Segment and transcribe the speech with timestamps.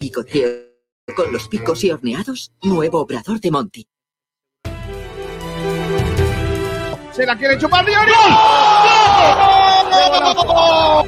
[0.00, 0.50] Picoteo
[1.14, 3.86] con los picos y horneados, nuevo obrador de Monty.
[7.12, 8.10] Se la quiere chupar Diori.
[10.72, 11.06] ¡Gol!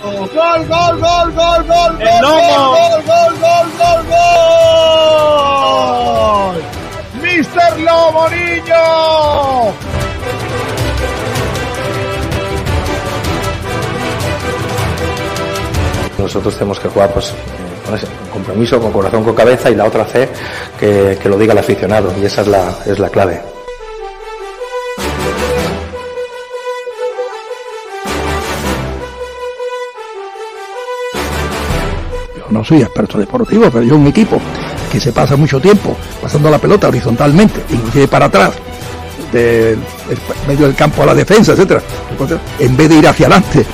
[0.00, 2.00] ¡Gol, gol, gol, gol, gol!
[2.00, 2.70] ¡El lomo!
[2.70, 4.02] ¡Gol, gol, gol, gol,
[6.48, 6.56] gol!
[7.20, 9.87] ¡Mister Lomo Niño!
[16.28, 17.32] Nosotros tenemos que jugar pues, eh,
[17.86, 20.28] con ese compromiso, con corazón, con cabeza y la otra C
[20.78, 23.40] que, que lo diga el aficionado y esa es la, es la clave.
[32.36, 34.38] Yo no soy experto deportivo, pero yo un equipo
[34.92, 38.52] que se pasa mucho tiempo pasando la pelota horizontalmente, inclusive para atrás,
[39.32, 39.78] del
[40.46, 41.80] medio del campo a la defensa, etcétera,
[42.58, 43.64] en vez de ir hacia adelante.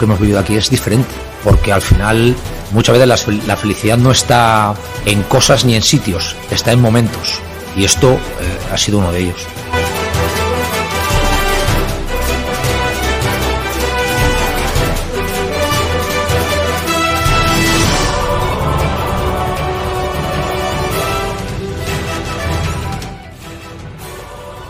[0.00, 1.10] Que hemos vivido aquí es diferente,
[1.44, 2.34] porque al final
[2.72, 7.38] muchas veces la, felicidad no está en cosas ni en sitios, está en momentos.
[7.76, 8.18] Y esto eh,
[8.72, 9.46] ha sido uno de ellos.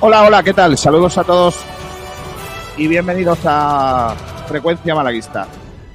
[0.00, 0.76] Hola, hola, ¿qué tal?
[0.76, 1.54] Saludos a todos
[2.76, 4.16] y bienvenidos a
[4.50, 5.46] Frecuencia Malaguista.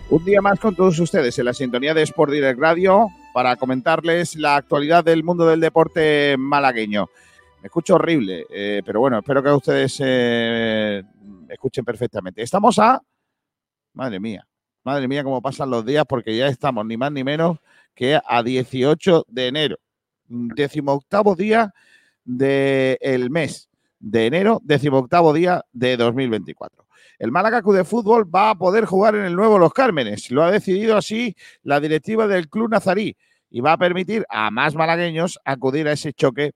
[0.10, 4.38] Un día más con todos ustedes en la sintonía de Sport Direct Radio para comentarles
[4.38, 7.10] la actualidad del mundo del deporte malagueño.
[7.62, 11.04] Me escucho horrible, eh, pero bueno, espero que ustedes eh,
[11.50, 12.42] escuchen perfectamente.
[12.44, 13.02] Estamos a...
[13.92, 14.48] Madre mía,
[14.86, 17.58] madre mía, cómo pasan los días porque ya estamos ni más ni menos
[17.94, 19.76] que a 18 de enero.
[20.30, 21.74] Decimoctavo día
[22.24, 23.68] del mes
[24.00, 26.85] de enero, decimoctavo día de 2024.
[27.20, 30.32] El Málaga Club de Fútbol va a poder jugar en el nuevo Los Cármenes.
[30.32, 33.16] Lo ha decidido así la directiva del Club Nazarí
[33.50, 36.52] y va a permitir a más malagueños acudir a ese choque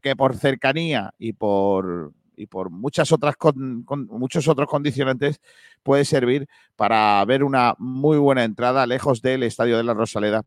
[0.00, 5.40] que por cercanía y por, y por muchas otras con, muchos otros condicionantes
[5.82, 10.42] puede servir para ver una muy buena entrada lejos del Estadio de la Rosaleda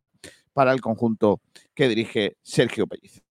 [0.54, 1.42] para el conjunto
[1.74, 3.24] que dirige Sergio Pellicer.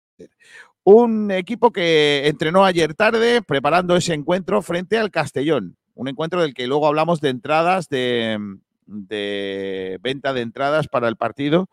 [0.85, 5.77] Un equipo que entrenó ayer tarde preparando ese encuentro frente al Castellón.
[6.01, 8.39] Un encuentro del que luego hablamos de entradas, de,
[10.01, 11.69] venta de entradas para el partido,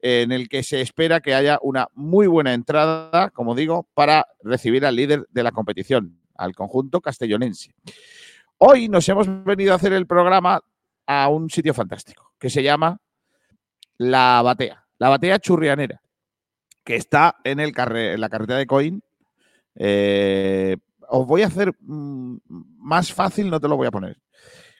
[0.00, 4.84] en el que se espera que haya una muy buena entrada, como digo, para recibir
[4.84, 7.72] al líder de la competición, al conjunto castellonense.
[8.58, 10.60] Hoy nos hemos venido a hacer el programa
[11.06, 13.00] a un sitio fantástico, que se llama
[13.96, 16.02] La Batea, La Batea Churrianera
[16.82, 19.04] que está en, el la carretera de Coín.
[19.76, 22.36] Eh, os voy a hacer mmm,
[22.78, 24.18] más fácil, no te lo voy a poner.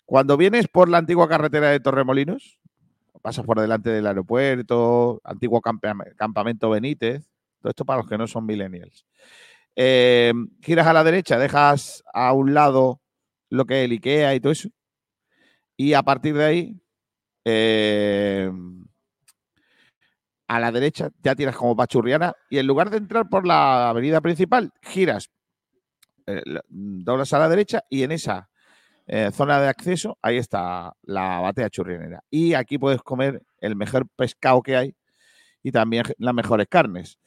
[0.05, 2.59] Cuando vienes por la antigua carretera de Torremolinos,
[3.23, 7.25] pasas por delante del aeropuerto, antiguo campamento Benítez,
[7.61, 9.07] todo esto para los que no son millennials.
[9.77, 13.01] Eh, giras a la derecha, dejas a un lado
[13.49, 14.69] lo que es el IKEA y todo eso.
[15.77, 16.81] Y a partir de ahí,
[17.45, 18.51] eh,
[20.49, 24.21] a la derecha ya tiras como Pachurriana y en lugar de entrar por la avenida
[24.21, 25.31] principal, giras,
[26.27, 28.49] eh, doblas a la derecha y en esa
[29.07, 32.23] eh, zona de acceso, ahí está la batea churrianera.
[32.31, 34.95] Y aquí puedes comer el mejor pescado que hay
[35.63, 37.19] y también las mejores carnes.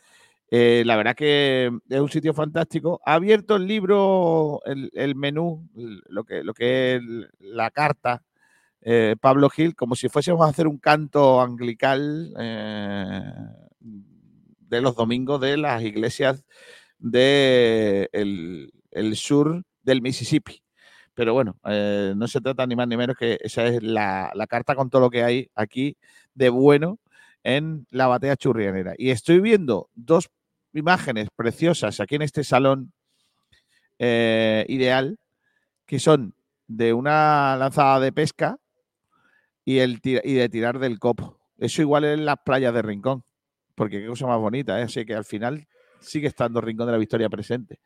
[0.52, 3.02] Eh, la verdad que es un sitio fantástico.
[3.06, 5.68] Ha abierto el libro, el, menú,
[6.08, 7.02] lo que, lo que es
[7.40, 8.24] la carta
[9.20, 13.22] Pablo Gil, como si fuésemos a hacer un canto angelical eh,
[14.70, 16.46] de los domingos de las iglesias
[17.00, 20.62] del de el sur del Mississippi.
[21.14, 24.76] Pero bueno, eh, no se trata ni más ni menos que esa es la, carta
[24.76, 25.98] con todo lo que hay aquí
[26.34, 27.00] de bueno
[27.44, 28.96] en la batea churrianera.
[28.98, 30.30] Y estoy viendo dos
[30.74, 32.92] imágenes preciosas aquí en este salón
[34.00, 35.18] eh, ideal,
[35.86, 36.36] que son
[36.68, 38.58] de una lanzada de pesca
[39.64, 41.40] y, el, y de tirar del copo.
[41.58, 43.24] Eso igual en las playas de Rincón,
[43.74, 44.84] porque qué cosa más bonita, ¿eh?
[44.84, 45.66] Así que al final
[46.02, 47.80] sigue estando Rincón de la Victoria presente.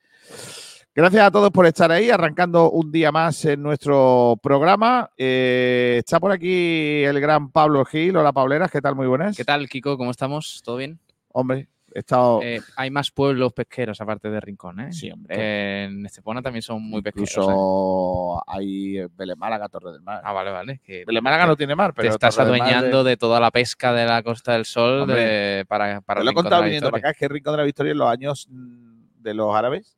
[0.96, 5.10] Gracias a todos por estar ahí, arrancando un día más en nuestro programa.
[5.18, 8.18] Eh, está por aquí el gran Pablo Gil.
[8.18, 8.96] Hola, Pableras, ¿qué tal?
[8.96, 9.38] Muy buenas.
[9.38, 9.98] ¿Qué tal, Kiko?
[9.98, 10.62] ¿Cómo estamos?
[10.66, 11.00] ¿Todo bien?
[11.32, 12.42] Hombre, he estado...
[12.44, 14.92] Eh, hay más pueblos pesqueros aparte de Rincón, ¿eh?
[14.92, 15.36] Sí, hombre.
[15.40, 17.30] Eh, en Estepona también son muy pesqueros.
[17.30, 17.40] ¿eh?
[17.40, 20.22] Incluso hay Belén Málaga, Torre del Mar.
[20.26, 20.82] Ah, vale, vale.
[20.84, 23.52] Que no tiene mar, te pero estás Torre del Mar adueñando de- de toda la
[23.52, 26.90] pesca de la Costa del Sol Hombre, de- para, para Te lo he contado viniendo
[26.90, 29.96] para acá, es que Rincón de la Victoria en los años mm, de los árabes,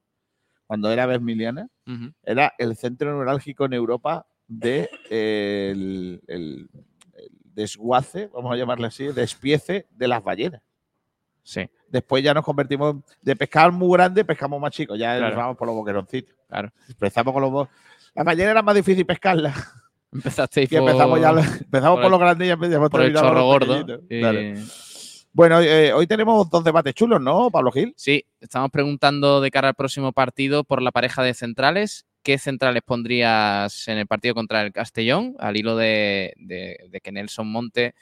[0.72, 2.14] cuando era Besmiliana, Ujú.
[2.24, 6.70] era el centro neurálgico en Europa de eh, el, el-
[7.14, 10.62] el desguace, vamos a llamarle así, despiece de las ballenas.
[11.44, 15.28] Sí, Después ya nos convertimos de pescar muy grande, pescamos más chicos, ya Claro.
[15.28, 16.34] nos vamos por los boqueroncitos.
[16.48, 16.72] claro.
[16.88, 17.70] Empezamos con los bo-
[18.16, 19.54] Las ballenas era más difícil pescarlas.
[20.14, 24.00] Empezasteis Y empezamos ya empezamos por por, los grandes y empezamos por el chorro gordo.
[24.10, 24.54] y-
[25.34, 27.94] Bueno, eh, hoy tenemos dos debates chulos, ¿no, Pablo Gil?
[27.96, 32.06] Sí, estamos preguntando de cara al próximo partido por la pareja de centrales.
[32.22, 35.36] ¿Qué centrales pondrías en el partido contra el Castellón?
[35.40, 36.34] Al hilo de,
[37.02, 37.96] que Nelson Monte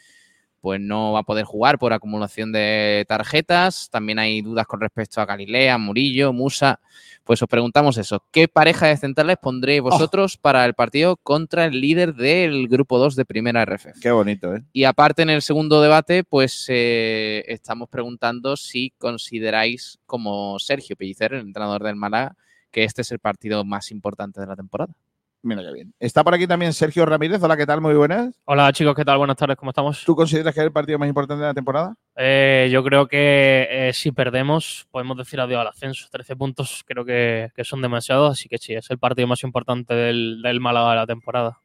[0.61, 3.89] pues no va a poder jugar por acumulación de tarjetas.
[3.89, 6.79] También hay dudas con respecto a Galilea, Murillo, Musa.
[7.23, 8.23] Pues os preguntamos eso.
[8.31, 13.15] ¿Qué pareja de centrales pondréis vosotros para el partido contra el líder del grupo 2
[13.15, 13.99] de primera RF?
[14.01, 14.63] Qué bonito, ¿eh?
[14.73, 21.33] Y aparte, en el segundo debate, pues eh, estamos preguntando si consideráis, como Sergio Pellicer,
[21.33, 22.35] el entrenador del Málaga,
[22.71, 24.93] que este es el partido más importante de la temporada.
[25.41, 25.93] Mira qué bien.
[25.99, 27.41] Está por aquí también Sergio Ramírez.
[27.41, 27.79] Hola, ¿qué tal?
[27.79, 28.35] Muy buenas.
[28.43, 29.17] Hola chicos, ¿qué tal?
[29.19, 30.03] Buenas tardes, ¿cómo estamos?
[30.03, 31.95] ¿Tú consideras que es el partido más importante de la temporada?
[32.17, 36.07] Eh, yo creo que eh, si perdemos podemos decir adiós al ascenso.
[36.11, 39.93] 13 puntos creo que, que son demasiados, así que sí, es el partido más importante
[39.93, 41.61] del, del Málaga de la temporada.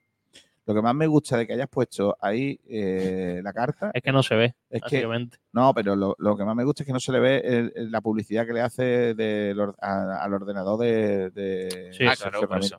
[0.66, 4.12] Lo que más me gusta de que hayas puesto ahí eh, la carta Es que
[4.12, 5.36] no se ve, es que básicamente.
[5.52, 7.72] no, pero lo, lo que más me gusta es que no se le ve el-
[7.74, 12.14] el- la publicidad que le hace del or- a- al ordenador de, de Sí, ah,
[12.16, 12.78] claro, por eso.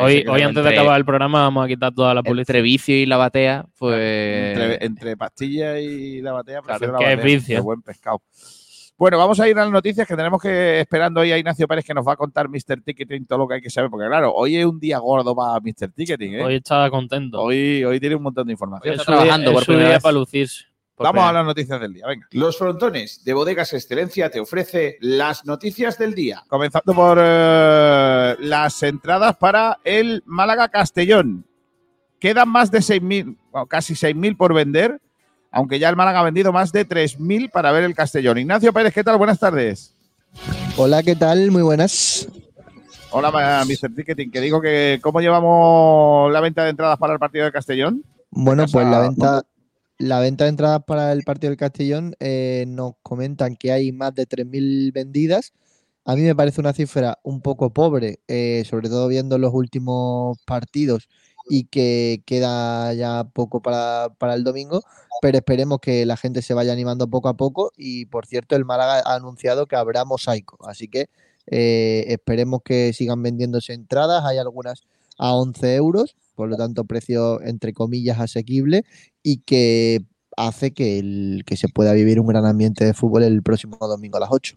[0.00, 2.56] Hoy, hoy antes de acabar el programa vamos a quitar toda la publicidad.
[2.56, 3.94] Entre vicio y la batea, pues.
[3.96, 7.56] Entre, entre pastilla y la batea, Claro, prefiero que es vicio.
[7.56, 8.20] Qué buen pescado.
[8.98, 11.84] Bueno, vamos a ir a las noticias que tenemos que esperando hoy a Ignacio Pérez
[11.84, 12.80] que nos va a contar Mr.
[12.82, 15.60] Ticketing todo lo que hay que saber, porque claro, hoy es un día gordo para
[15.60, 15.92] Mr.
[15.94, 16.42] Ticketing, ¿eh?
[16.44, 17.42] Hoy estaba contento.
[17.42, 18.94] Hoy, hoy tiene un montón de Hoy información.
[18.94, 20.02] es está día- trabajando es por su primera día vez.
[20.02, 20.64] para lucirse.
[20.96, 22.26] Por Vamos a las noticias del día, venga.
[22.30, 26.42] Los frontones de Bodegas Excelencia te ofrece las noticias del día.
[26.48, 31.44] Comenzando por eh, las entradas para el Málaga Castellón.
[32.18, 34.98] Quedan más de 6.000, bueno, casi 6.000 por vender,
[35.50, 38.38] aunque ya el Málaga ha vendido más de 3.000 para ver el Castellón.
[38.38, 39.18] Ignacio Pérez, ¿qué tal?
[39.18, 39.94] Buenas tardes.
[40.78, 41.50] Hola, ¿qué tal?
[41.50, 42.26] Muy buenas.
[43.10, 43.94] Hola, Mr.
[43.94, 48.02] Ticketing, que digo que cómo llevamos la venta de entradas para el partido de Castellón.
[48.30, 49.42] Bueno, Casa pues la venta,
[49.98, 54.14] la venta de entradas para el partido del Castellón eh, nos comentan que hay más
[54.14, 55.52] de 3.000 vendidas.
[56.04, 60.38] A mí me parece una cifra un poco pobre, eh, sobre todo viendo los últimos
[60.44, 61.08] partidos
[61.48, 64.82] y que queda ya poco para, el domingo,
[65.22, 68.64] pero esperemos que la gente se vaya animando poco a poco y por cierto el
[68.64, 71.08] Málaga ha anunciado que habrá mosaico, así que
[71.46, 74.82] eh, esperemos que sigan vendiéndose entradas, hay algunas
[75.18, 78.84] a 11 euros, por lo tanto precio entre comillas asequible
[79.22, 80.02] y que
[80.36, 84.18] hace que, el, que se pueda vivir un gran ambiente de fútbol el próximo domingo
[84.18, 84.54] a las 8.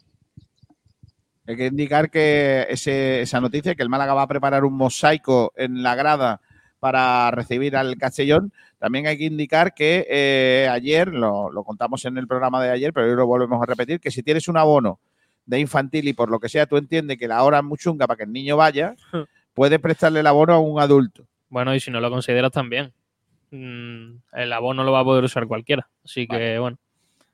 [1.47, 5.51] Hay que indicar que ese- esa noticia, que el Málaga va a preparar un mosaico
[5.55, 6.41] en la grada
[6.79, 8.53] para recibir al Castellón.
[8.77, 12.93] También hay que indicar que eh, ayer, lo, lo contamos en el programa de ayer,
[12.93, 14.99] pero hoy lo volvemos a repetir, que si tienes un abono
[15.45, 18.05] de infantil y por lo que sea tú entiendes que la hora es muy chunga
[18.05, 18.95] para que el niño vaya,
[19.55, 21.25] puedes prestarle el abono a un adulto.
[21.49, 22.93] Bueno, y si no lo consideras también.
[23.51, 25.87] mm, el abono lo va a poder usar cualquiera.
[26.05, 26.59] Así que, Vale.
[26.59, 26.77] bueno.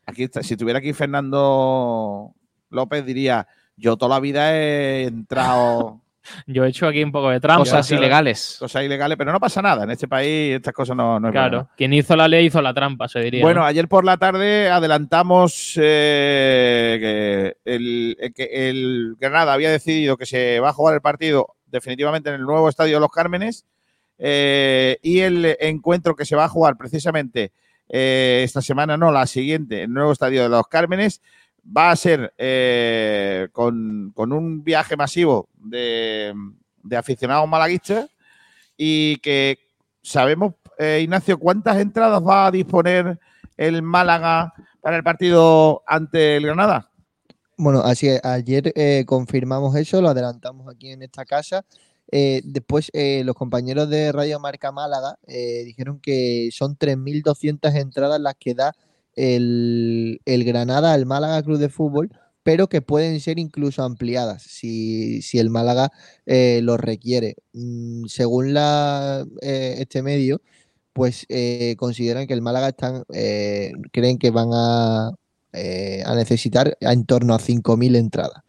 [0.05, 2.31] Aquí está, si estuviera aquí Fernando
[2.69, 6.01] López diría, yo toda la vida he entrado
[6.47, 7.59] Yo he hecho aquí un poco de trampa.
[7.59, 8.57] Cosas ilegales.
[8.59, 9.83] cosas ilegales, pero no pasa nada.
[9.83, 11.73] En este país estas cosas no, no hay Claro, problema.
[11.77, 13.43] quien hizo la ley hizo la trampa, se diría.
[13.43, 13.65] Bueno, ¿no?
[13.67, 20.25] ayer por la tarde adelantamos eh, que, el, eh, que el Granada había decidido que
[20.25, 23.65] se va a jugar el partido definitivamente en el nuevo estadio de Los Cármenes
[24.17, 27.51] eh, y el encuentro que se va a jugar precisamente
[27.89, 31.21] eh, esta semana, no, la siguiente, en el nuevo estadio de Los Cármenes
[31.65, 36.33] va a ser eh, con, con un viaje masivo de,
[36.95, 38.09] aficionados malaguistas
[38.77, 39.57] y que
[40.01, 43.17] sabemos, Ignacio, cuántas entradas va a disponer
[43.57, 46.91] el Málaga para el partido ante el Granada.
[47.57, 48.23] Bueno, así es.
[48.23, 48.73] Ayer
[49.05, 51.65] confirmamos eso, lo adelantamos aquí en esta casa
[52.11, 58.19] Eh, después, eh, los compañeros de Radio Marca Málaga eh, dijeron que son 3.200 entradas
[58.21, 58.73] las que da
[59.15, 62.11] el, Granada al Málaga Club de Fútbol,
[62.43, 65.91] pero que pueden ser incluso ampliadas si, el Málaga
[66.25, 67.35] eh, lo requiere.
[67.53, 70.41] Mm, según la, este medio,
[70.93, 71.27] pues
[71.77, 73.03] consideran que el Málaga están,
[73.91, 78.43] creen que van a, a necesitar en torno a 5.000 entradas.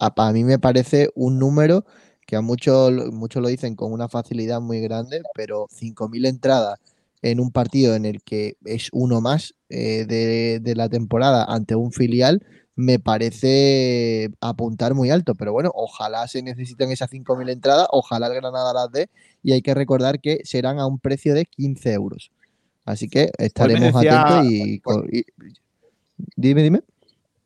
[0.00, 1.84] A, para mí me parece un número
[2.28, 6.78] que a muchos, muchos lo dicen con una facilidad muy grande, pero 5.000 entradas
[7.22, 11.74] en un partido en el que es uno más eh, de, de la temporada ante
[11.74, 12.44] un filial,
[12.76, 15.34] me parece apuntar muy alto.
[15.36, 19.08] Pero bueno, ojalá se necesiten esas 5.000 entradas, ojalá el Granada las dé,
[19.42, 22.30] y hay que recordar que serán a un precio de 15 euros.
[22.84, 25.24] Así que estaremos decía- atentos y, y-
[26.36, 26.82] Dime, dime.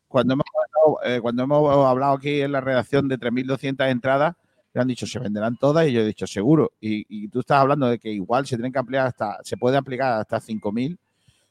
[0.09, 4.35] Cuando hemos, hablado, eh, cuando hemos hablado aquí en la redacción de 3.200 entradas,
[4.75, 6.73] le han dicho se venderán todas y yo he dicho seguro.
[6.81, 9.77] Y, y tú estás hablando de que igual se tienen que ampliar hasta, se puede
[9.77, 10.99] aplicar hasta 5.000.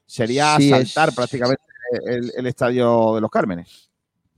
[0.05, 1.61] Sería Sí, saltar es- prácticamente
[2.05, 3.89] el, el estadio de los Cármenes.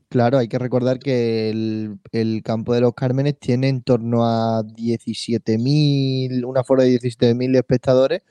[0.09, 4.61] Claro, hay que recordar que el, el campo de los Cármenes tiene en torno a
[4.63, 8.21] 17.000, un aforo de 17.000 espectadores.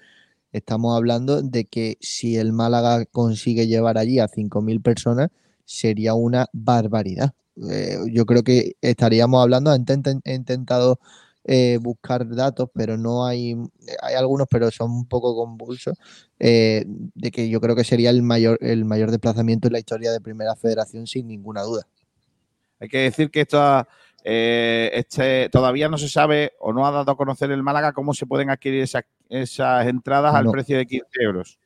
[0.53, 5.31] Estamos hablando de que si el Málaga consigue llevar allí a 5.000 personas,
[5.65, 7.35] sería una barbaridad.
[7.71, 10.99] Eh, yo creo que estaríamos hablando, he intent- he intentado
[11.45, 13.57] eh, buscar datos, pero no hay,
[14.01, 15.99] hay algunos, pero son un poco convulsos,
[16.39, 20.13] eh, de que yo creo que sería el mayor, el mayor desplazamiento en la historia
[20.13, 21.87] de Primera Federación, sin ninguna duda.
[22.79, 23.87] Hay que decir que esto,
[24.25, 28.15] eh, este, todavía no se sabe o no ha dado a conocer el Málaga cómo
[28.15, 31.59] se pueden adquirir esas, esas entradas al precio de 15 euros.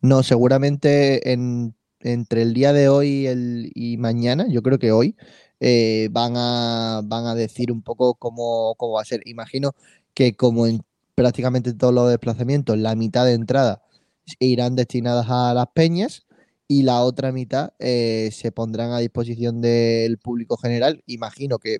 [0.00, 1.74] No, seguramente en-
[2.04, 5.16] entre el día de hoy y, el- y mañana, yo creo que hoy,
[5.60, 9.22] eh, van a, van a decir un poco cómo, cómo va a ser.
[9.26, 9.72] Imagino
[10.14, 10.82] que como en
[11.14, 13.78] prácticamente todos los desplazamientos, la mitad de entradas
[14.38, 16.26] irán destinadas a las peñas
[16.68, 21.02] y la otra mitad eh, se pondrán a disposición del público general.
[21.06, 21.78] Imagino que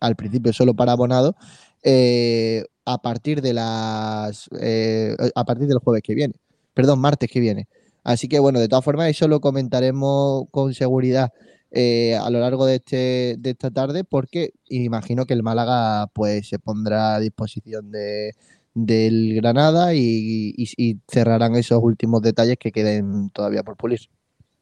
[0.00, 1.34] al principio solo para abonados,
[1.82, 6.34] eh, a partir de las eh, a partir del jueves que viene,
[6.74, 7.68] perdón, martes que viene.
[8.06, 11.32] Así que bueno, de todas formas, eso lo comentaremos con seguridad
[11.72, 16.48] eh, a lo largo de, este, de esta tarde, porque imagino que el Málaga pues
[16.48, 18.32] se pondrá a disposición de,
[18.74, 23.98] del Granada y, y- y cerrarán esos últimos detalles que queden todavía por pulir.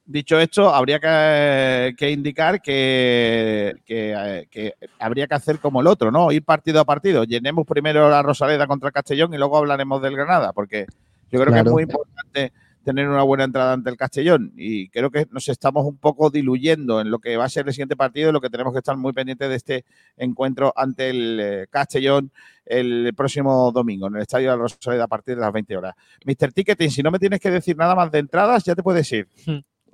[0.06, 6.10] Dicho esto, habría que, que indicar que, que, que habría que hacer como el otro,
[6.10, 6.32] ¿no?
[6.32, 7.24] Ir partido a partido.
[7.24, 10.86] Llenemos primero la Rosaleda contra el Castellón y luego hablaremos del Granada, porque
[11.30, 12.52] yo creo que es muy importante
[12.84, 17.00] tener una buena entrada ante el Castellón y creo que nos estamos un poco diluyendo
[17.00, 18.96] en lo que va a ser el siguiente partido y lo que tenemos que estar
[18.96, 19.84] muy pendientes de este
[20.16, 22.30] encuentro ante el eh, Castellón
[22.66, 25.94] el próximo domingo en el Estadio de la Rosaleda a partir de las 20 horas.
[26.24, 26.52] Mr.
[26.52, 29.26] Ticketing, si no me tienes que decir nada más de entradas, ya te puedes ir.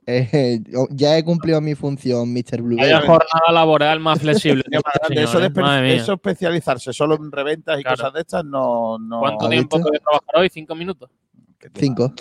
[0.06, 2.62] Eh, yo ya he cumplido mi función, Mr.
[2.62, 2.76] Blue.
[2.78, 4.62] Vaya jornada laboral más flexible.
[4.66, 5.50] Señor, este eso, de ¿eh?
[5.54, 5.88] Mía.
[5.94, 7.96] eso especializarse solo en reventas y Claro.
[7.98, 8.98] cosas de estas no.
[8.98, 9.88] no ¿Cuánto ¿Has tiempo visto?
[9.88, 10.48] puede trabajar hoy?
[10.48, 11.10] ¿Cinco minutos?
[11.74, 12.14] Cinco.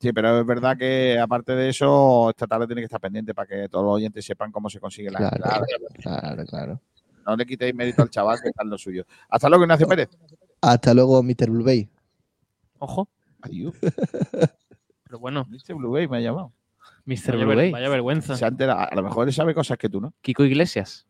[0.00, 3.46] Sí, pero es verdad que aparte de eso, esta tarde tiene que estar pendiente para
[3.48, 5.64] que todos los oyentes sepan cómo se consigue la Claro, entrada.
[6.00, 6.80] claro, claro.
[7.26, 9.04] No le quitéis mérito al chaval que está en lo suyo.
[9.28, 10.08] Hasta luego, Ignacio Pérez.
[10.60, 11.50] Hasta luego, Mr.
[11.50, 11.88] Blue Bay.
[12.78, 13.08] Ojo.
[13.42, 13.74] Adiós.
[15.04, 15.74] Pero bueno, Mr.
[15.74, 16.52] Blue Bay me ha llamado.
[17.04, 17.32] Mr.
[17.32, 17.70] vaya, Blue Bay.
[17.72, 18.36] vaya vergüenza.
[18.36, 18.80] Se ha enterado.
[18.90, 20.14] A lo mejor él sabe cosas que tú no.
[20.20, 21.07] Kiko Iglesias.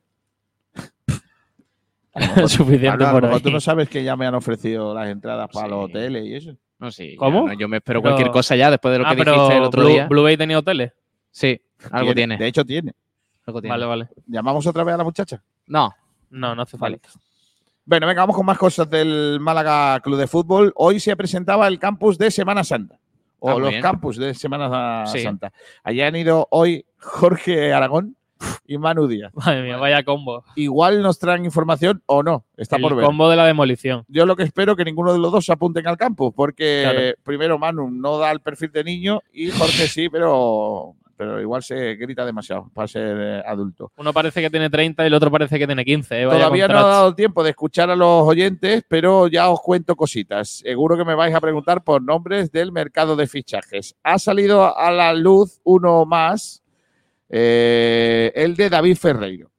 [2.18, 3.40] Mejor- Suficiente por ahí.
[3.40, 5.70] tú no sabes que ya me han ofrecido las entradas para Sí.
[5.70, 6.56] los hoteles y eso.
[6.78, 7.16] No, sí.
[7.16, 7.42] ¿Cómo?
[7.42, 9.32] Yo, no, yo me espero Pero- cualquier cosa ya después de lo Ah, que pero
[9.34, 10.06] dijiste el otro Blue, día.
[10.06, 10.92] Blue Bay tenía hoteles.
[11.30, 11.60] Sí,
[11.90, 12.37] algo tiene.
[12.37, 12.92] De hecho, tiene.
[13.46, 13.72] algo tiene.
[13.72, 14.08] Vale, vale.
[14.26, 15.42] ¿Llamamos otra vez a la muchacha?
[15.66, 15.92] No,
[16.30, 16.98] No, no hace Vale.
[17.00, 17.18] falta.
[17.87, 20.72] Bueno, venga, vamos con más cosas del Málaga Club de Fútbol.
[20.76, 22.98] Hoy se presentaba el campus de Semana Santa.
[23.38, 23.80] O Ah, los bien.
[23.80, 25.20] campus de Semana Sí.
[25.20, 25.50] Santa.
[25.82, 28.14] Allí han ido hoy Jorge Aragón
[28.68, 29.32] y Manu Díaz.
[29.34, 30.44] Madre mía, vaya combo.
[30.54, 32.44] Igual nos traen información o no.
[32.56, 33.04] Está el por ver.
[33.04, 34.04] combo de la demolición.
[34.08, 37.00] Yo lo que espero que ninguno de los dos se apunten al campus, porque Claro.
[37.25, 41.94] primero Manu no da el perfil de niño y Jorge sí, pero, pero igual se
[41.96, 43.90] grita demasiado para ser eh, adulto.
[43.96, 46.22] Uno parece que tiene 30 y el otro parece que tiene 15.
[46.22, 49.96] eh, Todavía no ha dado tiempo de escuchar a los oyentes, pero ya os cuento
[49.96, 50.58] cositas.
[50.58, 53.96] Seguro que me vais a preguntar por nombres del mercado de fichajes.
[54.02, 56.62] Ha salido a la luz uno más,
[57.28, 59.50] eh, el de David Ferreiro,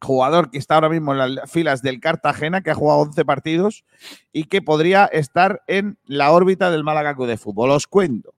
[0.00, 3.84] jugador que está ahora mismo en las filas del Cartagena, que ha jugado 11 partidos
[4.32, 7.70] y que podría estar en la órbita del Málaga Club de Fútbol.
[7.70, 8.34] Os cuento.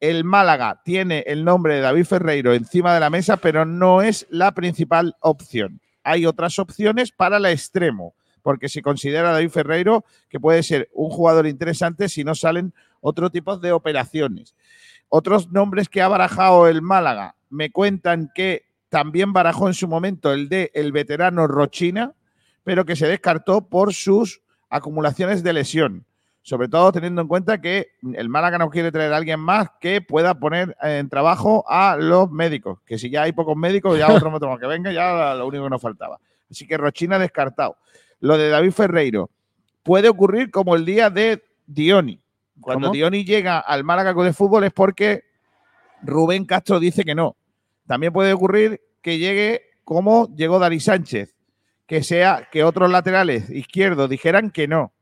[0.00, 4.26] El Málaga tiene el nombre de David Ferreiro encima de la mesa, pero no es
[4.30, 10.40] la principal opción hay otras opciones para el extremo, porque se considera David Ferreiro que
[10.40, 14.54] puede ser un jugador interesante si no salen otro tipo de operaciones.
[15.08, 20.32] Otros nombres que ha barajado el Málaga me cuentan que también barajó en su momento
[20.32, 22.14] el de el veterano Rochina,
[22.64, 24.40] pero que se descartó por sus
[24.70, 26.06] acumulaciones de lesión.
[26.40, 30.00] Sobre todo teniendo en cuenta que el Málaga no quiere traer a alguien más que
[30.00, 32.80] pueda poner en trabajo a los médicos.
[32.84, 35.70] Que si ya hay pocos médicos, ya otro médico que venga, ya lo único que
[35.70, 36.18] nos faltaba.
[36.50, 37.76] Así que Rochina descartado.
[38.18, 39.30] Lo de David Ferreiro
[39.82, 42.20] puede ocurrir como el día de Dioni.
[42.60, 42.94] Cuando ¿Cómo?
[42.94, 45.24] Dioni llega al Málaga de Fútbol es porque
[46.02, 47.36] Rubén Castro dice que no.
[47.92, 51.36] También puede ocurrir que llegue como llegó Dani Sánchez,
[51.86, 54.94] que sea que otros laterales izquierdos dijeran que no.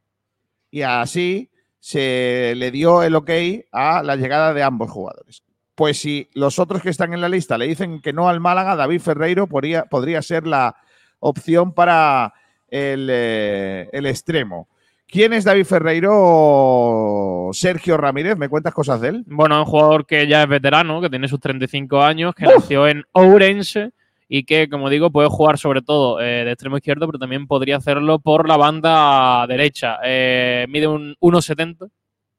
[0.73, 3.31] Y así se le dio el ok
[3.71, 5.45] a la llegada de ambos jugadores.
[5.77, 8.75] Pues si los otros que están en la lista le dicen que no al Málaga,
[8.75, 10.75] David Ferreiro podría, podría ser la
[11.21, 12.35] opción para
[12.67, 14.69] el, eh, el extremo.
[15.11, 17.51] ¿Quién es David Ferreiro?
[17.53, 19.25] Sergio Ramírez, ¿me cuentas cosas de él?
[19.27, 22.87] Bueno, es un jugador que ya es veterano, que tiene sus 35 años, que nació
[22.87, 23.91] en Ourense
[24.29, 27.79] y que, como digo, puede jugar sobre todo eh, de extremo izquierdo, pero también podría
[27.79, 29.99] hacerlo por la banda derecha.
[30.05, 31.91] Eh, mide un 1,70,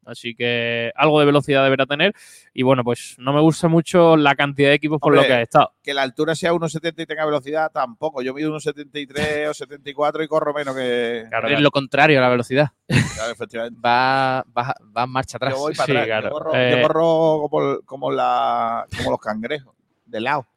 [0.05, 2.13] así que algo de velocidad deberá tener.
[2.53, 5.41] Y bueno, pues no me gusta mucho la cantidad de equipos por lo que ha
[5.41, 5.73] estado.
[5.83, 8.21] Que la altura sea 1,70 y tenga velocidad, tampoco.
[8.21, 11.25] Yo mido 1,73 o 74 y corro menos que.
[11.29, 12.69] Claro, Es lo contrario a la velocidad.
[12.87, 13.79] Claro, efectivamente.
[13.83, 15.53] Va, va, va en marcha atrás.
[15.53, 16.05] Yo voy para Sí, atrás.
[16.07, 16.27] claro.
[16.29, 20.47] Yo corro, Eh, yo corro como, como, la, como los cangrejos, de lado.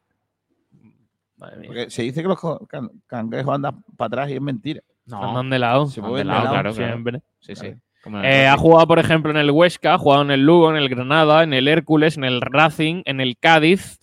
[1.37, 1.67] Madre mía.
[1.67, 4.81] Porque se dice que los can- cangrejos andan para atrás y es mentira.
[5.05, 5.85] No, Andan de lado.
[5.87, 6.73] Se mueven de de lado, claro, claro.
[6.91, 7.21] siempre.
[7.39, 7.73] Sí, sí.
[8.23, 10.89] Eh, ha jugado, por ejemplo, en el Huesca, ha jugado en el Lugo, en el
[10.89, 13.99] Granada, en el Hércules, en el Racing, en el Cádiz,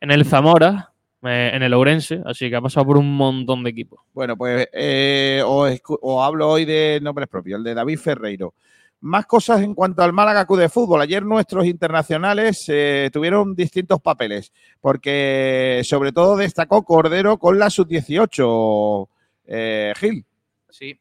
[0.00, 3.70] en el Zamora, eh, en el Ourense, así que ha pasado por un montón de
[3.70, 4.00] equipos.
[4.14, 5.80] Bueno, pues eh, os,
[6.22, 8.54] hablo hoy de nombres propios, el de David Ferreiro.
[9.02, 11.00] Más cosas en cuanto al Málaga Club de Fútbol.
[11.00, 19.08] Ayer nuestros internacionales eh, tuvieron distintos papeles, porque sobre todo destacó Cordero con la sub-18,
[19.46, 20.24] eh, Gil.
[20.68, 20.98] Sí.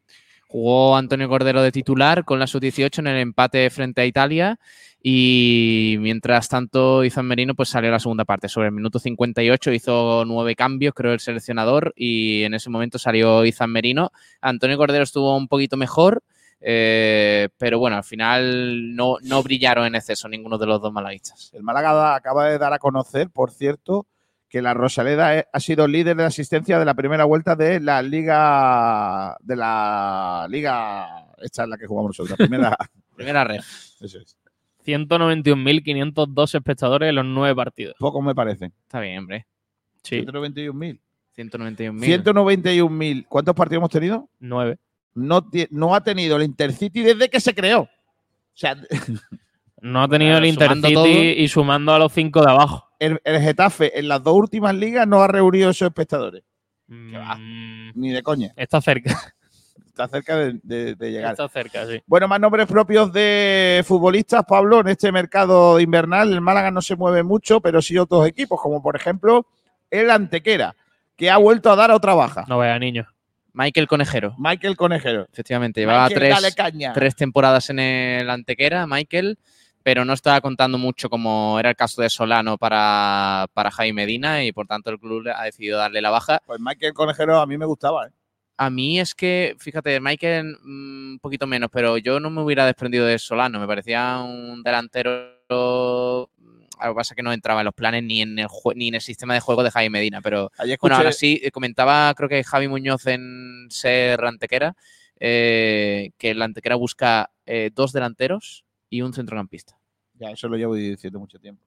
[0.52, 4.60] Jugó Antonio Cordero de titular con la sub-18 en el empate frente a Italia
[5.00, 8.50] y mientras tanto Izan Merino pues salió a la segunda parte.
[8.50, 13.46] Sobre el minuto 58 hizo nueve cambios, creo, el seleccionador y en ese momento salió
[13.46, 14.12] Izan Merino.
[14.42, 16.24] Antonio Cordero estuvo un poquito mejor,
[16.62, 21.52] eh, pero bueno, al final no, no brillaron en exceso ninguno de los dos malaguistas.
[21.54, 24.08] El Málaga acaba de dar a conocer, por cierto,
[24.50, 28.02] que la Rosaleda eh, ha sido líder de asistencia de la primera vuelta de la
[28.02, 29.38] Liga.
[29.42, 31.28] De la Liga.
[31.38, 32.78] Esta es la que jugamos nosotros, la primera.
[33.16, 33.58] Primera red.
[34.00, 34.38] eso es.
[34.86, 37.96] 191.502 espectadores en los nueve partidos.
[38.00, 38.72] Poco me parece.
[38.84, 39.46] Está bien, hombre.
[40.04, 41.00] Sí, 191.000.
[41.38, 42.24] 191.000.
[42.24, 43.26] 191.000.
[43.28, 44.30] ¿Cuántos partidos hemos tenido?
[44.40, 44.78] nueve.
[45.16, 47.82] No, no ha tenido el Intercity desde que se creó.
[47.82, 47.90] O
[48.54, 48.78] sea,
[49.82, 51.44] No ha tenido el sumando Intercity todo.
[51.44, 52.89] y sumando a los cinco de abajo.
[53.00, 56.44] El, el Getafe en las dos últimas ligas no ha reunido esos espectadores.
[56.90, 57.36] va?
[57.36, 58.52] Mm, Ni de coña.
[58.56, 59.18] está cerca.
[59.88, 61.32] Está cerca de, de- de llegar.
[61.32, 62.02] Está cerca, sí.
[62.08, 64.80] Bueno, más nombres propios de futbolistas, Pablo.
[64.80, 68.82] En este mercado invernal, el Málaga no se mueve mucho, pero sí otros equipos, como
[68.82, 69.46] por ejemplo
[69.92, 70.74] el Antequera,
[71.18, 72.46] que ha vuelto a dar otra baja.
[72.48, 73.08] No vea, niño.
[73.52, 74.36] Michael Conejero.
[74.38, 75.28] Michael Conejero.
[75.34, 76.56] Efectivamente, llevaba Michael, tres,
[76.94, 79.38] tres temporadas en el Antequera, Michael,
[79.90, 84.44] pero no estaba contando mucho como era el caso de Solano para, para Javi Medina
[84.44, 86.44] y por tanto el club ha decidido darle la baja.
[86.46, 88.06] Pues Michael Conejero a mí me gustaba.
[88.06, 88.12] ¿eh?
[88.58, 92.68] A mí es que, fíjate, Michael mm, un poquito menos, pero yo no me hubiera
[92.68, 95.40] desprendido de Solano, me parecía un delantero...
[95.50, 96.30] Lo
[96.78, 99.02] que pasa es que no entraba en los planes ni en el, ni en el
[99.02, 102.44] sistema de juego de Javi Medina, pero escuché, bueno, ahora sí, eh, comentaba, creo que
[102.44, 104.76] Javi Muñoz en Ser Antequera,
[105.20, 109.79] eh, que el Antequera busca eh, dos delanteros y un centrocampista.
[110.20, 111.64] Ya, eso lo llevo diciendo mucho tiempo.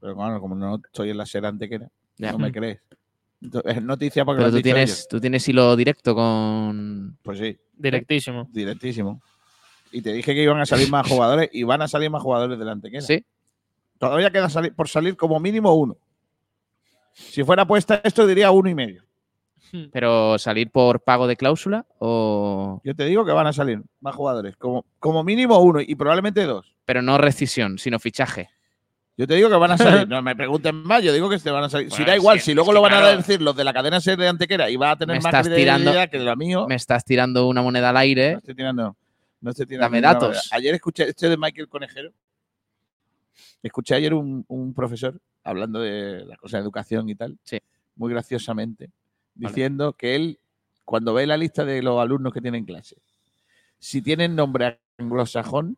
[0.00, 1.88] Pero claro, como no estoy en la serie Antequera,
[2.18, 2.32] Ya.
[2.32, 2.80] no me crees.
[3.40, 7.18] Entonces, Es noticia porque Pero lo tú tienes, tú tienes hilo directo con.
[7.22, 8.48] Pues sí, Directísimo.
[8.52, 9.20] directísimo.
[9.90, 12.58] Y te dije que iban a salir más jugadores y van a salir más jugadores
[12.58, 13.02] del Antequera.
[13.02, 13.24] Sí,
[13.98, 15.96] Todavía queda sali- por salir como mínimo uno.
[17.12, 19.04] Si fuera puesta esto, diría uno y medio.
[19.92, 22.80] pero salir por pago de cláusula o.
[22.84, 26.44] Yo te digo que van a salir más jugadores, como, como mínimo uno y probablemente
[26.44, 26.71] dos.
[26.84, 28.50] Pero no rescisión, sino fichaje.
[29.16, 30.08] Yo te digo que van a salir.
[30.08, 31.92] No me pregunten más, yo digo que se van a salir.
[31.92, 34.18] si da igual, sí, si luego lo van a decir los de la cadena ser
[34.18, 36.66] de Antequera y va a tener Me más estás credibilidad tirando- que lo mío.
[36.68, 38.32] Me estás tirando una moneda al aire.
[38.32, 38.96] No estoy tirando.
[39.40, 40.48] No estoy tirando Dame datos.
[40.52, 42.12] Ayer escuché este de Michael Conejero.
[43.62, 47.38] Escuché ayer un, un profesor hablando de las cosas de educación y tal.
[47.44, 47.58] Sí.
[47.96, 48.90] Muy graciosamente.
[49.34, 49.48] Vale.
[49.48, 50.38] Diciendo que él
[50.84, 52.96] cuando ve la lista de los alumnos que tienen clase,
[53.78, 55.76] si tienen nombre anglosajón,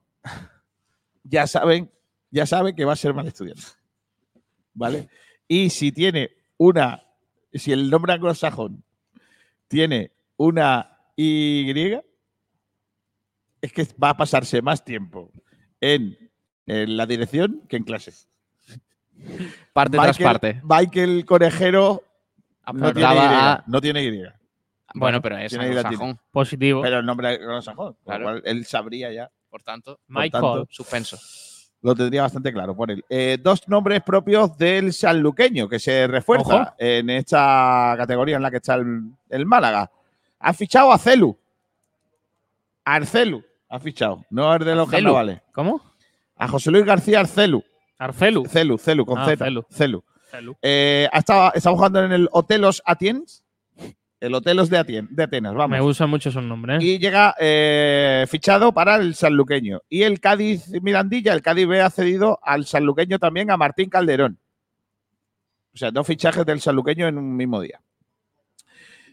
[1.24, 1.90] ya saben,
[2.30, 3.62] ya sabe que va a ser mal estudiante.
[4.74, 5.08] ¿Vale?
[5.48, 7.02] Y si tiene una,
[7.52, 8.84] si el nombre anglosajón
[9.68, 11.70] tiene una Y,
[13.60, 15.30] es que va a pasarse más tiempo
[15.80, 16.18] en,
[16.66, 18.12] en la dirección que en clase.
[19.72, 20.60] Parte tras parte.
[20.64, 22.02] Michael Conejero
[22.72, 24.22] no tiene, Y, a- no tiene Y.
[24.96, 26.20] Bueno, pero es anglosajón.
[26.30, 26.82] Positivo.
[26.82, 27.96] Pero el nombre anglosajón.
[28.04, 28.24] Claro.
[28.24, 29.30] cual él sabría ya.
[29.54, 30.32] Por tanto, Michael.
[30.32, 31.16] tanto, suspenso.
[31.80, 33.04] Lo tendría bastante claro por él.
[33.08, 36.74] Eh, dos nombres propios del sanluqueño que se refuerza Ojo.
[36.76, 39.88] en esta categoría en la que está el, el Málaga.
[40.40, 41.38] Ha fichado a Celu.
[42.84, 44.24] Arcelu ha fichado.
[44.28, 45.04] No es de los Arcelu.
[45.12, 45.42] carnavales.
[45.52, 45.80] ¿Cómo?
[46.36, 47.62] A José Luis García Arcelu.
[47.96, 48.44] Arcelu.
[48.46, 49.44] Celu, Celu, con Ah, Z.
[49.44, 49.64] Celu.
[49.70, 50.04] Celu.
[50.32, 50.56] Celu.
[50.62, 53.43] Eh, ha estado, estamos jugando en el Hotelos Atiens.
[54.20, 55.70] El Hotelos de, Atien- de Atenas, vamos.
[55.76, 56.80] Me gustan mucho esos nombres.
[56.82, 56.84] ¿eh?
[56.86, 59.82] Y llega eh, fichado para el sanluqueño.
[59.88, 64.38] Y el Cádiz Mirandilla, el Cádiz B ha cedido al sanluqueño también a Martín Calderón.
[65.74, 67.80] O sea, dos fichajes del sanluqueño en un mismo día.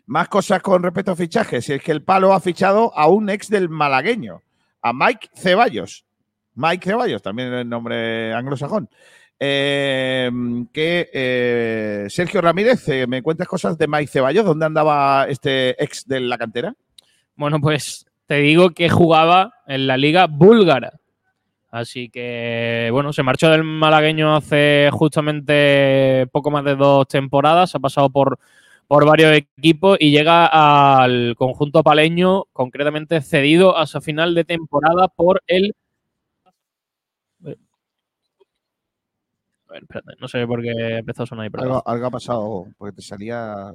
[0.06, 1.68] Más cosas con respecto a fichajes.
[1.70, 4.42] Y es que el Palo ha fichado a un ex del malagueño,
[4.82, 6.06] a Mike Ceballos.
[6.54, 8.90] Mike Ceballos, también el nombre anglosajón.
[9.44, 10.30] Eh,
[10.72, 14.46] que eh, Sergio Ramírez, eh, ¿me cuentas cosas de Mike Ceballos?
[14.46, 16.76] ¿Dónde andaba este ex de la cantera?
[17.36, 20.94] Bueno, pues te digo que jugaba en la liga búlgara.
[21.72, 27.74] Así que, bueno, se marchó del malagueño hace justamente poco más de dos temporadas.
[27.74, 28.38] Ha pasado por,
[28.88, 35.42] por varios equipos y llega al conjunto paleño, concretamente cedido hasta final de temporada por
[35.48, 35.74] el.
[39.72, 41.52] Ver, espérate, no sé por qué empezó a sonar ahí.
[41.86, 43.72] Algo, ha pasado porque te salía.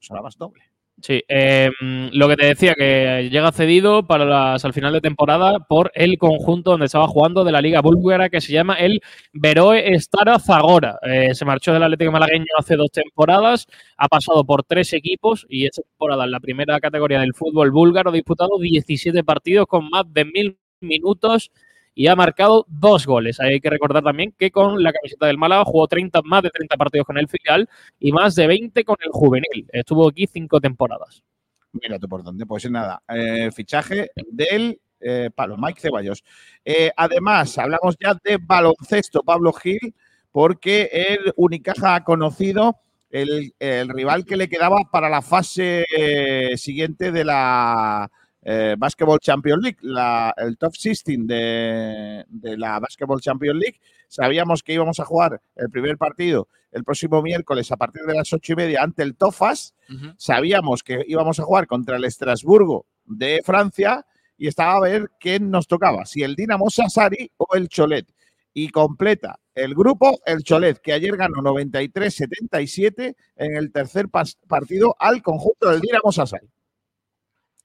[0.00, 0.62] Sonabas doble.
[1.00, 5.60] Sí, eh, lo que te decía, que llega cedido para las, al final de temporada
[5.60, 9.00] por el conjunto donde estaba jugando de la Liga Búlgara, que se llama el
[9.32, 10.98] Veroe Stara Zagora.
[11.02, 15.66] Eh, se marchó del Atlético Malagueño hace dos temporadas, ha pasado por tres equipos y
[15.66, 20.02] esta temporada en la primera categoría del fútbol búlgaro ha disputado 17 partidos con más
[20.12, 21.52] de mil minutos
[21.98, 23.40] y ha marcado dos goles.
[23.40, 26.76] Hay que recordar también que con la camiseta del Málaga jugó 30, más de 30
[26.76, 29.68] partidos con el filial y más de 20 con el juvenil.
[29.72, 31.24] Estuvo aquí cinco temporadas.
[31.72, 32.46] Mira tú por dónde.
[32.46, 36.22] Pues nada, eh, fichaje del eh, Palo, Mike Ceballos.
[36.64, 39.92] Eh, además, hablamos ya de baloncesto, Pablo Gil,
[40.30, 42.76] porque el Unicaja ha conocido
[43.10, 43.52] el,
[43.88, 48.08] rival que le quedaba para la fase eh, siguiente de la
[48.50, 53.80] eh, Basketball Champions League, la- el top 16 de, de la Basketball Champions League.
[54.08, 58.30] Sabíamos que íbamos a jugar el primer partido el próximo miércoles a partir de las
[58.32, 59.74] ocho y media ante el Tofas.
[60.18, 64.04] Sabíamos que íbamos a jugar contra el Estrasburgo de Francia
[64.36, 68.06] y estaba a ver quién nos tocaba, si el Dinamo Sassari o el Cholet.
[68.54, 75.22] Y completa el grupo el Cholet, que ayer ganó 93-77 en el tercer partido al
[75.22, 76.48] conjunto del Dinamo Sassari.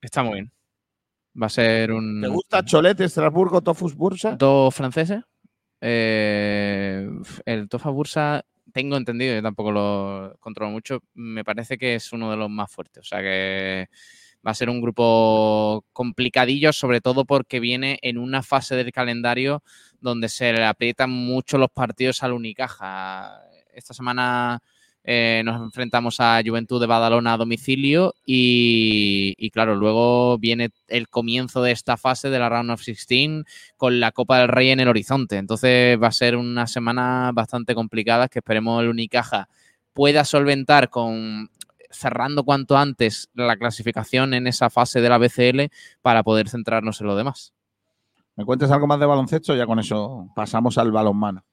[0.00, 0.52] Está muy bien.
[1.40, 2.20] Va a ser un.
[2.20, 4.36] ¿Te gusta Cholet, Estrasburgo, Tofus Bursa?
[4.36, 5.22] dos franceses.
[5.80, 7.08] Eh,
[7.44, 12.30] el Tofa Bursa, tengo entendido, yo tampoco lo controlo mucho, me parece que es uno
[12.30, 13.02] de los más fuertes.
[13.02, 13.88] O sea que
[14.46, 19.62] va a ser un grupo complicadillo, sobre todo porque viene en una fase del calendario
[20.00, 23.40] donde se le aprietan mucho los partidos al Unicaja.
[23.72, 24.62] Esta semana
[25.06, 31.62] eh, nos enfrentamos a Juventud de Badalona a domicilio y, claro, luego viene el comienzo
[31.62, 33.44] de esta fase de la Round of 16
[33.76, 35.36] con la Copa del Rey en el horizonte.
[35.36, 39.48] Entonces va a ser una semana bastante complicada que esperemos el Unicaja
[39.92, 41.50] pueda solventar con
[41.90, 45.70] cerrando cuanto antes la clasificación en esa fase de la BCL
[46.02, 47.54] para poder centrarnos en lo demás.
[48.36, 49.54] ¿Me cuentas algo más de baloncesto?
[49.54, 51.44] Ya con eso pasamos al balonmano.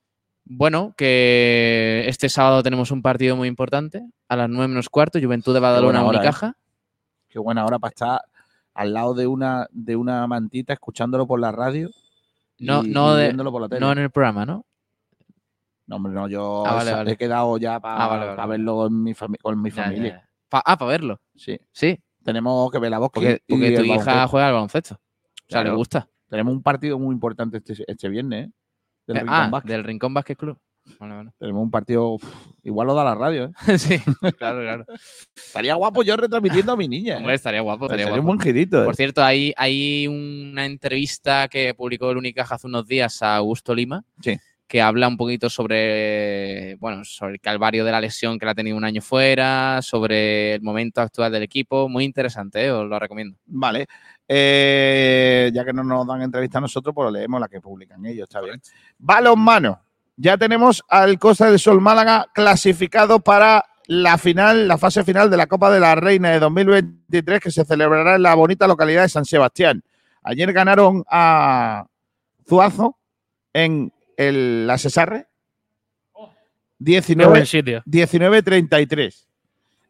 [0.44, 5.54] Bueno, que este sábado tenemos un partido muy importante a las 9 menos cuarto, Juventud
[5.54, 6.58] de Badalona hora, Unicaja.
[7.30, 8.22] Qué buena hora para estar
[8.74, 11.90] al lado de una, de una mantita escuchándolo por la radio.
[12.58, 13.80] y- No, no y de- por la tele.
[13.82, 14.66] No en el programa, ¿no?
[15.88, 17.12] No, hombre, no, yo Ah, vale, esa- vale.
[17.12, 20.10] he quedado ya para Ah, vale, verlo con mi, fami- con mi Ya, ya, familia.
[20.22, 20.30] ya.
[20.50, 21.20] Pa- ah, para verlo.
[21.36, 21.60] Sí.
[21.72, 23.10] Sí, Tenemos que ver la voz.
[23.12, 24.96] porque, porque tu hija juega al baloncesto.
[24.96, 24.98] O
[25.50, 26.08] sea, le gusta.
[26.30, 28.52] Tenemos un partido muy importante este, este viernes, ¿eh?
[29.14, 29.70] Del Eh, Rincón ah, Basket.
[29.72, 30.58] del Rincón Basket Club.
[31.40, 32.10] Tenemos un partido.
[32.14, 32.24] uf,
[32.64, 33.52] igual lo da la radio, ¿eh?
[33.78, 34.00] sí,
[34.38, 34.86] claro, claro.
[35.36, 37.14] Estaría guapo yo retransmitiendo a mi niña.
[37.14, 37.18] ¿eh?
[37.18, 38.82] Hombre, estaría guapo, estaría Sería un buen girito.
[38.82, 38.86] ¿eh?
[38.86, 43.76] Por cierto, hay, hay una entrevista que publicó el Unicaja hace unos días a Augusto
[43.76, 44.38] Lima, Sí.
[44.68, 48.56] que habla un poquito sobre, bueno, sobre el calvario de la lesión que la ha
[48.56, 51.90] tenido un año fuera, sobre el momento actual del equipo.
[51.90, 52.72] Muy interesante, ¿eh?
[52.72, 53.38] os lo recomiendo.
[53.46, 53.86] Vale.
[54.34, 58.24] Eh, ya que no nos dan entrevista a nosotros, pues leemos la que publican ellos,
[58.30, 58.62] está bien.
[58.98, 59.82] Balonmano.
[60.16, 65.36] Ya tenemos al Costa del Sol Málaga clasificado para la final, la fase final de
[65.36, 69.10] la Copa de la Reina de 2023 que se celebrará en la bonita localidad de
[69.10, 69.84] San Sebastián.
[70.24, 71.86] Ayer ganaron a
[72.48, 72.98] Zuazo
[73.52, 75.28] en el, la Cesarre.
[76.16, 76.22] Qué
[76.80, 77.84] 19, buen sitio.
[77.86, 79.26] 19.33.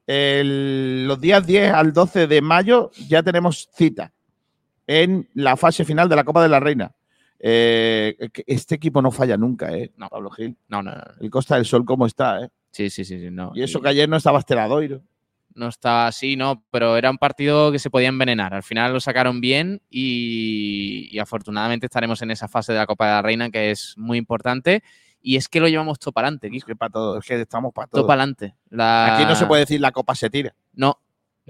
[0.08, 4.12] El- los días 10 al 12 de mayo ya tenemos cita
[5.00, 6.92] en la fase final de la Copa de la Reina.
[7.40, 9.92] Eh, este equipo no falla nunca, ¿eh?
[9.98, 10.10] No.
[10.10, 10.56] Pablo Gil.
[10.68, 11.02] No, no, no.
[11.20, 12.50] El Costa del Sol, ¿cómo está, eh?
[12.72, 13.52] Sí, sí, sí, sí, no.
[13.56, 15.02] Y eso que ayer no estaba Esteladoiro.
[15.56, 18.54] no estaba así, no, pero era un partido que se podía envenenar.
[18.54, 23.06] Al final lo sacaron bien y, y afortunadamente estaremos en esa fase de la Copa
[23.08, 24.84] de la Reina que es muy importante.
[25.24, 27.72] Y es que lo llevamos todo para adelante, Es que para todo, es que estamos
[27.74, 28.02] para todo.
[28.02, 28.56] Todo para adelante.
[28.70, 30.54] La- Aquí no se puede decir la copa se tira.
[30.74, 30.98] No.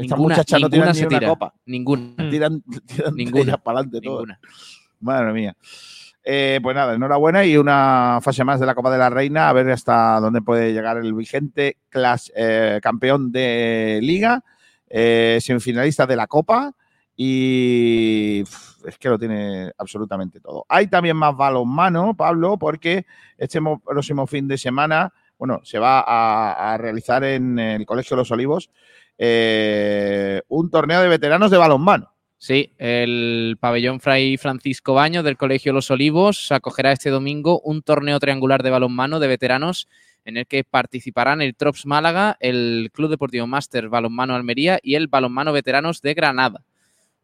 [0.01, 1.29] Esta ninguna- muchacha no ninguna tira ni se una tira.
[1.29, 1.53] copa.
[1.65, 2.03] Ninguna.
[2.17, 2.29] Mm.
[2.29, 3.57] Tiran, tiran Ninguna.
[3.57, 4.15] para adelante todo.
[4.19, 4.39] Ninguna.
[4.99, 5.55] Madre mía.
[6.23, 9.53] Eh, pues nada, enhorabuena y una fase más de la Copa de la Reina, a
[9.53, 11.77] ver hasta dónde puede llegar el vigente
[12.35, 14.43] eh, campeón de liga,
[14.87, 16.73] eh, semifinalista de la Copa
[17.35, 18.41] y
[18.85, 20.65] es que lo tiene absolutamente todo.
[20.69, 23.05] Hay también más balonmano, Pablo, porque
[23.37, 28.15] este mo- próximo fin de semana, bueno, se va a, a realizar en el Colegio
[28.17, 28.69] Los Olivos
[29.17, 32.13] eh, un torneo de veteranos de balonmano.
[32.37, 38.19] Sí, el pabellón Fray Francisco Baño del Colegio Los Olivos acogerá este domingo un torneo
[38.19, 39.87] triangular de balonmano de veteranos
[40.25, 45.07] en el que participarán el Trops Málaga, el Club Deportivo Máster Balonmano Almería y el
[45.07, 46.63] Balonmano Veteranos de Granada.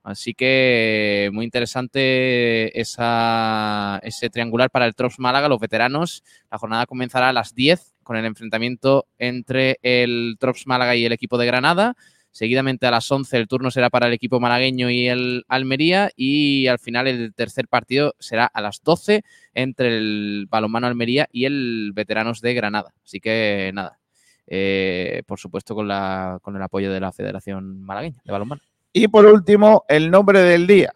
[0.07, 6.23] Así que muy interesante esa, ese triangular para el Trops Málaga, los veteranos.
[6.49, 11.11] La jornada comenzará a las 10 con el enfrentamiento entre el Trops Málaga y el
[11.11, 11.97] equipo de Granada.
[12.31, 16.67] Seguidamente a las 11 el turno será para el equipo malagueño y el Almería y
[16.67, 19.23] al final el tercer partido será a las 12
[19.55, 22.93] entre el balonmano Almería y el veteranos de Granada.
[23.03, 23.99] Así que nada,
[24.45, 28.61] eh, por supuesto con, la, con el apoyo de la Federación Malagueña de Balonmano.
[29.03, 30.93] Y por último, el nombre del día.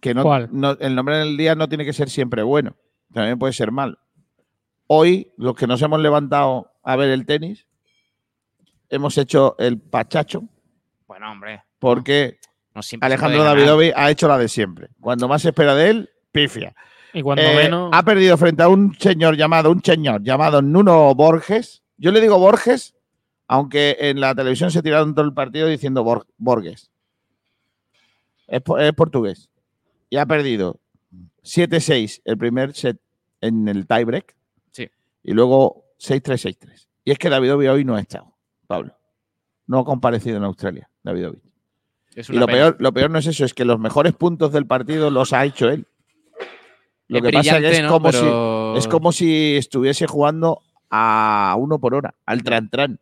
[0.00, 0.48] Que no, ¿Cuál?
[0.52, 2.76] no- el nombre del día no tiene que ser siempre bueno,
[3.12, 3.98] también puede ser malo.
[4.88, 7.66] Hoy, los que nos hemos levantado a ver el tenis,
[8.90, 10.42] hemos hecho el pachacho,
[11.06, 12.38] Bueno, hombre, porque
[12.74, 13.44] no Alejandro.
[13.44, 14.88] Davidovi ha hecho la de siempre.
[15.00, 16.74] Cuando más se espera de él, pifia.
[17.12, 17.90] Y cuando Eh, menos.
[17.92, 21.82] Ha perdido frente a un señor llamado, un señor llamado Nuno Borges.
[21.96, 22.94] Yo le digo Borges,
[23.52, 26.90] aunque en la televisión se tiraron todo el partido diciendo Bor- Borges.
[28.46, 29.50] Es, po- es portugués.
[30.08, 30.80] Y ha perdido
[31.44, 32.98] 7-6 el primer set
[33.40, 34.34] en el tiebreak.
[34.70, 34.88] Sí.
[35.22, 36.88] Y luego 6-3, 6-3.
[37.04, 38.34] Y es que Davidovi hoy no ha estado,
[38.66, 38.94] Pablo.
[39.66, 41.40] No ha comparecido en Australia, Davidovi.
[42.14, 42.58] Es Y lo pena.
[42.58, 45.44] peor, lo peor no es eso, es que los mejores puntos del partido los ha
[45.44, 45.86] hecho él.
[47.08, 47.88] Lo Es que pasa es que brillante, es ¿no?
[47.90, 52.98] como, Pero- si, es como si estuviese jugando a uno por hora, al tran tran.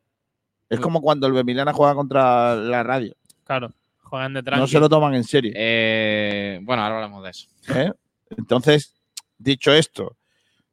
[0.71, 0.83] Es Mm.
[0.83, 3.15] como cuando el Bemilana juega contra la radio.
[3.45, 5.53] Claro, juegan de No se lo toman en serio.
[5.55, 7.49] Eh, bueno, ahora hablamos de eso.
[7.75, 7.93] ¿eh?
[8.39, 8.95] Entonces,
[9.37, 10.17] dicho esto,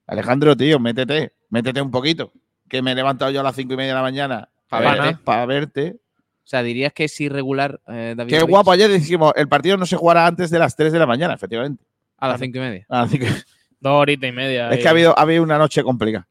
[0.05, 2.31] Alejandro, tío, métete, métete un poquito.
[2.69, 5.01] Que me he levantado yo a las cinco y media de la mañana Pa' para
[5.03, 5.23] verte.
[5.23, 5.95] Para verte.
[5.99, 8.29] O sea, dirías que es irregular, eh, David.
[8.31, 8.71] Qué guapo.
[8.71, 11.83] Ayer dijimos, el partido no se jugará antes de las 3 de la mañana, efectivamente.
[12.17, 12.85] A las cinco y media.
[12.89, 14.69] Dos horitas y media.
[14.71, 16.27] Es y- que ha habido, ha habido una noche complicada.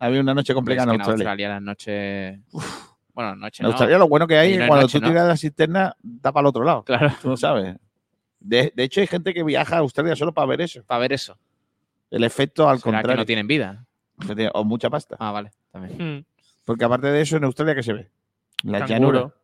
[0.00, 1.48] Ha habido una noche complicada Es en que Australia.
[1.48, 2.38] las noches.
[3.18, 3.70] Bueno, noche En no.
[3.70, 5.10] Australia lo bueno que hay es no cuando noche, tú ¿no?
[5.10, 6.84] tiras la cisterna, da para el otro lado.
[6.84, 7.12] Claro.
[7.20, 7.74] Tú sabes.
[8.38, 10.84] De, de hecho, hay gente que viaja a Australia solo para ver eso.
[10.84, 11.36] Para ver eso.
[12.12, 13.16] El efecto al ¿Será que contrario.
[13.22, 13.84] no tienen vida?
[14.54, 15.16] O mucha pasta.
[15.18, 15.50] Ah, vale.
[15.72, 16.18] También.
[16.18, 16.24] Mm,
[16.64, 18.08] Porque aparte de eso, en Australia, ¿qué se ve?
[18.62, 19.18] La canguro.
[19.18, 19.34] llanura.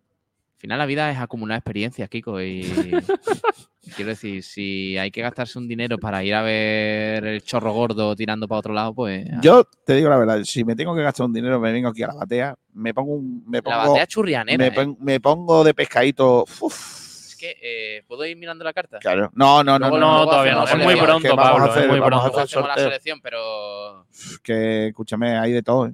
[0.64, 2.40] Al final la vida es acumular experiencias, Kiko.
[2.40, 2.62] Y
[3.96, 8.16] quiero decir, si hay que gastarse un dinero para ir a ver el chorro gordo
[8.16, 9.26] tirando para otro lado, pues.
[9.30, 11.90] ah, Yo te digo la verdad, si me tengo que gastar un dinero, me vengo
[11.90, 13.44] aquí a la batea, me pongo un.
[13.46, 14.70] Me la pongo, batea churrianera.
[14.70, 14.96] me, ¿eh?
[15.00, 16.46] me pongo de pescadito.
[16.60, 18.98] Uf, Es que, eh, ¿puedo ir mirando la carta?
[19.00, 19.30] claro.
[19.34, 20.18] No, no, no, Luego- no.
[20.20, 20.64] No, todavía no.
[20.64, 21.64] Es muy la- pronto, que Pablo.
[21.66, 22.38] hacer- es muy pronto.
[22.40, 24.06] Hacemos la selección, pero.
[24.42, 25.88] Que escúchame, hay de todo.
[25.88, 25.92] ¿eh?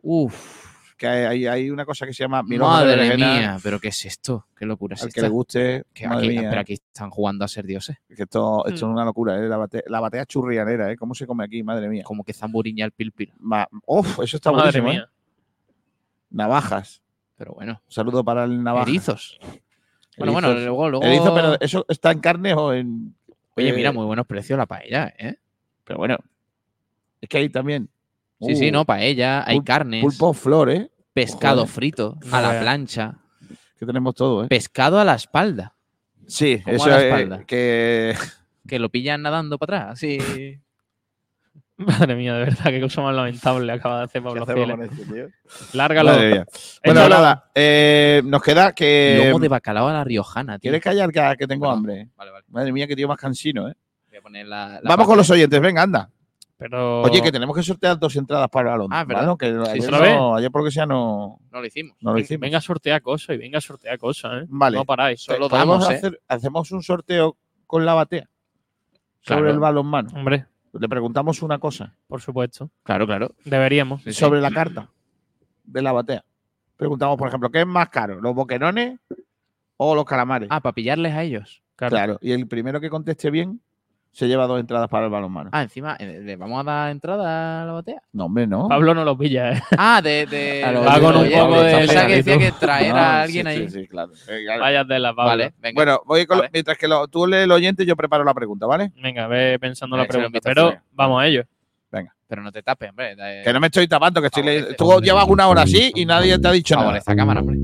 [0.00, 0.63] Uf,
[0.96, 4.04] Que hay, hay- una cosa que se llama de madre berenjena, mía, pero ¿qué es
[4.04, 4.46] esto?
[4.56, 5.22] ¿Qué locura es Al que esta?
[5.22, 7.96] le guste, Que madre aquí, mía, pero aquí están jugando a ser dioses.
[8.06, 8.90] que esto, esto Mm.
[8.90, 9.48] es una locura, ¿eh?
[9.48, 10.96] la, bate- la batea churrianera, ¿eh?
[10.96, 11.62] ¿cómo se come aquí?
[11.64, 12.04] Madre mía.
[12.04, 13.32] Como que zamburiña el pil pil.
[13.40, 14.88] Ma- Uf, eso está Madre buenísimo.
[14.88, 14.92] ¿eh?
[14.92, 15.08] mía.
[16.30, 17.02] Navajas.
[17.36, 18.88] Pero bueno, Un saludo para el navaja.
[18.90, 19.38] erizos.
[20.16, 21.04] Bueno, bueno, luego, luego.
[21.04, 23.16] Erizo, pero ¿eso está en carne o en...?
[23.56, 25.38] Oye, eh, mira, muy buenos precios la paella, ¿eh?
[25.82, 26.16] Pero bueno,
[27.20, 27.88] es que hay también.
[28.46, 31.68] Sí, sí, uh, no, paella, hay pul- carnes, Pulpo flores, pescado joder.
[31.74, 33.14] frito a la plancha,
[33.78, 34.48] que tenemos todo, ¿eh?
[34.48, 35.74] pescado a la espalda,
[36.26, 37.44] Sí, ¿Cómo eso a la es espalda?
[37.46, 38.14] que
[38.66, 39.98] que lo pillan nadando para atrás.
[39.98, 40.18] Sí.
[41.76, 45.28] Madre mía, de verdad, qué cosa más lamentable acaba de hacer ¿Qué Pablo esto, tío?
[45.72, 46.12] Lárgalo.
[46.12, 46.46] Madre mía.
[46.84, 47.14] Bueno, Échalo.
[47.16, 49.24] nada, eh, nos queda que.
[49.26, 50.70] Lomo de bacalao a la riojana, tío.
[50.70, 52.08] ¿Quieres callar que, que tengo hambre?
[52.16, 52.44] Vale, vale.
[52.48, 53.74] Madre mía, qué tío más cansino, ¿eh?
[54.08, 56.10] Voy a poner la, la Vamos parte- con los oyentes, venga, anda.
[56.64, 57.02] Pero.
[57.02, 58.88] Oye, que tenemos que sortear dos entradas para el balón.
[58.90, 59.26] Ah, ¿verdad?
[59.26, 59.36] ¿vale?
[59.38, 60.16] Que ayer, ¿otra vez?
[60.16, 61.94] no, ayer por lo que sea no, No lo hicimos.
[62.00, 62.40] no lo hicimos.
[62.40, 64.46] Venga a sortear cosas y venga a sortear cosas, ¿eh?
[64.48, 64.78] Vale.
[64.78, 65.20] No paráis.
[65.20, 65.94] Solo damos, ¿eh?
[65.94, 68.30] hacer, hacemos un sorteo con la batea
[69.20, 69.50] sobre Claro.
[69.50, 70.08] el balonmano.
[70.14, 72.70] Hombre, Le preguntamos una cosa por supuesto.
[72.82, 73.34] Claro, claro.
[73.44, 74.02] Deberíamos.
[74.02, 74.20] Sí, sí.
[74.20, 74.88] sobre la carta
[75.64, 76.24] de la batea.
[76.78, 78.22] Preguntamos, por ejemplo, ¿qué es más caro?
[78.22, 78.98] ¿Los boquerones
[79.76, 80.48] o los calamares?
[80.50, 81.62] Ah, para pillarles a ellos.
[81.76, 81.90] Claro.
[81.90, 82.18] claro.
[82.22, 83.60] Y el primero que conteste bien
[84.14, 85.50] se lleva dos entradas para el balonmano.
[85.52, 88.00] Ah, encima, eh, ¿le vamos a dar entrada a la batea?
[88.12, 88.68] No, hombre, no.
[88.68, 89.62] Pablo no lo pilla, ¿eh?
[89.76, 90.24] Ah, de.
[90.26, 90.62] de
[91.00, 93.68] con un oye, poco de Pensaba que decía que traer No, a alguien sí, ahí.
[93.68, 94.12] Sí, sí, claro.
[94.28, 94.60] Eh, claro.
[94.62, 95.30] Vaya de la Pablo.
[95.30, 95.74] Vale, venga.
[95.74, 98.66] Bueno, voy con lo- mientras que lo- tú lees el oyente, yo preparo la pregunta,
[98.66, 98.92] ¿vale?
[99.02, 100.38] Venga, ve pensando Eh, la pregunta.
[100.42, 101.42] Pero vamos a ello.
[102.26, 103.14] Pero no te tapes, hombre.
[103.14, 104.74] da- Que no me estoy tapando, que estoy leyendo.
[104.74, 106.86] Tú llevas una hora así y nadie te ha dicho nada.
[106.86, 107.58] Favorece a cámara, hombre.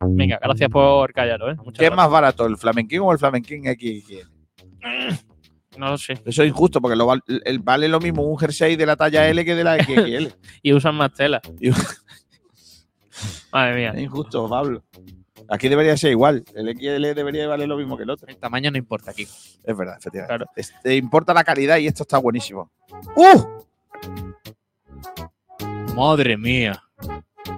[0.00, 1.56] Venga, gracias por callaros, ¿eh?
[1.64, 4.28] Muchas ¿Qué es más barato, el Flamenquín o el Flamenquín XXL?
[5.78, 6.14] No lo sé.
[6.24, 9.26] Eso es injusto porque lo val- el, vale lo mismo un jersey de la talla
[9.28, 10.26] L que de la XXL.
[10.62, 11.40] Y usan más tela.
[13.52, 14.02] Madre es mía.
[14.02, 14.82] injusto, Pablo.
[15.48, 16.44] Aquí debería ser igual.
[16.54, 18.28] El XL debería valer lo mismo que el otro.
[18.28, 19.22] El tamaño no importa aquí.
[19.24, 20.36] Es verdad, efectivamente.
[20.36, 20.46] Claro.
[20.56, 22.70] Es- te importa la calidad y esto está buenísimo.
[23.16, 23.42] ¡Uh!
[25.94, 26.82] Madre mía.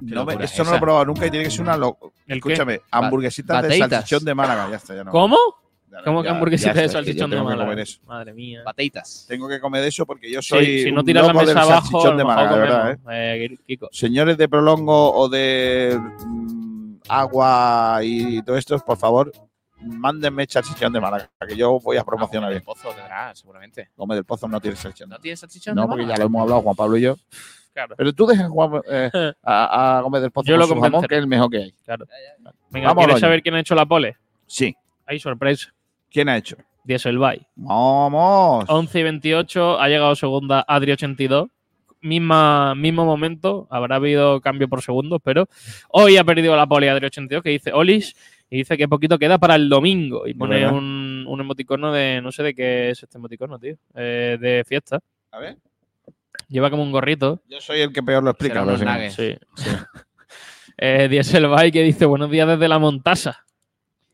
[0.00, 2.12] No me- locura eso no lo he probado nunca y tiene que ser una loco.
[2.26, 2.52] ¿El qué?
[2.52, 4.68] Escúchame, hamburguesitas de salchichón de Málaga.
[4.70, 5.10] Ya está, ya no.
[5.12, 5.36] ¿Cómo?
[5.98, 7.76] No, ¿Cómo que ya- hamburguesita ya de salchichón de Málaga?
[8.06, 8.62] Madre mía.
[8.64, 9.26] Bateitas.
[9.28, 10.82] Tengo que comer de eso porque yo Sí, soy.
[10.84, 12.98] si no tiras la del mesa abajo, de Málaga, de verdad, ¿eh?
[13.10, 13.88] Eh, Kiko.
[13.92, 19.32] Señores de Prolongo o de mm, Agua y todo esto, por favor,
[19.80, 22.64] mándenme salchichón de Málaga, que yo voy a promocionar el bien.
[22.64, 23.90] pozo tendrá, seguramente.
[23.94, 25.10] Come del Pozo no tiene salchichón.
[25.10, 25.74] ¿No tienes salchichón?
[25.74, 27.16] No, de porque ya lo hemos hablado Juan Pablo y yo.
[27.74, 27.94] Claro.
[27.98, 29.10] Pero tú dejas Juan, eh,
[29.42, 31.58] a, a comer del Pozo Yo con lo su jamón, que es el mejor que
[31.58, 31.74] hay.
[32.70, 34.16] Venga, Vamos, ¿quieres saber quién ha hecho la pole?
[34.46, 34.74] Sí.
[35.06, 35.74] Hay sorpresa.
[36.14, 36.56] ¿Quién ha hecho?
[36.84, 37.44] Dieselby.
[37.56, 38.66] ¡Vamos!
[38.68, 41.50] 11 y 28, ha llegado segunda Adri82.
[42.02, 45.48] Misma, mismo momento, habrá habido cambio por segundos, pero
[45.88, 48.14] hoy ha perdido la pole Adri82 que dice Olis
[48.48, 50.28] y dice que poquito queda para el domingo.
[50.28, 54.38] Y pone un, un emoticono de, no sé de qué es este emoticono, tío, eh,
[54.40, 55.00] de fiesta.
[55.32, 55.56] A ver.
[56.46, 57.42] Lleva como un gorrito.
[57.48, 58.62] Yo soy el que peor lo explica.
[58.62, 58.78] Unos
[59.12, 59.36] sí.
[59.56, 59.70] Sí.
[60.78, 63.43] eh, Dieselby que dice buenos días desde la Montasa.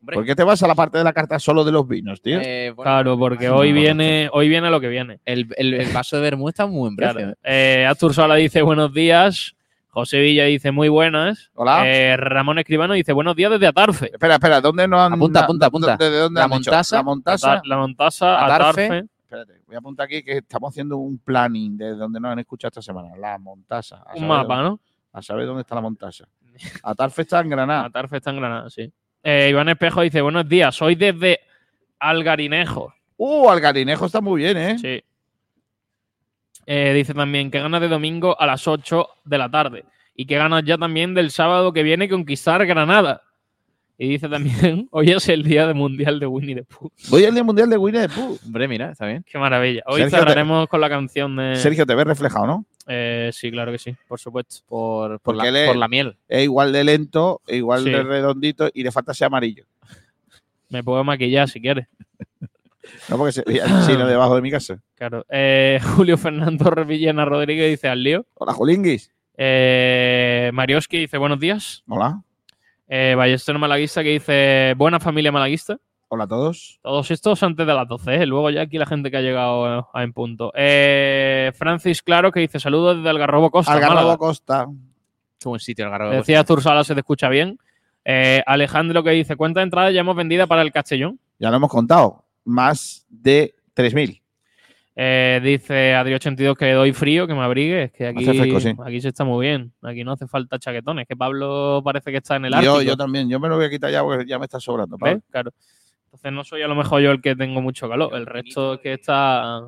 [0.01, 2.23] Hombre, ¿Por qué te vas a la parte de la carta solo de los vinos,
[2.23, 2.39] tío?
[2.41, 5.21] eh, bueno, Claro, porque hoy viene, hoy viene lo que viene.
[5.27, 7.15] el, el- el vaso de vermú está muy buen precio.
[7.17, 7.33] Claro.
[7.43, 7.83] ¿eh?
[7.83, 9.55] Eh, Astur Sola dice buenos días.
[9.93, 11.51] José Villa dice muy buenas.
[11.55, 11.83] Hola.
[11.87, 14.07] Eh, Ramón Escribano dice buenos días desde Atarfe.
[14.13, 15.13] Espera, espera, ¿dónde nos han.
[15.15, 15.97] Apunta, apunta, apunta.
[15.97, 16.51] ¿De dónde La han?
[16.51, 16.97] Montasa.
[16.97, 17.53] La Montasa.
[17.55, 18.85] Atar- la Montasa, Atarfe.
[18.87, 19.07] Atarfe.
[19.25, 22.69] Espérate, voy a apuntar aquí que estamos haciendo un planning de donde nos han escuchado
[22.69, 23.09] esta semana.
[23.19, 24.03] La Montasa.
[24.15, 24.81] Un mapa, dónde- ¿no?
[25.13, 26.25] A saber dónde está la Montasa.
[26.85, 27.85] Atarfe está en Granada.
[27.85, 28.91] Atarfe está en Granada, sí.
[29.23, 31.41] Eh, Iván Espejo dice buenos días, soy desde
[31.99, 32.95] Algarinejo.
[33.17, 34.79] Uh, Algarinejo está muy bien, ¿eh?
[34.79, 35.05] Sí.
[36.67, 39.85] Eh, dice también que ganas de domingo a las 8 de la tarde.
[40.15, 43.23] Y que ganas ya también del sábado que viene conquistar Granada.
[43.99, 46.91] Y dice también, hoy es el día de mundial de Winnie the Pooh.
[47.11, 48.39] Voy al día mundial de Winnie the Pooh.
[48.47, 49.23] Hombre, mira, está bien.
[49.31, 49.83] Qué maravilla.
[49.85, 51.57] Hoy cerraremos con la canción de...
[51.57, 52.65] Sergio, te ves reflejado, ¿no?
[52.87, 54.57] Eh, sí, claro que sí, por supuesto.
[54.67, 56.17] Por, por, la, por la miel.
[56.29, 57.91] Es igual de lento, es igual Sí.
[57.91, 59.65] de redondito y le falta ser amarillo.
[60.71, 61.87] Me puedo maquillar si quieres.
[63.09, 64.83] No porque se chino debajo de mi casa.
[64.97, 65.25] Claro.
[65.29, 68.27] Eh, Julio Fernando Revillena Rodríguez dice al lío.
[68.35, 69.13] Hola, Julinguis.
[69.37, 71.85] Eh, Marioski dice buenos días.
[71.87, 72.23] Hola.
[72.89, 75.79] Eh, Ballester Malaguista que dice buena familia malaguista.
[76.13, 76.81] Hola a todos.
[76.83, 78.27] Todos estos antes de las 12, ¿eh?
[78.27, 80.51] luego ya aquí la gente que ha llegado a en punto.
[80.57, 83.73] Eh, Francis Claro que dice saludos desde Algarrobo Costa.
[83.73, 84.17] Algarrobo Málaga.
[84.17, 84.67] Costa.
[85.39, 86.11] Qué buen sitio el garro.
[86.11, 87.61] Decía Tursala, se te escucha bien.
[88.05, 91.21] Eh, Alejandro que dice ¿cuántas entradas ya hemos vendido para el Castellón?
[91.39, 92.25] Ya lo hemos contado.
[92.45, 94.21] Más de 3.000.
[94.97, 97.85] Eh, dice Adri82 que doy frío, que me abrigue.
[97.85, 98.75] Es que aquí, Hace fresco, sí.
[98.85, 99.73] aquí se está muy bien.
[99.81, 101.07] Aquí no hace falta chaquetones.
[101.07, 102.83] Que Pablo parece que está en el Yo, Ártico.
[102.83, 103.29] yo también.
[103.29, 104.97] Yo me lo voy a quitar ya porque ya me está sobrando.
[104.99, 105.13] ¿Ves?
[105.13, 105.23] Pablo.
[105.31, 105.53] Claro.
[106.11, 108.13] Entonces no soy a lo mejor yo el que tengo mucho calor.
[108.15, 109.63] El resto es que está.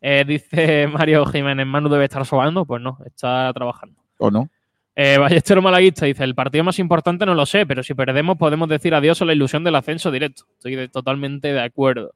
[0.00, 2.64] Eh, dice Mario Jiménez, Manu debe estar sobando.
[2.64, 4.00] Pues no, está trabajando.
[4.18, 4.48] ¿O no?
[4.94, 8.68] Eh, Ballestero Malaguista dice: el partido más importante no lo sé, pero si perdemos podemos
[8.68, 10.44] decir adiós a la ilusión del ascenso directo.
[10.52, 12.12] Estoy de- totalmente de acuerdo.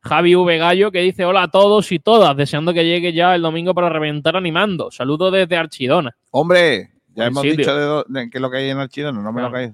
[0.00, 0.58] Javi V.
[0.58, 3.90] Gallo que dice hola a todos y todas, deseando que llegue ya el domingo para
[3.90, 4.90] reventar animando.
[4.90, 6.16] Saludos desde Archidona.
[6.30, 7.58] Hombre, ya hemos sitio.
[7.58, 9.72] dicho de, de qué es lo que hay en Archidona, no me lo caes.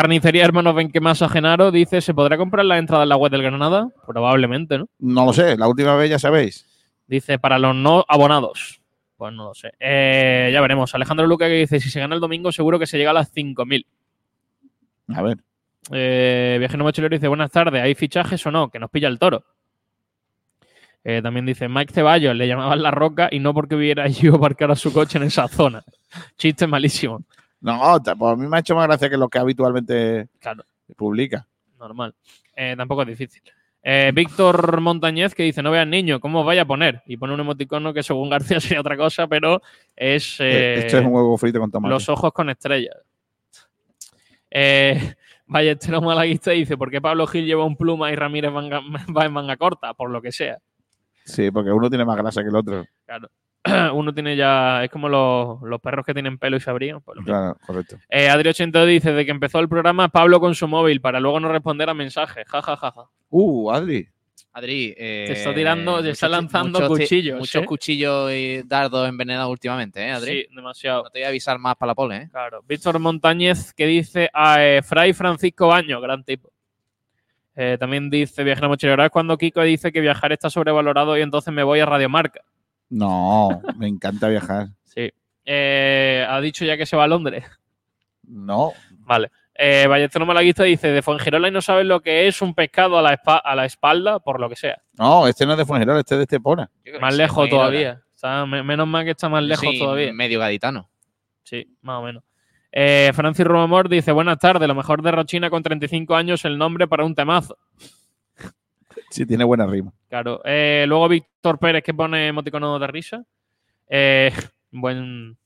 [0.00, 3.88] Carnicería Hermanos Benquemasa Genaro dice, ¿se podrá comprar la entrada en la web del Granada?
[4.06, 4.88] Probablemente, ¿no?
[5.00, 6.68] No lo sé, la última vez ya sabéis.
[7.08, 8.80] Dice, para los no abonados.
[9.16, 9.72] Pues no lo sé.
[9.80, 10.94] Eh, ya veremos.
[10.94, 13.34] Alejandro Luca que dice, si se gana el domingo seguro que se llega a las
[13.34, 13.86] 5.000.
[15.16, 15.38] A ver.
[15.90, 18.70] Eh, Viajero Mochilero dice, buenas tardes, ¿hay fichajes o no?
[18.70, 19.42] Que nos pilla el toro.
[21.02, 24.36] Eh, también dice, Mike Ceballos, le llamaban La Roca y no porque hubiera ido a
[24.36, 25.82] aparcar a su coche en esa zona.
[26.36, 27.24] Chiste malísimo.
[27.60, 30.64] No, pues a mí me ha hecho más gracia que lo que habitualmente Claro.
[30.96, 31.46] publica.
[31.78, 32.14] Normal.
[32.54, 33.42] Eh, tampoco es difícil.
[33.82, 37.02] Eh, Víctor Montañez que dice, no veas niño, ¿cómo os vaya a poner?
[37.06, 39.62] Y pone un emoticono que según García sería otra cosa, pero
[39.96, 40.36] es...
[40.40, 41.90] eh, Esto es un huevo frito con tomate.
[41.92, 42.96] Los ojos con estrellas.
[44.50, 45.14] Eh,
[45.46, 48.50] Ballestero Malaguista dice, ¿por qué Pablo Gil lleva un pluma y Ramírez
[49.16, 49.94] va en manga corta?
[49.94, 50.58] Por lo que sea.
[51.24, 52.84] Sí, porque uno tiene más grasa que el otro.
[53.06, 53.28] Claro.
[53.94, 54.84] Uno tiene ya...
[54.84, 57.00] Es como los, los perros que tienen pelo y se abrigan.
[57.00, 57.18] pues.
[57.24, 57.96] Claro, correcto.
[58.08, 61.40] Eh, Adri 82 dice, de que empezó el programa, Pablo con su móvil para luego
[61.40, 62.44] no responder a mensajes.
[62.48, 63.04] Ja, ja, ja, ja.
[63.30, 64.08] Uh, Adri.
[64.52, 67.66] Adri, eh, Te está tirando- te está muchos- lanzando muchos cuchillos, Muchos ¿eh?
[67.66, 70.42] cuchillos y dardos envenenados últimamente, ¿eh, Adri?
[70.42, 71.04] Sí, demasiado.
[71.04, 72.28] No te voy a avisar más para la pole, ¿eh?
[72.30, 72.62] Claro.
[72.66, 76.50] Víctor Montañez que dice a eh, Fray Francisco Baño, gran tipo.
[77.54, 81.52] Eh, también dice Viajero Mochilero, es cuando Kiko dice que viajar está sobrevalorado y entonces
[81.52, 82.40] me voy a Radiomarca.
[82.90, 84.68] No, me encanta viajar.
[84.84, 85.10] Sí.
[85.44, 87.44] Eh, ha dicho ya que se va a Londres.
[88.22, 88.72] No.
[89.00, 89.30] Vale.
[89.54, 89.88] Eh,
[90.24, 93.40] Malaguista dice, de Fuengirola y no sabes lo que es un pescado a la, espa-
[93.44, 94.80] a la espalda, por lo que sea.
[94.92, 96.70] No, este no es de Fuengirola, este es de Estepona.
[97.00, 98.02] Más lejos todavía.
[98.14, 100.12] Está- me- menos mal que está más lejos soy todavía.
[100.12, 100.88] Medio gaditano.
[101.42, 102.22] Sí, más o menos.
[102.70, 106.86] Eh, Francis Rumamor dice, buenas tardes, lo mejor de Rochina con 35 años, el nombre
[106.86, 107.56] para un temazo.
[109.10, 109.92] Sí, tiene buena rima.
[110.08, 110.40] Claro.
[110.44, 113.24] Eh, luego Víctor Pérez que pone emoticono de risa.
[113.88, 114.32] Eh,
[114.70, 115.36] buen,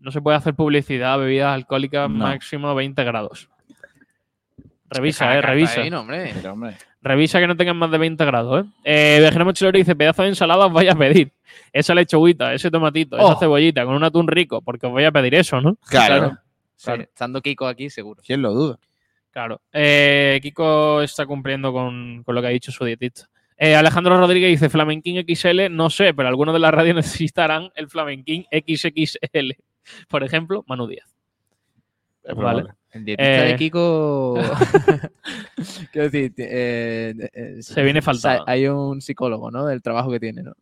[0.00, 2.18] no se puede hacer publicidad, bebidas alcohólicas No.
[2.18, 3.48] máximo 20 grados.
[4.90, 5.80] Revisa, eh, revisa.
[5.80, 6.32] ahí, no, hombre.
[6.34, 6.76] Pero, hombre.
[7.00, 8.68] Revisa que no tengan más de 20 grados, ¿eh?
[8.84, 11.32] eh Viajero Mochilero dice, pedazo de ensalada os vaya a pedir.
[11.72, 13.38] Esa lechuguita, ese tomatito, esa Oh.
[13.38, 15.76] cebollita con un atún rico, porque os voy a pedir eso, ¿no?
[15.88, 16.36] Claro.
[16.76, 17.02] Sí, Claro.
[17.02, 18.22] Estando Kiko aquí, seguro.
[18.24, 18.78] ¿Quién lo duda?
[19.32, 19.60] Claro.
[19.72, 23.28] Eh, Kiko está cumpliendo con, con lo que ha dicho su dietista.
[23.56, 27.88] Eh, Alejandro Rodríguez dice, Flamenquín XL, no sé, pero algunos de las radios necesitarán el
[27.88, 29.52] Flamenquín XXL.
[30.08, 31.14] Por ejemplo, Manu Díaz.
[32.36, 32.64] Vale.
[32.92, 33.48] El dietista Eh.
[33.48, 34.34] de Kiko.
[35.92, 38.44] Quiero decir, eh, eh, Se viene faltando.
[38.46, 39.64] hay un psicólogo, ¿no?
[39.66, 40.52] Del trabajo que tiene, ¿no?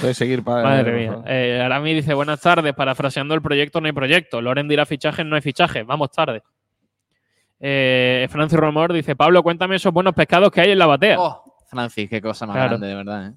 [0.00, 0.62] Puedes seguir para.
[0.62, 1.22] Madre mía.
[1.26, 4.40] Eh, Arami dice, buenas tardes, parafraseando el proyecto no hay proyecto.
[4.40, 5.84] Loren dirá fichajes, no hay fichajes.
[5.86, 6.42] Vamos tarde.
[7.60, 11.18] Eh, Francis Romor dice, Pablo, cuéntame esos buenos pescados que hay en la batea.
[11.18, 12.70] Oh, Francis, qué cosa más Claro.
[12.70, 13.26] grande, de verdad.
[13.28, 13.32] ¿eh?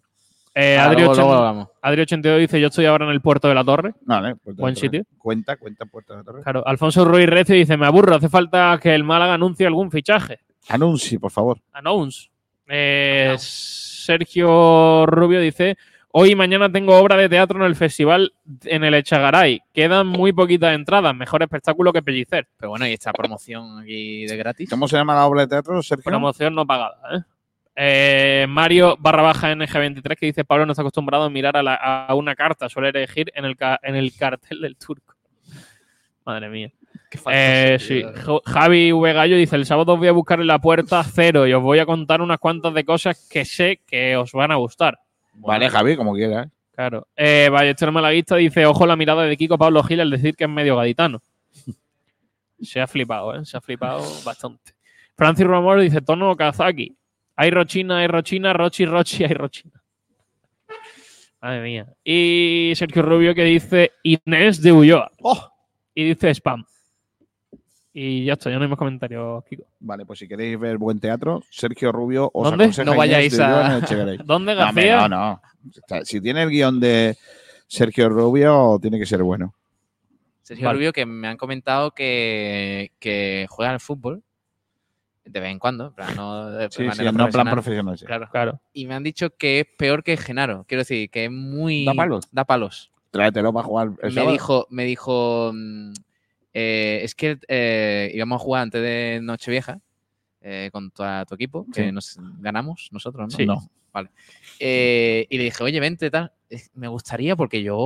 [0.60, 1.68] Eh, Adri, luego- 80 luego hablamos.
[1.82, 3.94] Adri 82 dice, yo estoy ahora en el puerto de la Torre.
[4.02, 4.76] Vale, Buen la Torre.
[4.76, 5.04] sitio.
[5.18, 6.42] Cuenta, cuenta Puerta de la Torre.
[6.44, 10.40] Claro, Alfonso Ruiz Recio dice, me aburro, hace falta que el Málaga anuncie algún fichaje.
[10.70, 11.60] Anuncie, por favor.
[11.74, 12.30] Announce.
[12.68, 15.78] Eh, Sergio Rubio dice,
[16.20, 18.34] hoy y mañana tengo obra de teatro en el festival
[18.66, 19.62] en el Echagaray.
[19.74, 22.48] Quedan muy poquitas entradas, mejor espectáculo que Pellicer.
[22.58, 24.70] Pero bueno, y esta promoción aquí de gratis.
[24.70, 26.04] ¿Cómo se llama la obra de teatro, Sergio?
[26.04, 26.98] Promoción no pagada.
[27.14, 27.20] ¿eh?
[27.76, 31.76] Eh, Mario barra baja NG23 que dice, Pablo no está acostumbrado a mirar a, la-
[31.76, 35.14] a una carta, suele elegir en el, ca- en el cartel del turco.
[36.26, 36.72] Madre mía.
[37.10, 38.04] Qué Eh, sí,
[38.46, 39.14] Javi V.
[39.14, 41.80] Gallo dice: El sábado os voy a buscar en la puerta cero y os voy
[41.80, 45.00] a contar unas cuantas de cosas que sé que os van a gustar.
[45.38, 46.50] Vale, Javi, como quieras.
[46.74, 47.08] Claro.
[47.16, 50.50] Eh, Ballester Malaguista dice: Ojo la mirada de Kiko Pablo Gil al decir que es
[50.50, 51.22] medio gaditano.
[52.62, 53.46] Se ha flipado, ¿eh?
[53.46, 54.74] Se ha flipado bastante.
[55.16, 56.96] Francis Romor dice: Tono Kazaki.
[57.36, 59.84] Hay Rochina, hay Rochina, Rochi, Rochi, hay Rochina.
[61.40, 61.88] Madre mía.
[62.04, 65.12] Y Sergio Rubio que dice Inés de Ulloa.
[65.22, 65.52] ¡Oh!
[65.94, 66.66] Y dice spam.
[68.00, 69.64] Y ya está, ya no hay más comentarios, Kiko.
[69.80, 72.70] Vale, pues si queréis ver buen teatro, Sergio Rubio os ¿Dónde?
[72.86, 73.80] No vayáis a-.
[74.24, 75.08] ¿Dónde, García?
[75.08, 75.42] no, no.
[76.04, 77.18] Si tiene el guion de
[77.66, 79.56] Sergio Rubio, tiene que ser bueno.
[80.44, 80.78] Sergio Vale.
[80.78, 84.22] Rubio, que me han comentado que, que juega al fútbol
[85.26, 85.88] de vez en cuando.
[85.88, 87.98] en plan, no de Sí, sí, manera no en plan profesional.
[87.98, 88.06] sí.
[88.06, 88.30] Claro.
[88.32, 88.62] Claro.
[88.74, 90.66] Y me han dicho que es peor que Genaro.
[90.68, 91.84] Quiero decir, que es muy.
[91.84, 92.26] ¿Da palos?
[92.32, 92.92] Da palos.
[93.10, 94.32] Tráetelo para jugar el me sábado.
[94.34, 95.94] dijo, me dijo, mm,
[96.54, 99.80] eh, es que eh, íbamos a jugar antes de Nochevieja
[100.42, 101.92] eh, con tu, tu equipo, que Sí.
[101.92, 103.38] nos ganamos nosotros, ¿no?
[103.38, 103.46] Sí.
[103.46, 103.70] No.
[103.94, 104.10] Vale.
[104.60, 106.32] Eh, y le dije, oye, vente, tal.
[106.76, 107.78] Me gustaría porque yo,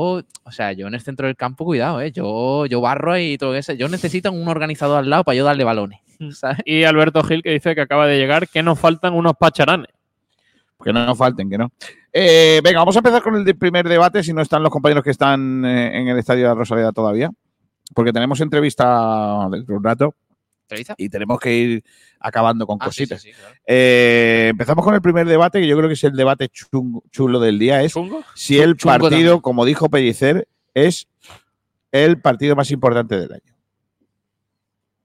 [0.43, 2.12] o sea, yo en el centro del campo, cuidado, ¿eh?
[2.12, 3.74] Yo, yo barro y todo eso.
[3.74, 5.99] Yo necesito un organizador al lado para yo darle balones.
[6.32, 6.59] ¿sabes?
[6.66, 9.88] Y Alberto Gil que dice que acaba de llegar que nos faltan unos pacharanes.
[10.84, 11.72] Que no nos falten, que no.
[12.12, 15.12] Eh, venga, vamos a empezar con el primer debate, si no están los compañeros que
[15.12, 17.32] están eh, en el estadio de la Rosaleda todavía.
[17.93, 20.15] Porque tenemos entrevista dentro de un rato
[20.63, 20.95] ¿Entrevista?
[20.97, 21.83] y tenemos que ir
[22.19, 23.21] acabando con Ah, sí, sí, cositas.
[23.21, 23.55] sí, claro.
[23.65, 27.39] Eh, empezamos con el primer debate, que yo creo que es el debate chungo- chulo
[27.39, 27.81] del día.
[27.83, 28.23] Es ¿Chungo?
[28.35, 29.39] si el Chungo partido, también.
[29.41, 31.07] como dijo Pellicer, es
[31.91, 33.53] el partido más importante del año.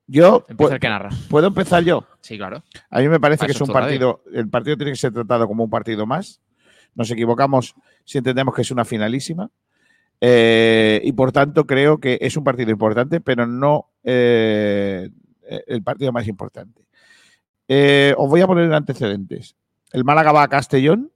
[0.07, 1.09] Yo Empieza pu- el que narra.
[1.29, 2.07] puedo empezar yo.
[2.21, 2.63] Sí, claro.
[2.91, 3.81] A mí me parece que es un radio.
[3.81, 4.23] partido.
[4.33, 6.41] El partido tiene que ser tratado como un partido más.
[6.95, 7.75] Nos equivocamos
[8.05, 9.51] si entendemos que es una finalísima.
[10.21, 15.11] Eh, y por tanto, creo que es un partido importante, pero no eh,
[15.67, 16.87] el partido más importante.
[17.69, 19.57] Eh, os voy a poner antecedentes.
[19.93, 21.11] El Málaga va a Castellón,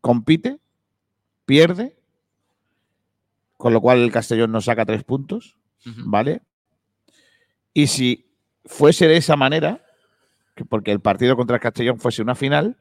[0.00, 0.58] compite,
[1.44, 1.96] pierde,
[3.56, 5.56] con lo cual el Castellón nos saca tres puntos.
[5.84, 6.42] ¿vale?
[7.72, 8.30] Y si
[8.64, 9.84] fuese de esa manera,
[10.54, 12.76] que porque el partido contra el Castellón fuese una final,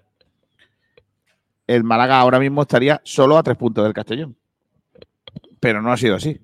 [1.68, 4.36] el Málaga ahora mismo estaría solo a tres puntos del Castellón.
[5.60, 6.40] Pero no ha sido así.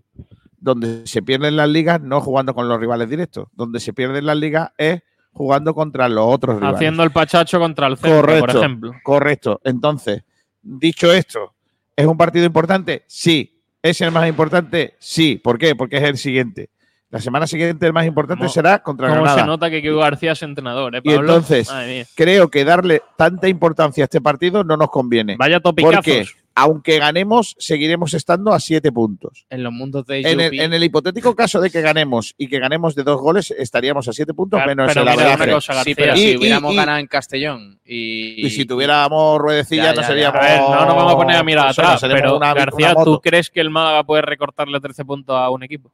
[0.60, 3.48] Donde se pierden las ligas no jugando con los rivales directos.
[3.54, 5.02] Donde se pierden las ligas es
[5.32, 6.76] jugando contra los otros rivales.
[6.78, 8.60] Haciendo el pachacho contra el centro, por Correcto.
[8.60, 8.92] ejemplo.
[9.04, 9.62] Correcto.
[9.64, 10.24] Entonces,
[10.62, 11.54] dicho esto,
[11.96, 13.04] ¿es un partido importante?
[13.08, 13.52] Sí.
[13.82, 14.96] ¿Es el más importante?
[14.98, 15.36] Sí.
[15.44, 15.76] ¿Por qué?
[15.76, 16.70] Porque es el siguiente.
[17.12, 19.42] La semana siguiente el más importante ¿Cómo- será contra Cómo Granada.
[19.42, 21.20] se nota que Kiko García es entrenador, ¿eh, Y Pablo?
[21.36, 22.06] entonces, Madre mía.
[22.16, 25.36] Creo que darle tanta importancia a este partido no nos conviene.
[25.38, 26.36] Vaya topicazos.
[26.58, 29.46] Aunque ganemos, seguiremos estando a siete puntos.
[29.50, 32.60] En los mundos de En el, en el hipotético caso de que ganemos y que
[32.60, 35.96] ganemos de dos goles, estaríamos a siete puntos Pero- menos pero el cosa, Sí, García.
[35.98, 39.94] pero Y- si y- hubiéramos y- ganado en Castellón y, Y si tuviéramos ruedecilla, Ya,
[39.96, 40.40] no ya, seríamos.
[40.40, 42.96] A ver, no nos vamos a poner a mirar personas, atrás, pero una- García.
[43.04, 45.92] ¿tú crees que el Málaga puede recortarle 13 puntos a un equipo?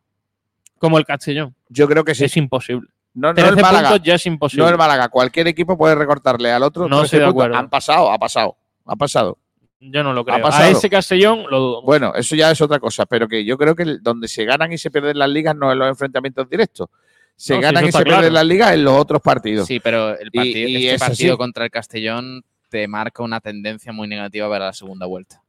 [0.77, 1.55] Como el Castellón.
[1.69, 2.25] Yo creo que sí.
[2.25, 2.87] Es imposible.
[3.13, 3.89] No, no 13 el Málaga.
[3.89, 4.63] puntos ya es imposible.
[4.63, 5.09] No el Málaga.
[5.09, 6.83] Cualquier equipo puede recortarle al otro.
[6.87, 7.55] No 13 estoy de acuerdo.
[7.57, 8.55] Han pasado, ha pasado.
[8.85, 9.37] Ha pasado.
[9.83, 10.45] Yo no lo creo.
[10.45, 11.81] A ese Castellón lo dudo.
[11.81, 14.77] Bueno, eso ya es otra cosa, pero que yo creo que donde se ganan y
[14.77, 16.87] se pierden las ligas no en los enfrentamientos directos.
[17.35, 19.67] Se No, ganan y se pierden las ligas en los otros partidos.
[19.67, 21.11] Sí, pero el partido, y este así.
[21.11, 25.41] partido contra el Castellón te marca una tendencia muy negativa para la segunda vuelta.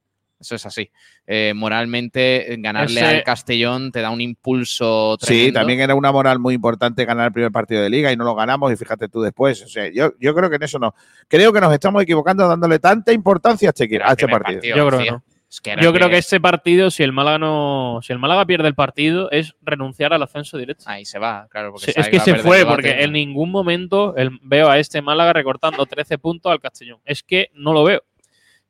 [0.42, 0.90] Eso es así.
[1.26, 5.60] Eh, moralmente, ganarle Ese- al Castellón te da un impulso Sí, tremendo.
[5.60, 8.34] también era una moral muy importante ganar el primer partido de liga y no lo
[8.34, 9.62] ganamos y fíjate tú después.
[9.62, 10.94] O sea, yo, yo creo que en eso no.
[11.28, 14.30] Creo que nos estamos equivocando dándole tanta importancia a este, a este partido.
[14.60, 15.12] partido, Yo creo que García.
[15.12, 15.22] no.
[15.52, 18.68] Es que Yo creo que este partido, si el Málaga no, si el Málaga pierde
[18.68, 20.84] el partido, es renunciar al ascenso directo.
[20.86, 21.72] Ahí se va, claro.
[21.72, 25.34] porque Sí, es que se fue, porque en ningún momento el- veo a este Málaga
[25.34, 27.00] recortando 13 puntos al Castellón.
[27.04, 28.02] Es que no lo veo.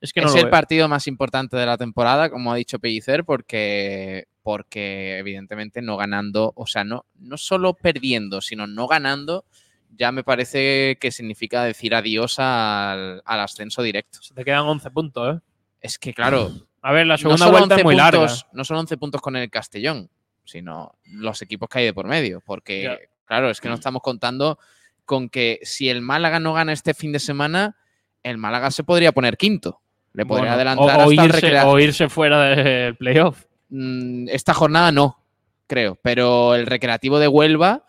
[0.02, 0.50] Es que no es el veo.
[0.50, 6.52] partido más importante de la temporada, como ha dicho Pellicer, porque, porque evidentemente no ganando,
[6.56, 9.44] o sea, no, no solo perdiendo, sino no ganando,
[9.90, 14.20] ya me parece que significa decir adiós al, al ascenso directo.
[14.22, 15.40] Se te quedan 11 puntos, ¿eh?
[15.80, 16.50] Es que, claro,
[16.80, 18.26] A ver, la no segunda son, vuelta 11 es muy larga.
[18.52, 20.10] no son 11 puntos con el Castellón,
[20.44, 22.42] sino los equipos que hay de por medio.
[22.44, 24.58] Porque, claro, es que no estamos contando
[25.04, 27.76] con que si el Málaga no gana este fin de semana,
[28.22, 29.81] el Málaga se podría poner quinto.
[30.14, 33.44] Le podría Bueno, adelantar o, o hasta irse, o irse fuera del playoff.
[33.70, 35.18] Mm, Esta jornada no,
[35.66, 37.84] creo, pero el Recreativo de Huelva,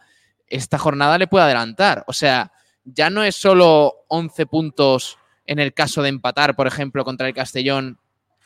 [0.47, 2.03] esta jornada le puede adelantar.
[2.07, 2.53] O sea,
[2.85, 7.33] ya no es solo 11 puntos en el caso de empatar, por ejemplo, contra el
[7.33, 7.99] Castellón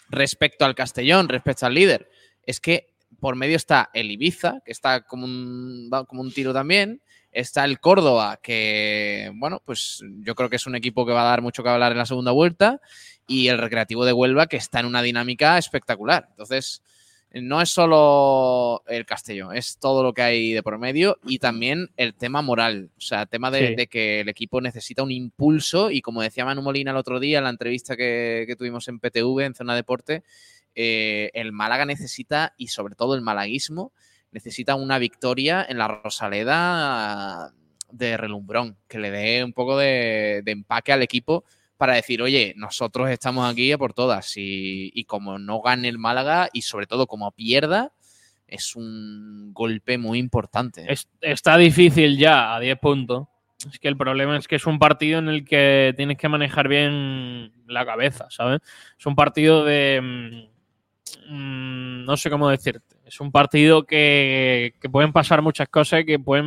[0.09, 2.09] respecto al Castellón, respecto al líder.
[2.43, 2.87] Es que
[3.19, 7.01] por medio está el Ibiza, que está como un, como un tiro también.
[7.39, 11.29] Está el Córdoba, que, bueno, pues yo creo que es un equipo que va a
[11.29, 12.81] dar mucho que hablar en la segunda vuelta.
[13.27, 16.27] Y el Recreativo de Huelva, que está en una dinámica espectacular.
[16.31, 16.81] Entonces,
[17.33, 21.89] no es solo el Castellón, es todo lo que hay de por medio y también
[21.97, 22.89] el tema moral.
[22.97, 23.75] O sea, el tema de, Sí.
[23.75, 25.91] de que el equipo necesita un impulso.
[25.91, 28.99] Y como decía Manu Molina el otro día en la entrevista que, que tuvimos en
[28.99, 30.23] PTV, en Zona Deporte,
[30.73, 33.91] eh, el Málaga necesita, y sobre todo el malaguismo,
[34.31, 37.53] necesita una victoria en la Rosaleda
[37.91, 41.45] de relumbrón, que le dé un poco de, empaque al equipo
[41.77, 45.99] para decir, oye, nosotros estamos aquí a por todas y, y como no gane el
[45.99, 47.93] Málaga y sobre todo como pierda,
[48.47, 50.85] es un golpe muy importante.
[50.91, 53.27] Es- está difícil ya a 10 puntos.
[53.71, 56.67] Es que el problema es que es un partido en el que tienes que manejar
[56.67, 58.61] bien la cabeza, ¿sabes?
[58.97, 60.47] Es un partido de...
[61.29, 62.96] mm, mm, no sé cómo decirte.
[63.07, 66.45] Es un partido que, que pueden pasar muchas cosas y que pueden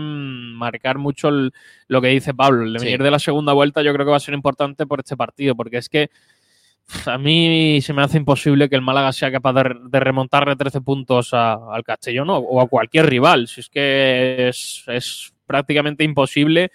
[0.55, 1.53] marcar mucho el-
[1.89, 2.65] lo que dice Pablo.
[2.65, 2.85] El Sí.
[2.85, 5.55] venir de la segunda vuelta yo creo que va a ser importante por este partido,
[5.55, 6.11] porque es que
[7.07, 10.81] a mí se me hace imposible que el Málaga sea capaz de, de remontarle 13
[10.81, 13.49] puntos a- al Castellón o, o a cualquier rival.
[13.49, 16.71] Si es que es, es prácticamente imposible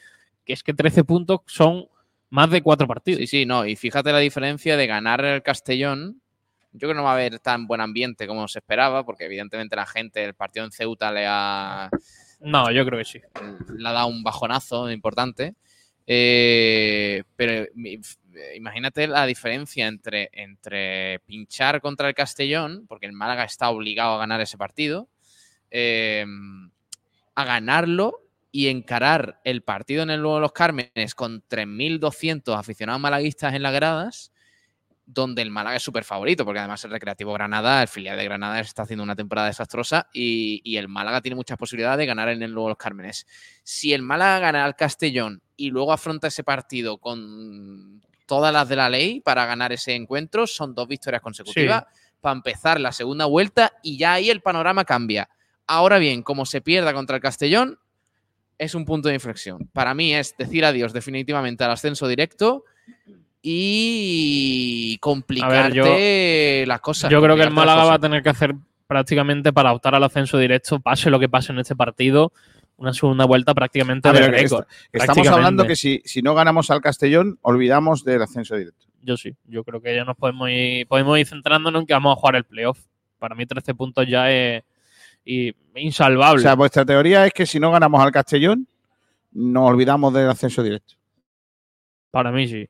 [0.45, 1.85] que es que 13 puntos son
[2.29, 3.19] más de cuatro partidos.
[3.21, 3.65] Sí, sí, no.
[3.65, 6.21] Y fíjate la diferencia de ganar el Castellón.
[6.75, 9.75] Yo creo que no va a haber tan buen ambiente como se esperaba, porque evidentemente
[9.75, 11.89] la gente, el partido en Ceuta le ha,
[12.41, 13.21] No, yo creo que sí.
[13.77, 15.55] le ha dado un bajonazo importante.
[16.07, 17.65] Eh, pero
[18.55, 24.19] imagínate la diferencia entre, entre pinchar contra el Castellón, porque el Málaga está obligado a
[24.19, 25.07] ganar ese partido,
[25.71, 26.25] eh,
[27.35, 28.21] a ganarlo
[28.51, 33.73] y encarar el partido en el Nuevo Los Cármenes con 3.200 aficionados malaguistas en las
[33.73, 34.31] gradas,
[35.05, 38.59] donde el Málaga es súper favorito, porque además el Recreativo Granada, el filial de Granada,
[38.59, 42.41] está haciendo una temporada desastrosa y, y el Málaga tiene muchas posibilidades de ganar en
[42.41, 43.27] el Nuevo Los Cármenes.
[43.63, 48.75] Si el Málaga gana al Castellón y luego afronta ese partido con todas las de
[48.75, 51.83] la ley para ganar ese encuentro, son dos victorias consecutivas
[52.19, 55.29] para empezar la segunda vuelta y ya ahí el panorama cambia.
[55.67, 57.79] Ahora bien, como se pierda contra el Castellón,
[58.57, 59.69] es un punto de inflexión.
[59.73, 62.63] Para mí es decir adiós definitivamente al ascenso directo
[63.47, 67.11] y complicarte las cosas.
[67.11, 68.55] Yo creo que el Málaga va a tener que hacer
[68.87, 72.31] prácticamente para optar al ascenso directo, pase lo que pase en este partido,
[72.77, 74.65] una segunda vuelta prácticamente A de ver, que récord.
[74.91, 78.85] est- Estamos hablando que si, si no ganamos al Castellón, olvidamos del ascenso directo.
[79.01, 82.13] Yo sí, yo creo que ya nos podemos ir, podemos ir centrándonos en que vamos
[82.17, 82.79] a jugar el playoff.
[83.19, 84.63] Para mí 13 puntos ya es
[85.23, 86.41] y- O insalvable.
[86.41, 88.67] sea, vuestra teoría es que si no ganamos al Castellón,
[89.31, 90.95] nos olvidamos del ascenso directo.
[92.11, 92.67] Para mí sí.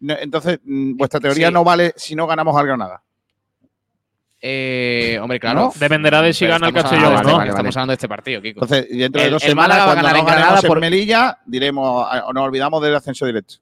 [0.00, 1.52] No, Entonces, mm, vuestra teoría Sí.
[1.54, 3.02] no vale si no ganamos al Granada.
[4.40, 5.60] Eh, hombre, claro.
[5.60, 5.72] ¿No?
[5.74, 7.14] Dependerá de si Pero gana el Castellón, ¿no?
[7.14, 7.68] Vale, Estamos vale.
[7.68, 8.64] hablando de este partido, Kiko.
[8.64, 10.66] Entonces, dentro de El- dos el semanas, Málaga va a ganar no en Granada en
[10.68, 13.54] por- Melilla, diremos, ah, nos olvidamos del ascenso directo.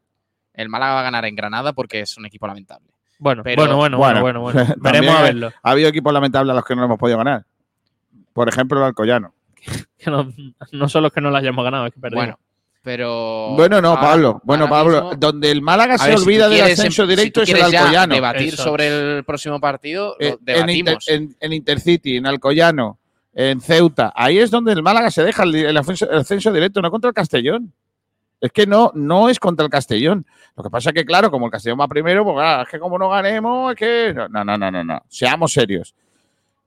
[0.53, 2.89] el Málaga va a ganar en Granada porque es un equipo lamentable.
[3.19, 4.75] Bueno, Pero- bueno, bueno, bueno, bueno, bueno.
[4.79, 5.53] Veremos a verlo.
[5.63, 7.45] Ha habido equipos lamentables a los que no hemos podido ganar.
[8.33, 9.33] Por ejemplo, el Alcoyano.
[9.99, 10.31] Que no,
[10.73, 12.25] no son los que no las hayamos ganado, es que perdimos.
[12.25, 12.39] Bueno,
[12.85, 13.55] pero.
[13.57, 14.41] Bueno, no, ahora- Pablo.
[14.45, 15.01] Bueno, ahora Pablo.
[15.03, 17.65] mismo- donde el Málaga se ver, olvida del quieres ascenso em- directo si es el
[17.65, 18.15] Alcoyano.
[18.15, 18.63] debatir Eso.
[18.63, 21.09] sobre el próximo partido, Eh, en, debatimos.
[21.09, 22.99] En- en Intercity, en Alcoyano,
[23.35, 24.13] en Ceuta.
[24.15, 27.09] Ahí es donde el Málaga se deja el, el ascenso, el ascenso directo, no contra
[27.09, 27.73] el Castellón.
[28.41, 30.27] Es que no, no es contra el Castellón.
[30.55, 32.79] Lo que pasa es que, claro, como el Castellón va primero, pues claro, es que
[32.79, 34.13] como no ganemos, es que.
[34.15, 34.85] No, no, no, no, no.
[34.85, 35.03] no.
[35.09, 35.95] Seamos serios.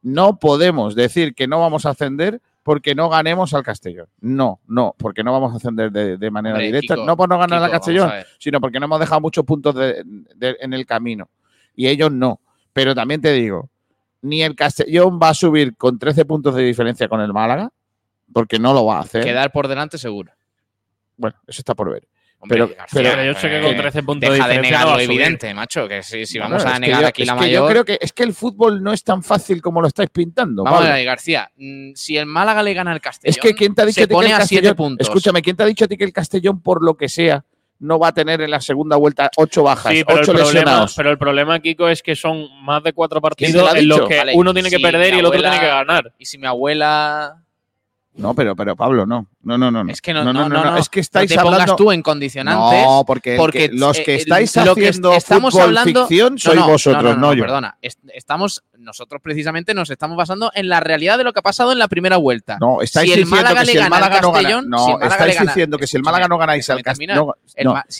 [0.01, 4.07] No podemos decir que no vamos a ascender porque no ganemos al Castellón.
[4.20, 6.95] No, no, porque no vamos a ascender de, de manera Hombre, directa.
[6.95, 9.74] Kiko, no por no ganar Kiko, al Castellón, sino porque no hemos dejado muchos puntos
[9.74, 10.03] de-
[10.36, 11.30] de- en el camino.
[11.78, 12.41] Y ellos no.
[12.74, 13.70] Pero también te digo,
[14.22, 17.72] ni el Castellón va a subir con 13 puntos de diferencia con el Málaga,
[18.34, 19.24] porque no lo va a hacer.
[19.24, 20.34] Quedar por delante seguro.
[21.15, 22.05] Bueno, eso está por ver.
[22.39, 24.59] Hombre, Pero- García, pero- Pero yo sé que con eh, 13 puntos de Deja de
[24.61, 25.88] negar lo evidente, macho.
[25.88, 27.63] Que si, si vamos Bueno, a negar yo- aquí es la que mayor.
[27.63, 30.63] Yo creo que es que el fútbol no es tan fácil como lo estáis pintando.
[30.63, 31.49] Vamos a ver, García.
[31.57, 34.03] mm, Si el Málaga le gana al Castellón, Es que ¿quién te ha dicho se
[34.03, 35.07] a ti que pone el a siete Castellón, puntos.
[35.07, 37.43] escúchame, ¿quién te ha dicho a ti que el Castellón, por lo que sea,
[37.79, 40.51] no va a tener en la segunda vuelta ocho bajas, Sí, pero el, ocho problema,
[40.53, 40.93] lesionados?
[40.95, 43.88] pero el problema, Kiko, es que son más de cuatro ¿Quién te lo partidos en
[43.89, 46.13] los que Vale, uno tiene que perder y el otro tiene que ganar.
[46.19, 47.43] Y si mi abuela.
[48.18, 49.28] No, pero, pero Pablo, no.
[49.43, 49.84] No, no, no.
[49.84, 49.91] no.
[49.91, 51.76] Es que no, no, no, no, Es que estáis te hablando.
[51.76, 52.84] tú en condicionantes.
[52.84, 56.07] No, porque, el porque, que- los que eh, estáis lo que haciendo estamos fútbol hablando-
[56.07, 57.43] ficción No, sois no, vosotros, no, yo.
[57.43, 61.43] Perdona, est- estamos, nosotros precisamente nos estamos basando en la realidad de lo que ha
[61.43, 62.57] pasado en la primera vuelta.
[62.59, 64.61] No, estáis Si diciendo que si el Málaga no gana.
[64.65, 67.32] No, estáis diciendo que si el Málaga no ganáis al Castellón.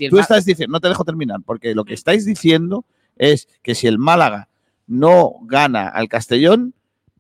[0.10, 2.86] tú estás diciendo, no te dejo terminar, porque lo que estáis diciendo
[3.18, 4.50] es que si el Málaga
[4.88, 6.74] no gana al Castellón,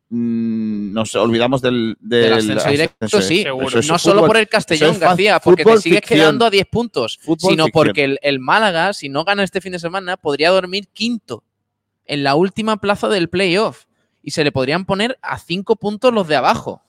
[0.09, 3.43] nos olvidamos del, del del ascenso directo, ascenso, sí.
[3.43, 3.67] Seguro.
[3.67, 6.19] Eso es no solo fútbol- por el Castellón, es García, porque te sigues ficción.
[6.19, 7.71] quedando a 10 puntos, Fútbol sino ficción.
[7.85, 11.43] porque el, el Málaga, si no gana este fin de semana, podría dormir quinto
[12.05, 13.83] en la última plaza del playoff
[14.23, 16.81] y se le podrían poner a 5 puntos los de abajo.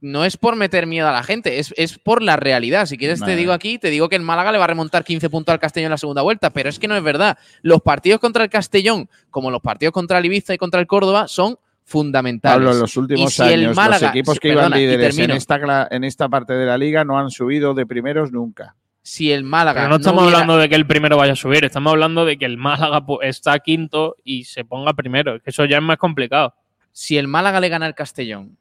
[0.00, 2.84] No es por meter miedo a la gente, es, es por la realidad.
[2.84, 3.32] Si quieres, Vale.
[3.32, 5.58] te digo aquí, te digo que el Málaga le va a remontar 15 puntos al
[5.60, 7.38] Castellón en la segunda vuelta, pero es que no es verdad.
[7.62, 11.26] Los partidos contra el Castellón, como los partidos contra el Ibiza y contra el Córdoba,
[11.26, 12.56] son fundamentales.
[12.56, 15.30] Pablo, en los últimos si el años, Málaga- los equipos que perdona, iban líderes en
[15.30, 18.74] esta, en esta parte de la liga no han subido de primeros nunca.
[19.06, 21.62] si el Málaga Pero no estamos hubiera- hablando de que el primero vaya a subir,
[21.64, 25.38] estamos hablando de que el Málaga pu- está quinto y se ponga primero.
[25.42, 26.54] que Eso ya es más complicado.
[26.90, 28.56] si el Málaga le gana al Castellón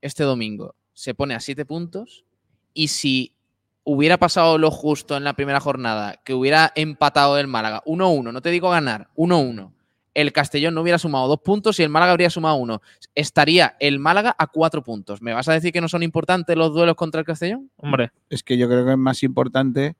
[0.00, 2.24] este domingo, se pone a siete puntos.
[2.72, 3.34] Y si
[3.84, 8.40] hubiera pasado lo justo en la primera jornada, que hubiera empatado el Málaga 1-1, no
[8.40, 9.72] te digo ganar, 1-1,
[10.20, 12.82] el Castellón no hubiera sumado dos puntos y el Málaga habría sumado uno.
[13.14, 15.22] Estaría el Málaga a cuatro puntos.
[15.22, 17.70] ¿Me vas a decir que no son importantes los duelos contra el Castellón?
[17.76, 19.96] Hombre, Es que yo creo que es más importante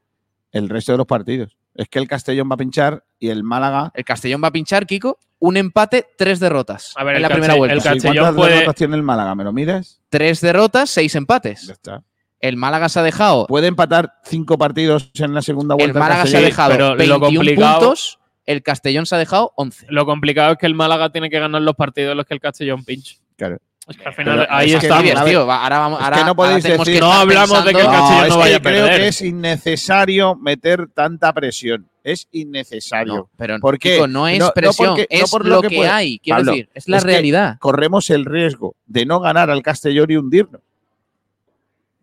[0.53, 1.57] el resto de los partidos.
[1.75, 3.93] Es que el Castellón va a pinchar y el Málaga.
[3.95, 7.29] El Castellón va a pinchar, Kiko, un empate, tres derrotas A ver, en el la
[7.29, 7.75] primera vuelta.
[7.75, 9.35] el ¿Y Castellón ¿Cuántas puede- derrotas tiene el Málaga?
[9.37, 10.01] ¿Me lo miras?
[10.09, 11.67] Tres derrotas, seis empates.
[11.69, 12.03] Ya está.
[12.41, 13.47] El Málaga se ha dejado.
[13.47, 15.99] Puede empatar cinco partidos en la segunda El vuelta.
[16.01, 18.19] Málaga se ha dejado pero lo 21 complicado- puntos.
[18.49, 19.85] El Castellón se ha dejado 11.
[19.91, 22.41] Lo complicado es que el Málaga tiene que ganar los partidos en los que el
[22.41, 23.19] Castellón pinche.
[23.37, 23.59] Claro.
[23.87, 26.35] Es que al final Pero ahí es que, tío, ahora vamos, es ahora, que no
[26.35, 28.57] podéis ahora tenemos decir- que No hablamos de que el Castellón es no que vaya
[28.57, 29.01] a creo perder.
[29.01, 31.87] que es innecesario meter tanta presión.
[32.03, 33.15] Es innecesario.
[33.15, 33.95] No, pero ¿Por qué?
[33.97, 36.19] Chico, no es No- no presión, porque- no es por lo, lo que, puede- hay.
[36.19, 37.57] Quiero Pablo, decir, es la es que- realidad.
[37.61, 40.63] Corremos el riesgo de no ganar al Castellón y hundirnos.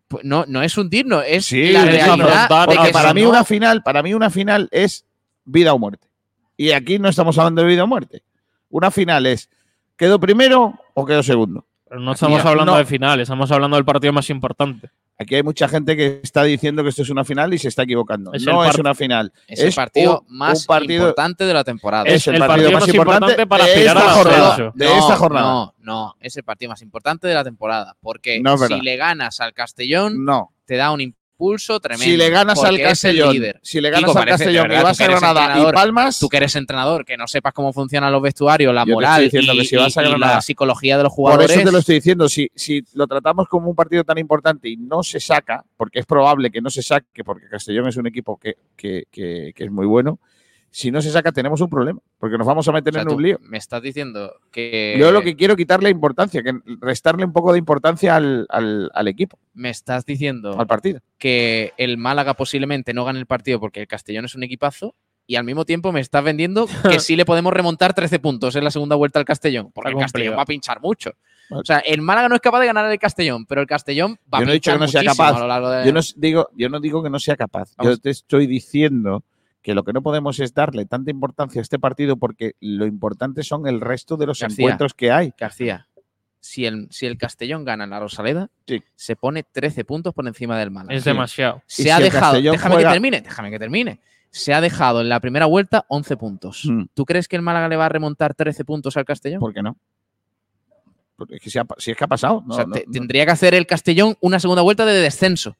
[0.08, 2.10] Pues no, no es hundirnos, es Sí, la es realidad.
[2.12, 5.04] afrontar- de Porque que para si mí no- una final, para mí una final es
[5.44, 6.06] vida o muerte.
[6.56, 8.22] Y aquí no estamos hablando de vida o muerte.
[8.70, 9.48] Una final es
[9.96, 11.66] ¿quedo primero o quedo segundo?
[11.88, 12.78] Pero no estamos hablando no.
[12.78, 14.90] de final, estamos hablando del partido más importante.
[15.18, 17.84] Aquí hay mucha gente que está diciendo que esto es una final y se está
[17.84, 18.32] equivocando.
[18.34, 19.32] Es no es una final.
[19.46, 22.04] es el partido un- más un partido- importante de la temporada.
[22.04, 24.52] Es el partido más importante para de esta al jornada.
[24.52, 24.72] ascenso.
[24.74, 25.46] De esta jornada.
[25.46, 27.96] No, no, es el partido más importante de la temporada.
[28.00, 30.52] Porque No si le ganas al Castellón, No.
[30.66, 31.00] te da un
[31.38, 32.04] impulso tremendo.
[32.04, 35.58] Si le ganas al Castellón, si le ganas Kiko, al Castellón y vas a Granada
[35.60, 39.24] y Palmas, Tú que eres entrenador, que no sepas cómo funcionan los vestuarios, la moral
[39.24, 41.16] estoy diciendo y, que si vas a y- y Granada- la psicología de los por
[41.16, 41.50] jugadores.
[41.50, 42.28] eso te lo estoy diciendo.
[42.28, 46.06] Si, si lo tratamos como un partido tan importante y no se saca, porque es
[46.06, 49.70] probable que no se saque, porque Castellón es un equipo que, que- que- que es
[49.70, 50.18] muy bueno,
[50.78, 53.08] si no se saca tenemos un problema, porque nos vamos a meter O sea, en
[53.10, 53.38] un lío.
[53.40, 54.94] Me estás diciendo que.
[54.98, 56.52] Yo lo que quiero quitarle importancia, que
[56.82, 61.00] restarle un poco de importancia al, al- al equipo, Me estás diciendo al partido.
[61.16, 64.94] que el Málaga posiblemente no gane el partido porque el Castellón es un equipazo.
[65.28, 68.62] Y al mismo tiempo me estás vendiendo que sí le podemos remontar 13 puntos en
[68.62, 69.72] la segunda vuelta al Castellón.
[69.74, 71.10] Porque el Castellón va a pinchar mucho.
[71.50, 71.62] Vale.
[71.62, 74.40] O sea, el Málaga no es capaz de ganar el Castellón, pero el Castellón va
[74.40, 75.36] Yo a he dicho pinchar que no sea muchísimo capaz.
[75.36, 75.86] a lo largo de.
[75.86, 77.70] Yo no digo, yo no digo que no sea capaz.
[77.82, 79.24] Yo te estoy diciendo
[79.66, 83.42] que lo que no podemos es darle tanta importancia a este partido porque lo importante
[83.42, 84.62] son el resto de los García.
[84.64, 85.32] encuentros que hay.
[85.36, 85.88] García,
[86.38, 88.80] si el, si el Castellón gana en la Rosaleda, Sí.
[88.94, 90.94] se pone 13 puntos por encima del Málaga.
[90.94, 91.64] Es demasiado.
[91.66, 94.00] Se Y ha si dejado, déjame juega- que termine, déjame que termine.
[94.30, 96.62] Se ha dejado en la primera vuelta 11 puntos.
[96.64, 96.84] Mm.
[96.94, 99.40] ¿Tú crees que el Málaga le va a remontar 13 puntos al Castellón?
[99.40, 99.76] ¿Por qué no?
[101.16, 102.44] Porque es que si, ha pa- si es que ha pasado.
[102.46, 104.92] No, o sea, no, te- no, tendría que hacer el Castellón una segunda vuelta de
[105.00, 105.56] descenso.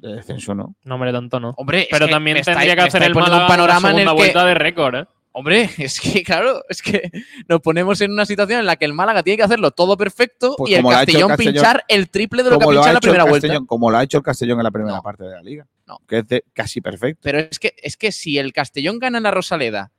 [0.00, 0.74] De descenso no.
[0.84, 1.54] No, hombre, tanto no.
[1.56, 3.98] Hombre, es Pero que también estáis- tendría que hacer el Málaga un panorama una en
[4.00, 5.04] el que vuelta de récord, ¿eh?
[5.32, 7.10] Hombre, es que claro, es que
[7.48, 10.54] nos ponemos en una situación en la que el Málaga tiene que hacerlo todo perfecto
[10.56, 12.94] Pues y el Castellón, Castellón- pinchar el triple de lo que ha pinchado ha en
[12.94, 13.60] la primera vuelta.
[13.66, 15.02] Como lo ha hecho el Castellón en la primera No.
[15.02, 15.66] parte de la liga.
[15.86, 15.98] No.
[16.08, 17.20] Que es de casi perfecto.
[17.22, 19.92] Pero es que, es que si el Castellón gana en la Rosaleda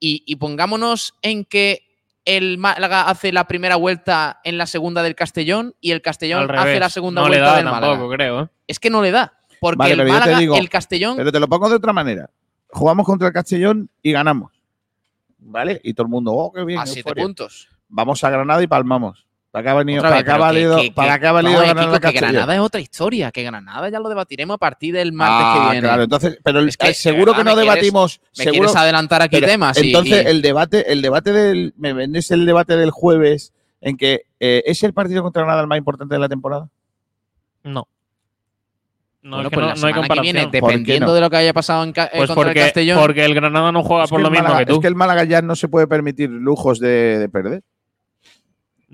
[0.00, 1.82] y, y pongámonos en que
[2.24, 6.50] el Málaga hace la primera vuelta en la segunda del Castellón y el Castellón Al
[6.56, 6.80] hace revés.
[6.80, 7.86] la segunda no le vuelta da del Málaga.
[7.92, 8.42] tampoco, creo.
[8.42, 8.48] ¿eh?
[8.66, 9.34] Es que no le da.
[9.60, 11.16] Porque Vale, el Málaga, digo- el Castellón.
[11.16, 12.30] Pero te lo pongo de otra manera.
[12.68, 14.52] Jugamos contra el Castellón y ganamos.
[15.38, 15.80] ¿Vale?
[15.82, 16.78] Y todo el mundo, oh, qué bien.
[16.80, 17.24] a 7 euforia.
[17.24, 17.68] puntos.
[17.88, 19.26] Vamos a Granada y palmamos.
[19.52, 21.60] ¿Para qué ha venido, para vez, qué ha pero que- valido, que- que- para valido
[21.60, 22.10] ganar que?
[22.12, 23.30] Granada es otra historia.
[23.30, 25.86] Que Granada ya lo debatiremos a partir del martes Ah, que viene.
[25.86, 28.20] claro, entonces, pero el- Es que, eh, seguro que no me quieres- debatimos.
[28.38, 29.76] ¿Me seguro, quieres adelantar aquí pero temas?
[29.76, 31.74] Entonces, y- el debate, el debate del.
[31.76, 35.68] ¿Me vendes el debate del jueves en que eh, es el partido contra Granada el
[35.68, 36.68] más importante de la temporada?
[37.62, 37.86] No.
[39.22, 40.60] No, bueno, es que pues no, la no hay semana que viene, comparación.
[40.62, 41.12] ¿Por qué dependiendo no?
[41.14, 42.98] de lo que haya pasado en ca- eh, Pues contra el porque, Castellón.
[43.00, 44.72] porque el Granada no juega Es por lo el mismo Málaga- que tú.
[44.76, 47.62] Es que el Málaga ya no se puede permitir lujos de, de perder.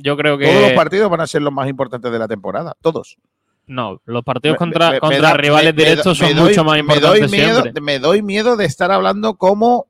[0.01, 0.46] Yo creo que.
[0.46, 2.74] Todos los partidos van a ser los más importantes de la temporada.
[2.80, 3.16] Todos.
[3.66, 6.64] No, los partidos Me- contra, me- me contra da- rivales me- directos son doy- mucho
[6.64, 7.82] más me doy importantes miedo, siempre.
[7.82, 9.88] Me doy miedo de estar hablando como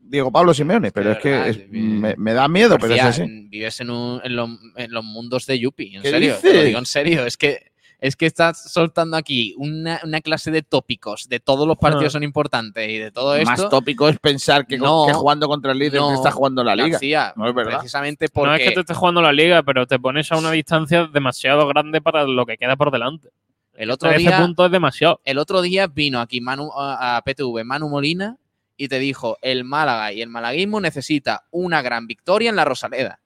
[0.00, 3.22] Diego Pablo Simeone, pero es que es- me, me da miedo, pero es así.
[3.48, 6.36] Vives en, un- en, lo- en los mundos de Yupi, en ¿Qué serio.
[6.40, 6.66] Te lo dices?
[6.66, 7.24] digo en serio.
[7.26, 7.70] Es que,
[8.00, 12.22] es que estás soltando aquí una, una clase de tópicos de todos los partidos son
[12.22, 13.50] importantes y de todo esto.
[13.50, 16.76] Más tópico es pensar que, No, que jugando contra el líder no, está jugando la
[16.76, 16.90] liga.
[16.90, 17.78] García, No es verdad.
[17.78, 20.52] Precisamente porque No es que te estés jugando la liga, pero te pones a una
[20.52, 23.30] distancia demasiado grande para lo que queda por delante.
[23.74, 25.20] el otro 13 día puntos es demasiado.
[25.24, 28.36] el otro día vino aquí Manu, a a PTV Manu Molina
[28.76, 33.18] y te dijo, el Málaga y el malaguismo necesita una gran victoria en la Rosaleda.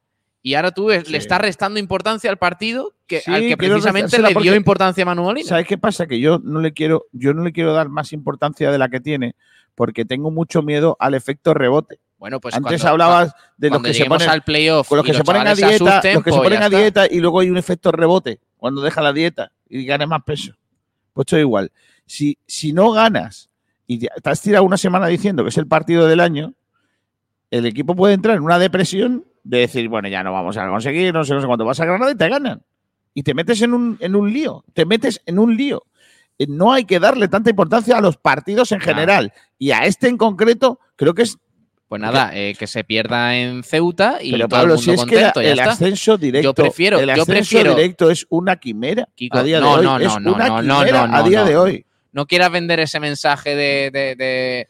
[0.42, 1.12] Y ahora tú Sí.
[1.12, 5.06] le estás restando importancia al partido que, Sí, al que precisamente le dio importancia a
[5.06, 5.48] Manu Molina.
[5.48, 6.06] ¿Sabes qué pasa?
[6.06, 8.98] Que yo no le quiero, yo no le quiero dar más importancia de la que
[9.00, 9.36] tiene,
[9.76, 12.00] porque tengo mucho miedo al efecto rebote.
[12.18, 15.14] Bueno, pues Antes cuando- hablabas de los que se ponen, al playoff con los que
[15.14, 16.78] se ponen a dieta, los que se pues ponen a está.
[16.78, 20.52] dieta y luego hay un efecto rebote cuando deja la dieta y ganas más peso.
[21.12, 21.70] Pues esto es igual.
[22.06, 23.48] Si, si no ganas
[23.86, 26.54] y te has tirado una semana diciendo que es el partido del año,
[27.50, 31.12] el equipo puede entrar en una depresión de decir, bueno, ya no vamos a conseguir,
[31.12, 32.62] no sé, no sé cuánto vas a Granada y te ganan.
[33.14, 35.82] Y te metes en un, en un lío, te metes en un lío.
[36.38, 38.94] Eh, No hay que darle tanta importancia a los partidos en Claro.
[38.94, 39.32] general.
[39.58, 41.36] Y a este en concreto, creo que es
[41.88, 45.02] Pues nada, eh, que se pierda en Ceuta y Pero todo Pablo, el si mundo
[45.02, 45.70] es que la- contento, ya el está.
[45.72, 49.60] ascenso directo, Yo prefiero- el yo ascenso prefiero- directo es una quimera Kiko, a día
[49.60, 49.84] no, de hoy.
[49.84, 51.46] no, no, es no, una no, no, quimera no, a no, día no.
[51.48, 51.86] de hoy.
[52.12, 54.68] No quieras vender ese mensaje de, de, de-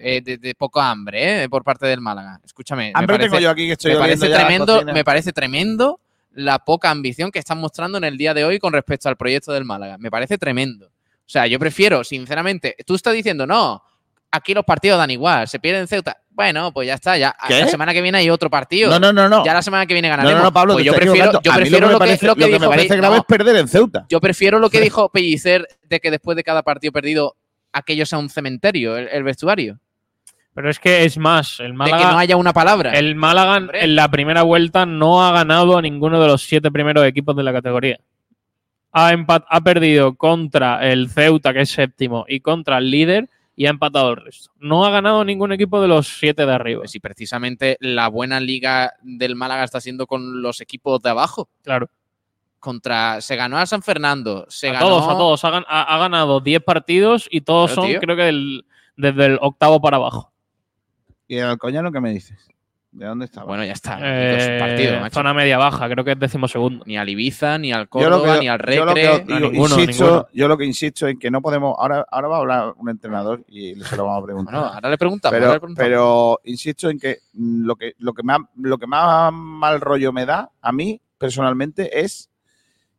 [0.00, 2.40] eh, de- de poco hambre eh, por parte del Málaga.
[2.44, 6.00] Escúchame, me Hambre parece, tengo yo aquí que estoy me parece tremendo, me parece tremendo
[6.32, 9.52] la poca ambición que están mostrando en el día de hoy con respecto al proyecto
[9.52, 9.98] del Málaga.
[9.98, 10.86] Me parece tremendo.
[10.86, 13.82] O sea, yo prefiero, sinceramente, tú estás diciendo, no,
[14.30, 16.16] aquí los partidos dan igual, se pierden Ceuta.
[16.30, 17.58] Bueno, pues ya está, ya ¿Qué?
[17.60, 18.88] la semana que viene hay otro partido.
[18.90, 19.44] No, no, no, no.
[19.44, 20.38] Ya la semana que viene ganaremos.
[20.38, 22.96] no, no, Pablo, Pues yo prefiero, yo lo que, lo me que, dijo me parece
[22.96, 24.06] grave no, es perder en Ceuta.
[24.08, 27.36] yo prefiero lo que dijo Pellicer de que después de cada partido perdido
[27.72, 29.80] aquello sea un cementerio, el, el vestuario.
[30.58, 32.90] Pero es que es más, el de Málaga, que no haya una palabra.
[32.92, 33.84] el Málaga Hombre.
[33.84, 37.44] en la primera vuelta no ha ganado a ninguno de los siete primeros equipos de
[37.44, 38.00] la categoría.
[38.90, 39.10] Ha,
[39.48, 44.10] ha perdido contra el Ceuta, que es séptimo, y contra el líder, y ha empatado
[44.10, 44.50] el resto.
[44.58, 46.80] No ha ganado ningún equipo de los siete de arriba.
[46.80, 51.48] Pues si precisamente la buena liga del Málaga está siendo con los equipos de abajo.
[51.62, 51.88] Claro.
[52.58, 55.44] Contra, se ganó a San Fernando, se a ganó todos, a todos.
[55.44, 58.00] Ha, gan- ha- ha ganado 10 partidos y todos Pero, son, tío.
[58.00, 58.60] creo que
[58.96, 60.32] desde el octavo para abajo.
[61.28, 62.48] ¿Y el Alcoyano qué me dices?
[62.90, 63.46] ¿De dónde estaba?
[63.46, 63.98] Bueno, ya está.
[64.00, 65.14] Eh, Dos partidos, macho.
[65.14, 66.82] zona media baja, creo que es décimo segundo.
[66.86, 69.40] Ni al Ibiza, ni al Yo lo Córdoba, que- ni al yo lo que Recre.
[69.40, 70.26] ninguno, insisto, ninguno.
[70.32, 71.74] yo lo que insisto en que no podemos.
[71.78, 74.54] Ahora, ahora va a hablar un entrenador y se lo vamos a preguntar.
[74.54, 75.34] Bueno, ahora le preguntamos.
[75.34, 75.86] ahora le pero, preguntamos.
[75.86, 80.24] pero insisto en que lo que, lo que más lo que más mal rollo me
[80.24, 82.30] da a mí personalmente es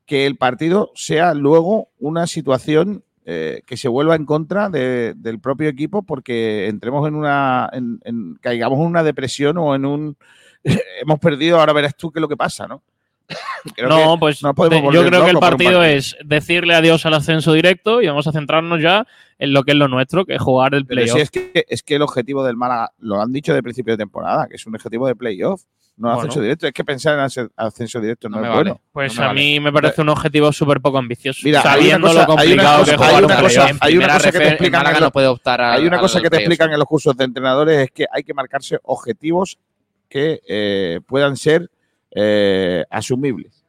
[0.05, 5.39] que el partido sea luego una situación eh, que se vuelva en contra de- del
[5.39, 10.17] propio equipo porque entremos en una en- en- caigamos en una depresión o en un
[11.01, 12.81] hemos perdido ahora verás tú qué es lo que pasa no
[13.75, 14.53] Creo no, pues no
[14.91, 18.81] yo creo que el partido, es decirle adiós al ascenso directo y vamos a centrarnos
[18.81, 19.05] ya
[19.37, 21.15] en lo que es lo nuestro, que es jugar el playoff.
[21.15, 23.97] si es que, es que el objetivo del Málaga, lo han dicho de principio de
[23.99, 25.61] temporada, que es un objetivo de playoff,
[25.99, 26.19] no Bueno.
[26.21, 26.65] ascenso directo.
[26.67, 28.69] Es que pensar en asce- ascenso directo no, No me es vale.
[28.71, 28.81] bueno.
[28.91, 29.39] Pues no a vale.
[29.39, 31.41] mí me parece un objetivo súper poco ambicioso.
[31.43, 33.67] Mira, sabiendo cosa- lo hay una complicado cosa- que es hay jugar una un cosa-
[33.81, 35.99] hay una cosa que te el explican en lo- no puede optar a- Hay una
[35.99, 39.59] cosa que te explican en los cursos de entrenadores, es que hay que marcarse objetivos
[40.07, 41.69] que eh, puedan ser
[42.15, 43.63] eh, asumibles.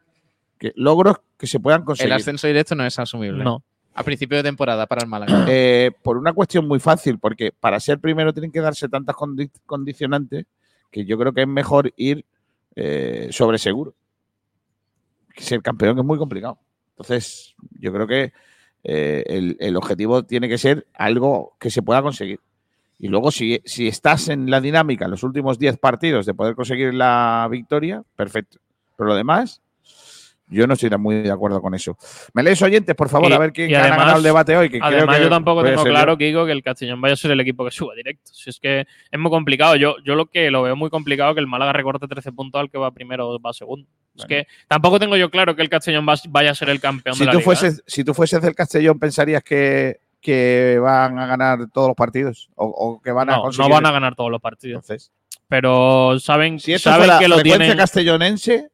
[0.58, 2.12] Que, logros que se puedan El conseguir.
[2.14, 3.44] ascenso directo no es asumible.
[3.44, 3.62] No.
[3.94, 5.44] A principio de temporada para el Málaga.
[5.48, 9.50] Eh, por una cuestión muy fácil, porque para ser primero tienen que darse tantas condi-
[9.66, 10.44] condicionantes
[10.90, 12.24] que yo creo que es mejor ir
[12.76, 13.94] eh, sobre seguro.
[15.36, 16.58] Ser campeón es muy complicado.
[16.90, 18.32] Entonces, yo creo que
[18.84, 22.40] eh, el, el objetivo tiene que ser algo que se pueda conseguir.
[22.98, 26.54] Y luego, si, si estás en la dinámica en los últimos 10 partidos de poder
[26.54, 28.58] conseguir la victoria, perfecto.
[28.96, 29.62] Pero lo demás,
[30.50, 31.96] yo no estoy muy de acuerdo con eso.
[32.34, 33.30] ¿Me lees oyentes, por favor?
[33.30, 34.68] Y- a ver quién y ha además- ganado el debate hoy.
[34.68, 36.18] Que creo Además, que yo tampoco tengo claro.
[36.18, 38.30] Kiko, que el Castellón vaya a ser el equipo que suba directo.
[38.32, 38.80] Si es que
[39.10, 39.76] es muy complicado.
[39.76, 42.70] Yo, yo lo que lo veo muy complicado que el Málaga recorte 13 puntos al
[42.70, 43.86] que va primero o va segundo.
[44.16, 47.14] Es que tampoco tengo yo claro que el Castellón va- vaya a ser el campeón
[47.14, 47.44] Si de la tú, liga, ¿eh?
[47.44, 52.50] fueses, si tú fueses del Castellón, ¿pensarías que, que van a ganar todos los partidos?
[52.56, 53.68] ¿O, o que van a no, conseguir?
[53.68, 54.82] no van a ganar todos los partidos.
[54.82, 55.12] Entonces,
[55.48, 57.78] Pero saben, si saben fuera que lo frecuencia tienen.
[57.78, 58.68] castellonense,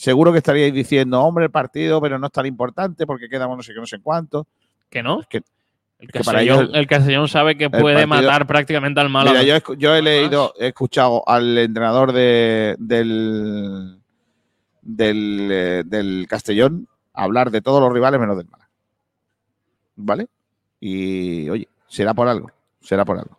[0.00, 3.62] seguro que estaríais diciendo, hombre, el partido, pero no es tan importante porque quedamos no
[3.62, 4.46] sé qué, no sé cuánto.
[4.88, 5.20] Que no.
[5.20, 5.42] Es que,
[5.98, 9.40] El que para Castellón, ellos- el Castellón sabe que puede partido- matar prácticamente al Málaga.
[9.40, 13.98] mira, yo he, escu- yo he leído, he escuchado al entrenador de, del,
[14.80, 18.70] del, eh, del Castellón hablar de todos los rivales menos del Málaga.
[19.96, 20.28] ¿Vale?
[20.80, 22.50] Y, oye, será por algo.
[22.80, 23.38] Será por algo.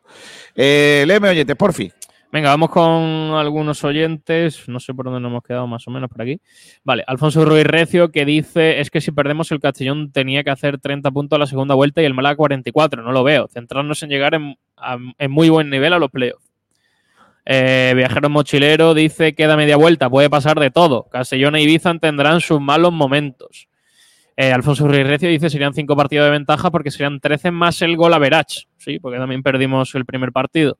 [0.55, 1.91] Eh, léeme oyentes, porfi.
[2.31, 4.69] Venga, vamos con algunos oyentes.
[4.69, 6.39] No sé por dónde nos hemos quedado más o menos por aquí.
[6.81, 10.79] Vale, Alfonso Ruiz Recio que dice: Es que si perdemos el Castellón tenía que hacer
[10.79, 13.03] 30 puntos a la segunda vuelta y el Málaga 44.
[13.03, 13.49] No lo veo.
[13.49, 14.55] Centrarnos en llegar en,
[15.29, 16.49] muy buen nivel a los playoffs.
[17.45, 21.09] Eh, Viajero Mochilero dice: Queda media vuelta, puede pasar de todo.
[21.11, 23.67] Castellón e Ibiza tendrán sus malos momentos.
[24.37, 27.97] Eh, Alfonso Ruiz Recio dice: Serían 5 partidos de ventaja porque serían 13 más el
[27.97, 28.67] gol a Verach.
[28.77, 30.77] Sí, porque también perdimos el primer partido.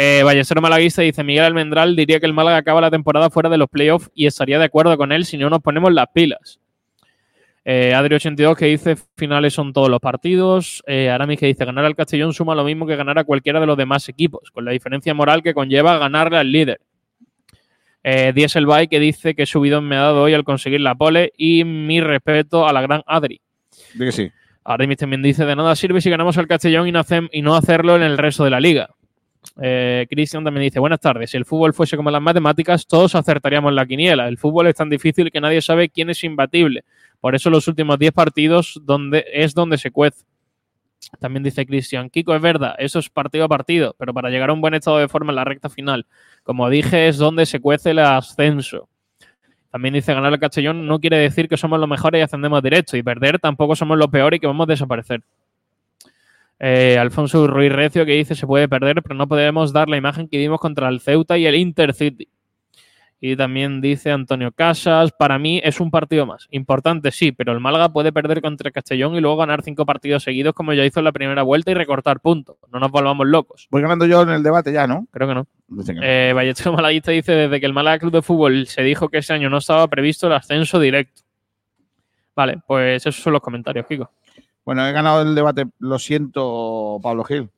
[0.00, 0.22] Eh,
[0.62, 4.08] Malaguista dice Miguel Almendral diría que el Málaga acaba la temporada fuera de los playoffs
[4.14, 6.60] y estaría de acuerdo con él si no nos ponemos las pilas.
[7.64, 10.84] Eh, Adri82 que dice finales son todos los partidos.
[10.86, 13.66] Eh, Aramis que dice ganar al Castellón suma lo mismo que ganar a cualquiera de
[13.66, 16.80] los demás equipos, con la diferencia moral que conlleva ganarle al líder.
[18.04, 21.64] Eh, Dieselby que dice que subidón me ha dado hoy al conseguir la pole y
[21.64, 23.40] mi respeto a la gran Adri.
[23.98, 24.30] Que sí.
[24.62, 27.96] Aramis también dice de nada sirve si ganamos al Castellón y no, y no hacerlo
[27.96, 28.90] en el resto de la liga.
[29.60, 33.72] Eh, Cristian también dice, buenas tardes, si el fútbol fuese como las matemáticas, todos acertaríamos
[33.72, 34.28] la quiniela.
[34.28, 36.84] El fútbol es tan difícil que nadie sabe quién es imbatible.
[37.20, 40.24] Por eso los últimos 10 partidos donde, es donde se cuece.
[41.20, 44.52] También dice Cristian, Kiko, es verdad, eso es partido a partido, pero para llegar a
[44.52, 46.06] un buen estado de forma en la recta final,
[46.42, 48.88] como dije, es donde se cuece el ascenso.
[49.70, 52.96] También dice, ganar el Castellón no quiere decir que somos los mejores y ascendemos directo,
[52.96, 55.22] y perder tampoco somos los peores y que vamos a desaparecer.
[56.60, 60.28] Eh, Alfonso Ruiz Recio que dice, se puede perder, pero no podemos dar la imagen
[60.28, 62.28] que dimos contra el Ceuta y el Intercity.
[63.20, 66.46] Y también dice Antonio Casas, para mí es un partido más.
[66.50, 70.22] Importante, sí, pero el Málaga puede perder contra el Castellón y luego ganar cinco partidos
[70.22, 72.56] seguidos como ya hizo en la primera vuelta y recortar puntos.
[72.72, 73.66] No nos volvamos locos.
[73.70, 75.08] Voy ganando yo en el debate ya, ¿no?
[75.10, 75.46] Creo que no.
[76.00, 79.32] Eh, Vallecero Malaguista dice, desde que el Málaga Club de Fútbol se dijo que ese
[79.32, 81.22] año no estaba previsto el ascenso directo.
[82.36, 84.12] Vale, pues esos son los comentarios, Kiko.
[84.68, 85.64] Bueno, he ganado el debate.
[85.78, 87.48] Lo siento, Pablo Gil.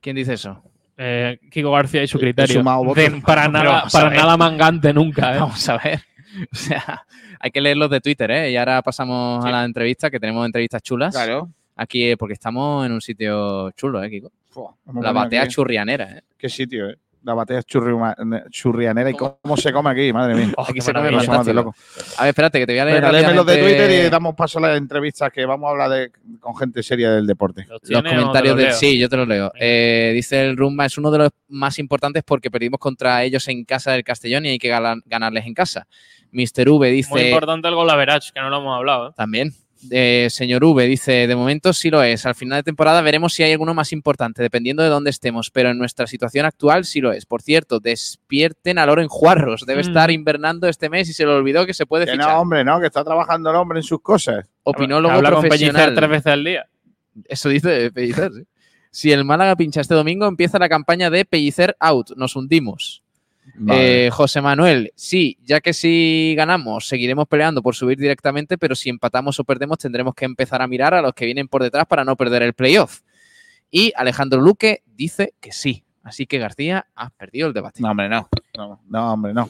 [0.00, 0.62] ¿Quién dice eso?
[0.96, 2.62] Eh, Kiko García y su criterio.
[2.94, 5.34] De- para nada, para nada mangante nunca.
[5.34, 5.40] ¿eh?
[5.40, 6.00] Vamos a ver.
[6.52, 7.04] O sea,
[7.40, 8.52] hay que leer los de Twitter, ¿eh?
[8.52, 9.48] Y ahora pasamos Sí.
[9.48, 11.12] a la entrevista, que tenemos entrevistas chulas.
[11.12, 11.48] Claro.
[11.74, 14.30] Aquí, eh, porque estamos en un sitio chulo, ¿eh, Kiko?
[14.48, 15.54] Fua, La batea aquí.
[15.54, 16.22] churrianera, ¿eh?
[16.38, 16.98] Qué sitio, ¿eh?
[17.24, 18.14] La batea churriuma-
[18.50, 20.52] churrianera y cómo se come aquí, madre mía.
[20.58, 21.74] Aquí qué se come loco.
[22.18, 24.58] A ver, espérate, que te voy a leer Venga, los de Twitter y damos paso
[24.58, 27.66] a las entrevistas que vamos a hablar de, con gente seria del deporte.
[27.68, 28.62] ¿Los comentarios los de...
[28.64, 28.72] leo?
[28.74, 29.50] Sí, yo te los leo.
[29.58, 33.64] Eh, dice el Rumba, es uno de los más importantes porque perdimos contra ellos en
[33.64, 35.86] casa del Castellón y hay que ganarles en casa.
[36.32, 36.68] Mr.
[36.68, 37.28] V Muy dice...
[37.28, 39.08] importante el gol a Verach, que no lo hemos hablado.
[39.08, 39.12] ¿eh?
[39.16, 39.52] También.
[39.90, 42.24] Eh, señor V dice, de momento sí lo es.
[42.26, 45.70] Al final de temporada veremos si hay alguno más importante, dependiendo de dónde estemos, pero
[45.70, 47.26] en nuestra situación actual sí lo es.
[47.26, 49.64] Por cierto, despierten a Loren Juarros.
[49.66, 49.86] Debe Mm.
[49.88, 52.28] estar invernando este mes y se le olvidó que se puede Que fichar.
[52.34, 54.46] no, hombre, no, que está trabajando el hombre en sus cosas.
[54.64, 55.94] Opinólogo Habla con Pellicer profesional.
[55.94, 56.66] tres veces al día.
[57.28, 58.32] Eso dice Pellicer.
[58.32, 58.42] sí.
[58.90, 62.10] Si el Málaga pincha este domingo, empieza la campaña de Pellicer out.
[62.16, 63.03] Nos hundimos.
[63.68, 68.90] Eh, José Manuel, sí, ya que si ganamos, seguiremos peleando por subir directamente, pero si
[68.90, 72.04] empatamos o perdemos, tendremos que empezar a mirar a los que vienen por detrás para
[72.04, 73.00] no perder el playoff.
[73.70, 75.84] Y Alejandro Luque dice que sí.
[76.02, 77.80] Así que García, has perdido el debate.
[77.80, 78.28] No, hombre, no.
[78.56, 79.48] No, no, hombre, no.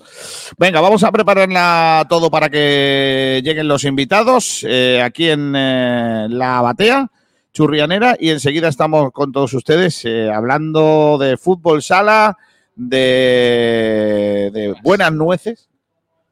[0.57, 6.61] Venga, vamos a prepararla todo para que lleguen los invitados eh, aquí en eh, la
[6.61, 7.11] batea
[7.53, 12.37] churrianera y enseguida estamos con todos ustedes hablando de fútbol sala,
[12.77, 15.69] de, de buenas nueces.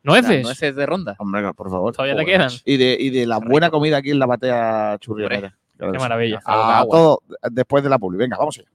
[0.02, 0.42] ¿Nueces?
[0.42, 1.14] Nueces de ronda.
[1.18, 1.94] Hombre, por favor.
[1.94, 2.50] ¿Todavía te quedan?
[2.64, 5.56] Y de, y de la buena comida aquí en la batea churrianera.
[5.76, 6.40] Claro Qué maravilla.
[6.44, 8.18] A todo después de la publi.
[8.18, 8.68] Venga, vamos allá.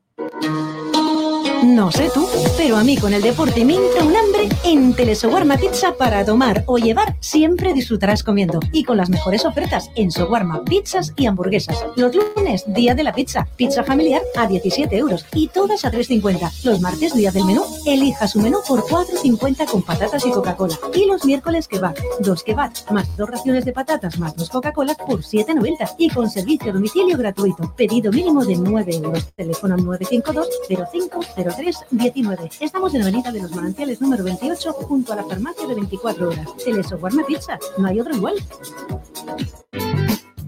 [1.68, 4.47] No sé tú, pero a mí con el deporte me entra un hambre.
[4.63, 8.61] En Telesoguarma Pizza para tomar o llevar siempre disfrutarás comiendo.
[8.72, 11.86] Y con las mejores ofertas en Soguarma, pizzas y hamburguesas.
[11.97, 13.49] Los lunes, día de la pizza.
[13.57, 16.63] Pizza familiar a 17 euros y todas a 3,50.
[16.63, 17.63] Los martes, día del menú.
[17.86, 20.80] Elija su menú por 4,50 con patatas y Coca-Cola.
[20.95, 21.95] Y los miércoles kebab.
[22.22, 25.95] Dos kebab más dos raciones de patatas más dos Coca-Cola por 7,90.
[25.97, 27.74] Y con servicio a domicilio gratuito.
[27.76, 29.34] Pedido mínimo de 9 euros.
[29.36, 32.49] Teléfono 952 0503 19.
[32.60, 36.58] Estamos en Avenida de los Manantiales número 28 junto a la farmacia de 24 horas.
[36.64, 37.58] Telesoguarma Pizza.
[37.78, 38.36] No hay otro igual.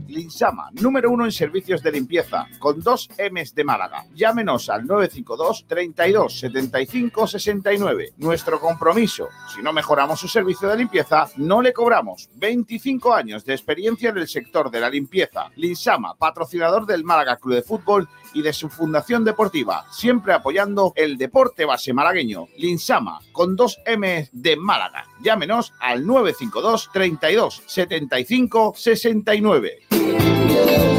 [0.07, 4.05] Linsama, número uno en servicios de limpieza, con dos M's de Málaga.
[4.13, 8.13] Llámenos al 952 32 75 69.
[8.17, 12.29] Nuestro compromiso, si no mejoramos su servicio de limpieza, no le cobramos.
[12.35, 15.49] 25 años de experiencia en el sector de la limpieza.
[15.55, 21.17] Linsama, patrocinador del Málaga Club de Fútbol y de su fundación deportiva, siempre apoyando el
[21.17, 22.47] deporte base malagueño.
[22.57, 25.05] Linsama, con dos M de Málaga.
[25.21, 30.98] Llámenos al 952 32 75 69.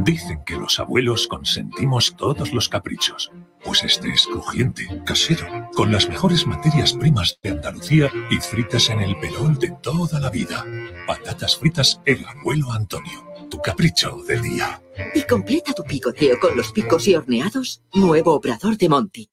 [0.00, 3.30] Dicen que los abuelos consentimos todos los caprichos.
[3.64, 9.00] Pues este es crujiente, casero, con las mejores materias primas de Andalucía y fritas en
[9.00, 10.64] el pelón de toda la vida.
[11.06, 13.24] Patatas fritas El Abuelo Antonio.
[13.50, 14.82] Tu capricho del día.
[15.14, 17.82] Y completa tu picoteo con los picos y horneados.
[17.92, 19.30] Nuevo obrador de Monty.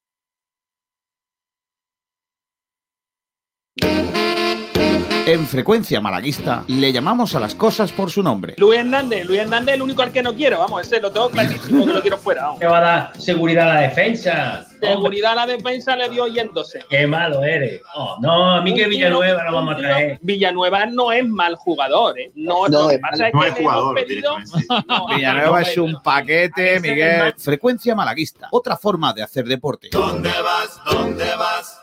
[5.30, 8.56] En Frecuencia Malaguista le llamamos a las cosas por su nombre.
[8.58, 11.30] Luis Hernández, Luis Hernández es el único al que no quiero, vamos, ese lo tengo
[11.30, 12.42] clarísimo que lo quiero fuera.
[12.46, 12.60] vamos.
[12.60, 14.66] ¿Qué va a dar seguridad a la defensa?
[14.82, 16.84] Seguridad a la defensa le dio yéndose.
[16.90, 17.80] Qué malo eres.
[17.94, 20.18] Oh, no, a mí que Villanueva lo vamos a traer.
[20.24, 22.32] Villanueva no es mal jugador, ¿eh?
[22.34, 24.38] No, No lo que es pasa mal- es no que jugador, pedido-
[24.88, 27.36] No, Villanueva es un paquete, Miguel.
[27.38, 29.90] Frecuencia Malaguista, otra forma de hacer deporte.
[29.92, 30.82] ¿Dónde vas?
[30.92, 31.82] ¿Dónde vas?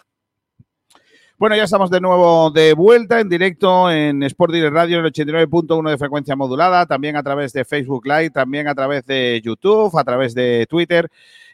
[1.39, 5.13] Bueno, ya estamos de nuevo de vuelta en directo en Sport Direct Radio, en el
[5.13, 9.99] 89.1 de frecuencia modulada, también a través de Facebook Live, también a través de YouTube,
[9.99, 11.11] a través de Twitter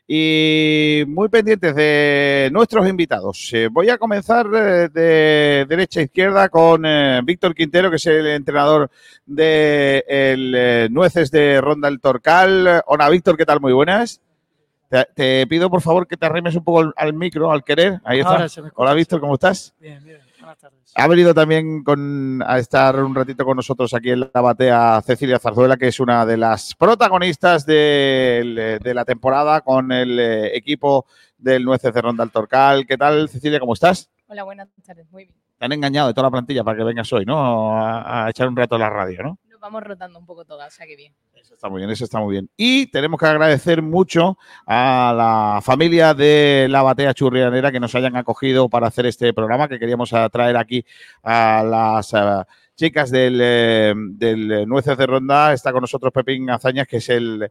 [0.06, 3.50] y muy pendientes de nuestros invitados.
[3.54, 8.06] Eh, voy a comenzar eh, de derecha a izquierda con eh, Víctor Quintero, que es
[8.06, 8.88] el entrenador
[9.26, 12.84] de el, Nueces de Ronda el Torcal.
[12.86, 13.60] Hola, Víctor, ¿qué tal?
[13.60, 14.20] Muy buenas.
[14.92, 17.98] Te, te pido, por favor, que te arrimes un poco al, al micro, al querer.
[18.04, 18.32] Ahí está.
[18.32, 19.74] Ahora se me escucha, Hola, Víctor, ¿cómo estás?
[19.80, 20.18] Bien, bien.
[20.38, 20.92] Buenas tardes.
[20.94, 25.38] Ha venido también con, a estar un ratito con nosotros aquí en la batea Cecilia
[25.38, 31.06] Zarzuela, que es una de las protagonistas de, la temporada con el eh, equipo
[31.38, 32.86] del Nueces de Ronda al Torcal.
[32.86, 33.60] ¿Qué tal, Cecilia?
[33.60, 34.10] ¿Cómo estás?
[34.26, 35.10] Hola, buenas tardes.
[35.10, 35.36] Muy bien.
[35.56, 37.80] Te han engañado de toda la plantilla para que vengas hoy, ¿no?
[37.80, 39.38] A, a echar un rato en la radio, ¿no?
[39.62, 41.14] Vamos rotando un poco todas, o sea que bien.
[41.34, 42.50] Eso está muy bien, eso está muy bien.
[42.56, 44.36] Y tenemos que agradecer mucho
[44.66, 49.68] a la familia de la Batea Churrianera que nos hayan acogido para hacer este programa,
[49.68, 50.84] que queríamos traer aquí
[51.22, 52.42] a las eh,
[52.74, 55.52] chicas del, eh, del Nueces de Ronda.
[55.52, 57.48] Está con nosotros Pepín Azañas, que es el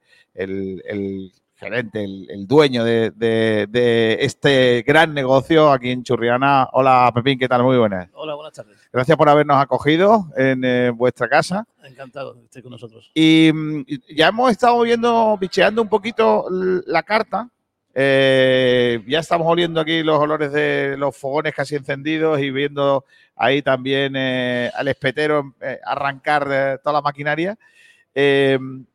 [1.66, 6.68] gerente, el, el dueño de, de- de este gran negocio aquí en Churriana.
[6.74, 7.62] Hola Pepín, ¿qué tal?
[7.62, 8.09] Muy buenas.
[8.14, 8.76] Hola, buenas tardes.
[8.91, 11.68] Gracias por habernos acogido en eh, vuestra casa.
[11.84, 13.12] Encantado de estar con nosotros.
[13.14, 13.84] Y mm,
[14.16, 16.47] ya hemos estado viendo, bicheando un poquito
[16.88, 17.47] la carta.
[17.93, 23.05] Eh, ya estamos oliendo aquí los olores de los fogones casi encendidos y viendo
[23.36, 25.53] ahí también eh, al espetero
[25.86, 27.55] arrancar toda la maquinaria.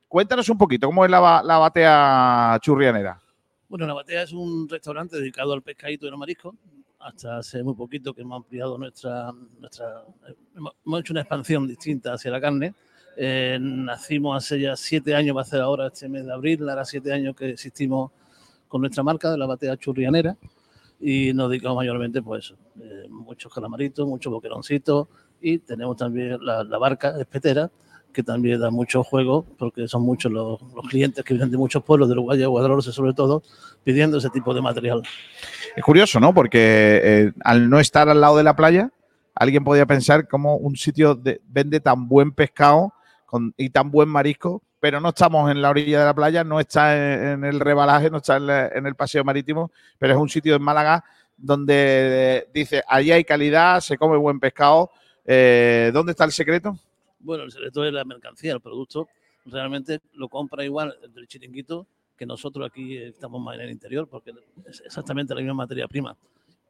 [0.08, 3.20] Cuéntanos un poquito, ¿cómo es la, la batea churrianera?
[3.68, 6.54] Bueno, La Batea es un restaurante dedicado al pescadito y los mariscos.
[7.00, 9.32] Hasta hace muy poquito que hemos ampliado nuestra...
[9.58, 10.04] nuestra
[10.56, 12.74] hemos, hecho una expansión distinta hacia la carne.
[13.16, 16.84] Eh, nacimos hace ya siete años, va a ser ahora este mes de abril, hará
[16.84, 18.12] siete años que existimos
[18.68, 20.36] con nuestra marca de La Batea Churrianera
[21.00, 25.08] y nos dedicamos mayormente pues eh, muchos calamaritos, muchos boqueroncitos
[25.40, 27.70] y tenemos también la, la barca espetera
[28.16, 30.58] que también da mucho juego porque son muchos los,
[30.88, 33.42] clientes que vienen de muchos pueblos de Uruguay y Guadalajara sobre todo
[33.84, 35.02] pidiendo ese tipo de material.
[35.76, 36.32] Es curioso, ¿no?
[36.32, 38.90] Porque eh, al no estar al lado de la playa,
[39.34, 42.94] alguien podría pensar cómo un sitio de- vende tan buen pescado
[43.58, 47.32] y tan buen marisco, pero no estamos en la orilla de la playa, no está
[47.34, 51.04] en, el rebalaje, no está en el paseo marítimo, pero es un sitio en Málaga
[51.36, 54.90] donde eh, dice, allí hay calidad, se come buen pescado.
[55.26, 56.78] Eh, ¿Dónde está el secreto?
[57.26, 59.08] Bueno, el secreto es la mercancía, el producto
[59.46, 64.08] realmente lo compra igual el del chiringuito que nosotros aquí estamos más en el interior
[64.08, 64.32] porque
[64.64, 66.16] es exactamente la misma materia prima.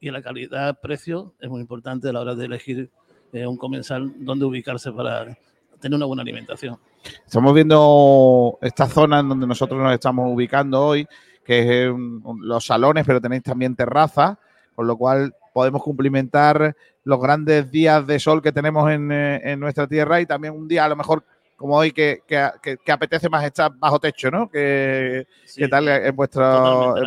[0.00, 2.90] Y la calidad-precio es muy importante a la hora de elegir
[3.32, 5.36] eh, un comensal dónde ubicarse para
[5.80, 6.78] tener una buena alimentación.
[7.24, 11.06] Estamos viendo esta zona en donde nosotros nos estamos ubicando hoy,
[11.44, 14.36] que es un- un- los salones, pero tenéis también terrazas,
[14.74, 16.74] con lo cual podemos cumplimentar
[17.06, 20.66] los grandes días de sol que tenemos en, eh, en nuestra tierra y también un
[20.66, 21.22] día a lo mejor
[21.56, 24.48] como hoy que, que- que- que apetece más estar bajo techo, ¿no?
[24.50, 25.26] ¿Qué,
[25.56, 26.10] qué tal en, Totalmente.
[26.10, 26.16] en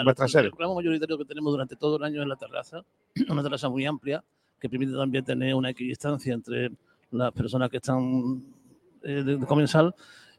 [0.05, 0.49] vuestra el sede?
[0.49, 2.81] programa mayoritario que tenemos durante todo el año en la terraza,
[3.29, 4.23] una terraza muy amplia
[4.59, 6.71] que permite también tener una equidistancia entre
[7.11, 8.41] las personas que están
[9.03, 9.93] eh, de, de comensal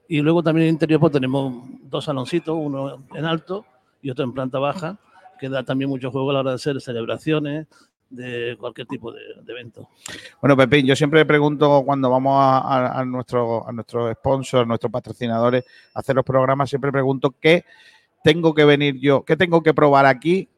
[0.08, 3.64] y luego también en el interior pues tenemos dos saloncitos, uno en alto
[4.02, 4.98] y otro en planta baja,
[5.38, 7.66] que da también mucho juego a la hora de hacer celebraciones
[8.10, 9.88] de cualquier tipo de, evento.
[10.40, 14.92] Bueno, Pepín, yo siempre pregunto cuando vamos a, a, a nuestro, a nuestros sponsors, nuestros
[14.92, 17.64] patrocinadores, a hacer los programas, siempre pregunto qué
[18.22, 20.48] tengo que venir yo, qué tengo que probar aquí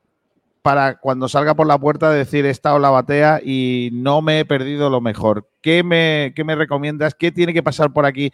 [0.63, 4.41] para cuando salga por la puerta decir he estado en la batea y no me
[4.41, 5.49] he perdido lo mejor.
[5.61, 7.15] ¿Qué me, qué me recomiendas?
[7.15, 8.33] ¿Qué tiene que pasar por aquí?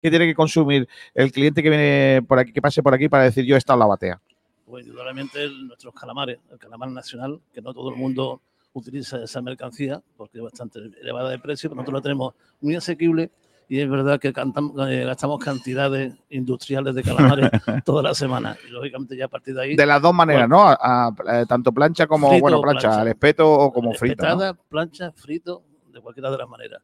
[0.00, 3.24] ¿Qué tiene que consumir el cliente que viene por aquí, que pase por aquí para
[3.24, 4.20] decir yo he estado en la batea?
[4.66, 8.40] Pues indudablemente el- nuestros calamares, el calamar nacional, que no todo el mundo
[8.72, 13.30] utiliza esa mercancía porque es bastante elevada de precio, pero nosotros la tenemos muy asequible
[13.68, 17.50] y es verdad que cantam- eh, gastamos cantidades industriales de calamares
[17.84, 18.56] toda la semana.
[18.68, 19.76] Y lógicamente ya a partir de ahí...
[19.76, 20.68] De las dos maneras, Bueno, ¿no?
[20.68, 23.00] A- a- eh, tanto plancha como, Frito bueno, plancha, plancha.
[23.02, 24.34] al espeto o como frita.
[24.34, 24.54] ¿no?
[24.68, 25.62] Plancha, frito,
[25.92, 26.82] de cualquiera de las maneras.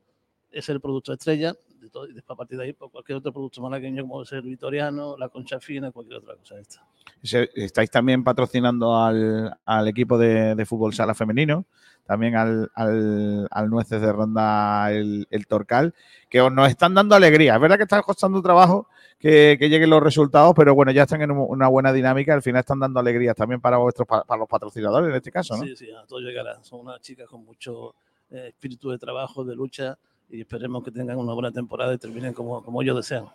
[0.51, 1.55] Es el producto estrella
[1.93, 5.17] todo, y después a partir de ahí, pues, cualquier otro producto malagueño como ser vitoriano,
[5.19, 6.83] la concha fina, cualquier otra cosa de esta.
[7.55, 11.67] Estáis también patrocinando al, al equipo de, de fútbol sala femenino,
[12.05, 15.95] también al, al, al Nueces de Ronda el, el Torcal,
[16.29, 17.55] que os nos están dando alegría.
[17.55, 18.89] Es verdad que está costando trabajo
[19.21, 22.35] que, que lleguen los resultados, pero bueno, ya están en un- una buena dinámica.
[22.35, 25.57] Al final están dando alegrías también para vuestros pa- para los patrocinadores en este caso,
[25.57, 25.63] ¿no?
[25.63, 26.61] Sí, sí, a todo llegará.
[26.65, 27.95] Son unas chicas con mucho
[28.31, 29.97] eh, espíritu de trabajo, de lucha,
[30.33, 33.27] y esperemos que tengan una buena temporada y terminen como, como ellos desean.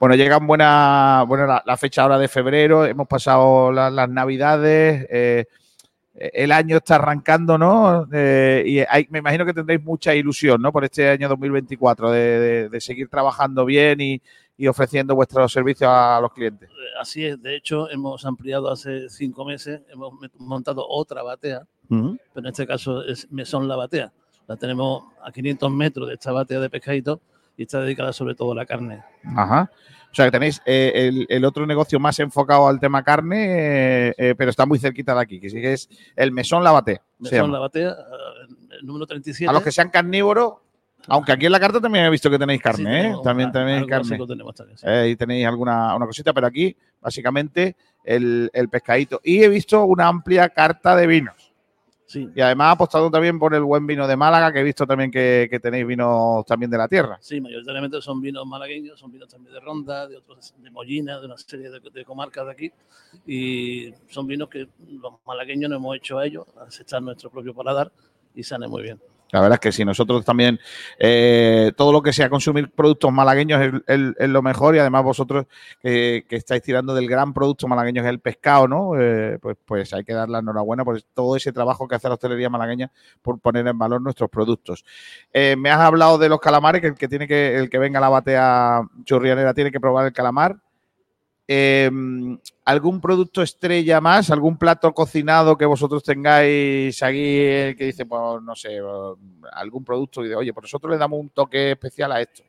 [0.00, 5.06] Bueno, llegan buena, bueno, la, la fecha ahora de febrero, hemos pasado la- las navidades,
[5.10, 5.44] eh,
[6.14, 8.08] el año está arrancando, ¿no?
[8.12, 10.72] Eh, y hay- me imagino que tendréis mucha ilusión, ¿no?
[10.72, 14.20] Por este año 2024, de, de- de seguir trabajando bien y,
[14.56, 16.68] y ofreciendo vuestros servicios a los clientes.
[16.70, 22.18] Eh, Así es, de hecho, hemos ampliado hace cinco meses, hemos montado otra batea, pero
[22.34, 24.10] en este caso es Mesón La Batea.
[24.48, 27.20] La tenemos a 500 metros de esta batea de pescadito
[27.56, 29.02] y está dedicada sobre todo a la carne.
[29.36, 29.70] Ajá.
[30.10, 34.14] O sea, que tenéis eh, el, el otro negocio más enfocado al tema carne, eh,
[34.16, 37.02] eh, pero está muy cerquita de aquí, que sí que es el Mesón La Batea.
[37.18, 37.52] Mesón.
[37.52, 37.94] La Batea,
[38.80, 39.50] el número 37.
[39.50, 40.54] A los que sean carnívoros,
[41.08, 44.18] aunque aquí en la carta también he visto que tenéis carne, tenemos También tenéis carne.
[44.26, 44.86] tenemos también, sí.
[44.88, 49.20] Eh, y tenéis alguna una cosita, pero aquí, básicamente, el, el pescadito.
[49.22, 51.47] Y he visto una amplia carta de vinos.
[52.08, 52.26] Sí.
[52.34, 55.46] Y además apostado también por el buen vino de Málaga, que he visto también que,
[55.50, 57.18] que tenéis vinos también de la tierra.
[57.20, 61.26] Sí, mayoritariamente son vinos malagueños, son vinos también de Ronda, de otros de Mollina, de
[61.26, 62.72] una serie de, de comarcas de aquí.
[63.26, 67.52] Y son vinos que los malagueños nos hemos hecho a ellos, a echar nuestro propio
[67.52, 67.92] paladar
[68.34, 68.98] y sale muy bien.
[69.30, 70.58] La verdad es que sí, nosotros también,
[70.98, 75.46] eh, todo lo que sea consumir productos malagueños es, lo mejor y además vosotros
[75.82, 78.92] que estáis tirando del gran producto malagueño que es el pescado, ¿no?
[78.98, 82.14] Eh, pues, pues hay que dar la enhorabuena por todo ese trabajo que hace la
[82.14, 82.90] hostelería malagueña
[83.22, 84.84] por poner en valor nuestros productos.
[85.32, 87.98] Eh, me has hablado de los calamares, que el que tiene que, el que venga
[87.98, 90.56] a la batea churrianera tiene que probar el calamar.
[91.50, 91.90] Eh,
[92.66, 94.30] ¿Algún producto estrella más?
[94.30, 98.78] ¿Algún plato cocinado que vosotros tengáis aquí eh, que dice, pues no sé,
[99.52, 102.42] algún producto y de, oye, por nosotros le damos un toque especial a esto?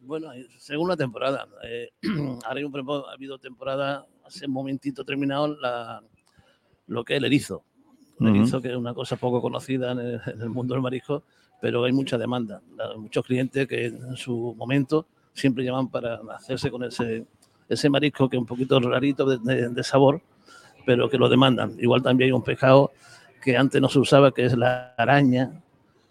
[0.00, 1.46] Bueno, eh, según la temporada.
[1.64, 1.90] eh,
[2.46, 2.62] ahora
[3.08, 6.02] ha habido temporada, hace un momentito terminado, la,
[6.86, 7.62] lo que es el erizo.
[8.18, 8.36] El Ujú.
[8.36, 11.24] erizo, que es una cosa poco conocida en el, en el mundo del marisco,
[11.60, 12.62] pero hay mucha demanda.
[12.96, 17.26] Muchos clientes que en su momento siempre llaman para hacerse con ese,
[17.68, 20.20] ese marisco que es un poquito rarito de, de- de sabor,
[20.84, 21.74] pero que lo demandan.
[21.78, 22.92] Igual también hay un pescado
[23.42, 25.62] que antes no se usaba, que es la araña,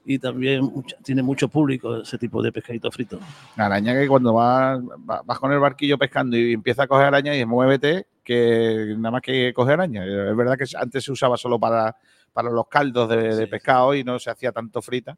[0.07, 3.19] y también mucha- tiene mucho público ese tipo de pescadito frito.
[3.57, 7.07] La araña que cuando vas, va- vas con el barquillo pescando y empieza a coger
[7.07, 10.03] araña y dices, muévete, que nada más que coger araña.
[10.05, 11.95] Es verdad que antes se usaba solo para,
[12.33, 15.17] para los caldos de, de pescado y no se hacía tanto frita.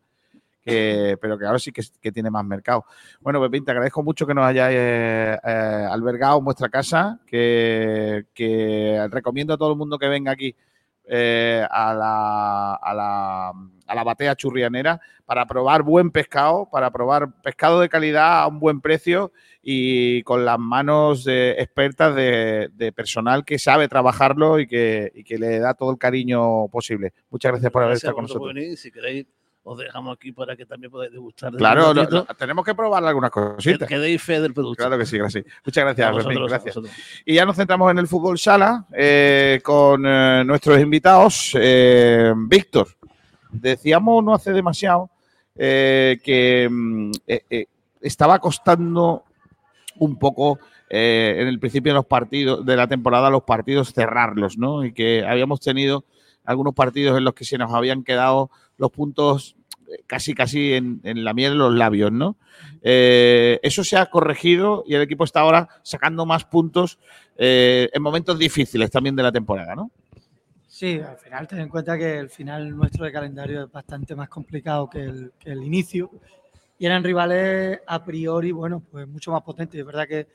[1.22, 2.86] Pero que ahora sí que, que tiene más mercado.
[3.22, 8.26] Bueno, Pepín, te agradezco mucho que nos hayáis eh, eh, albergado en vuestra casa, que,
[8.34, 10.56] que recomiendo a todo el mundo que venga aquí
[11.10, 17.32] eh, a, la, a, la, a la batea churrianera para probar buen pescado, para probar
[17.42, 19.32] pescado de calidad a un buen precio
[19.62, 25.24] y con las manos de- expertas de, de personal que sabe trabajarlo y que, y
[25.24, 27.14] que le da todo el cariño posible.
[27.30, 28.54] Muchas gracias por haber Gracias estado con nosotros.
[28.54, 28.78] venir.
[28.78, 29.26] Si queréis,
[29.70, 31.52] os dejamos aquí para que también podáis degustar.
[31.52, 33.88] de Claro, lo- lo- tenemos que probar algunas cositas.
[33.88, 34.82] que deis fe del producto.
[34.84, 35.44] Claro que sí, gracias.
[35.66, 36.80] Muchas gracias, vosotros, gracias.
[37.26, 41.52] Y ya nos centramos en el fútbol sala eh, con eh, nuestros invitados.
[41.60, 42.88] Eh, Víctor,
[43.52, 45.10] decíamos no hace demasiado
[45.56, 47.12] que mm,
[48.02, 49.24] estaba costando
[49.98, 54.58] un poco eh, en el principio de los partidos de la temporada los partidos cerrarlos,
[54.58, 54.86] ¿no?
[54.86, 56.06] Y que habíamos tenido
[56.46, 59.57] algunos partidos en los que se nos habían quedado los puntos
[60.06, 62.38] casi casi en, en la miel de los labios, ¿no?
[62.82, 67.00] Eh, eso se ha corregido y el equipo está ahora sacando más puntos
[67.38, 69.92] eh, en momentos difíciles también de la temporada, ¿no?
[70.68, 74.30] Sí, al final ten en cuenta que el final nuestro de calendario es bastante más
[74.30, 76.12] complicado que el, que el inicio
[76.78, 79.80] y eran rivales a priori, bueno, pues mucho más potentes.
[79.80, 80.28] Es verdad que,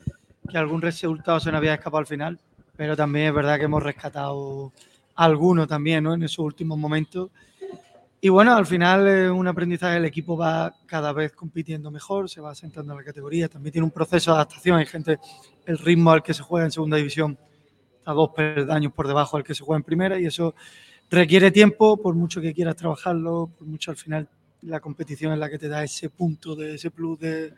[0.51, 2.41] que algún resultado se nos había escapado al final,
[2.77, 4.73] pero también es verdad que hemos rescatado
[5.15, 6.15] alguno también, ¿no?
[6.15, 7.31] En esos últimos momentos.
[8.25, 12.41] Y bueno, al final es un aprendizaje, el equipo va cada vez compitiendo mejor, se
[12.41, 15.19] va asentando en la categoría, también tiene un proceso de adaptación, hay gente,
[15.67, 17.37] el ritmo al que se juega en segunda división
[18.05, 20.55] a dos peldaños por debajo del que se juega en primera y eso
[21.11, 24.29] requiere tiempo, por mucho que quieras trabajarlo, por mucho al final
[24.61, 27.53] la competición es la que te da ese punto de ese plus de,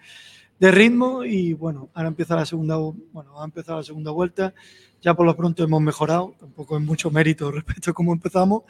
[0.58, 1.24] de ritmo.
[1.24, 4.54] Y bueno, ahora empieza la segunda, bueno, ha empezado la segunda vuelta,
[5.02, 8.62] ya por lo pronto hemos mejorado, tampoco es mucho mérito respecto a cómo empezamos,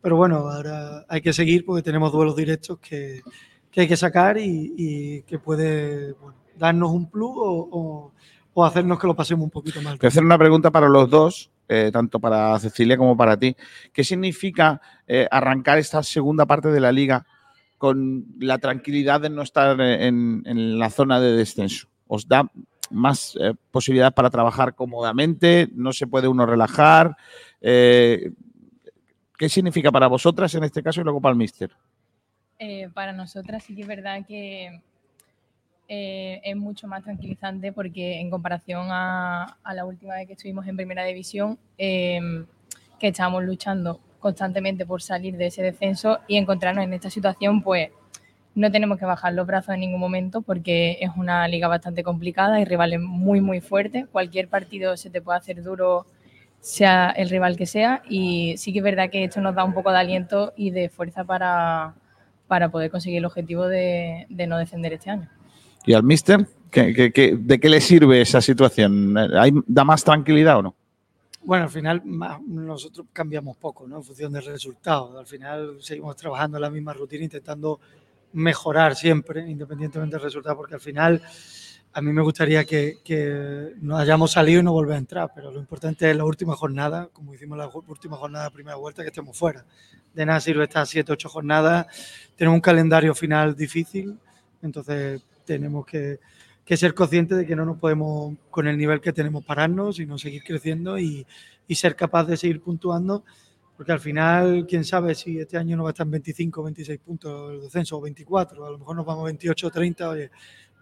[0.00, 3.20] pero bueno, ahora hay que seguir porque tenemos duelos directos que,
[3.76, 6.14] hay que sacar y, que puede
[6.56, 8.12] darnos un plus o,
[8.64, 9.98] hacernos que lo pasemos un poquito mal.
[10.02, 13.54] A hacer una pregunta para los dos, eh, tanto para Cecilia como para ti.
[13.92, 17.24] ¿Qué significa eh, arrancar esta segunda parte de la liga
[17.76, 21.86] con la tranquilidad de no estar en, la zona de descenso?
[22.08, 22.50] ¿Os da
[22.90, 25.68] más eh, posibilidad para trabajar cómodamente?
[25.74, 27.16] ¿No se puede uno relajar?
[29.38, 31.70] ¿Qué significa para vosotras en este caso y luego para el Mister?
[32.58, 34.80] Eh, para nosotras sí que es verdad que
[35.86, 40.76] eh, es mucho más tranquilizante porque en comparación a, la última vez que estuvimos en
[40.76, 42.20] primera división, eh,
[42.98, 47.90] que estábamos luchando constantemente por salir de ese descenso y encontrarnos en esta situación, pues
[48.56, 52.60] no tenemos que bajar los brazos en ningún momento porque es una liga bastante complicada
[52.60, 54.08] y rivales muy, muy fuertes.
[54.10, 56.06] Cualquier partido se te puede hacer duro,
[56.60, 58.02] sea el rival que sea.
[58.08, 60.88] Y sí que es verdad que esto nos da un poco de aliento y de
[60.88, 61.94] fuerza para,
[62.46, 65.28] para poder conseguir el objetivo de, de no descender este año.
[65.86, 66.46] ¿Y al Mister?
[66.70, 69.16] ¿Qué- qué- qué- de qué le sirve esa situación?
[69.16, 70.74] ¿Hay- ¿Da más tranquilidad o no?
[71.42, 73.96] Bueno, al final nosotros cambiamos poco, ¿no?
[73.98, 75.18] En función del resultado.
[75.18, 77.80] Al final seguimos trabajando en la misma rutina, intentando
[78.34, 81.22] mejorar siempre, independientemente del resultado, porque al final
[81.98, 85.50] a mí me gustaría que, que nos hayamos salido y no volver a entrar, pero
[85.50, 89.36] lo importante es la última jornada, como hicimos la última jornada primera vuelta, que estemos
[89.36, 89.64] fuera.
[90.14, 91.86] De nada sirve estas siete, ocho jornadas.
[92.36, 94.16] Tenemos un calendario final difícil,
[94.62, 96.20] entonces tenemos que,
[96.76, 100.44] ser conscientes de que no nos podemos, con el nivel que tenemos, pararnos, sino seguir
[100.44, 101.26] creciendo y,
[101.70, 103.24] ser capaz de seguir puntuando,
[103.76, 107.00] porque al final, quién sabe si este año no va a estar en 25, 26
[107.00, 110.30] puntos el descenso o 24, a lo mejor nos vamos a 28, 30, oye,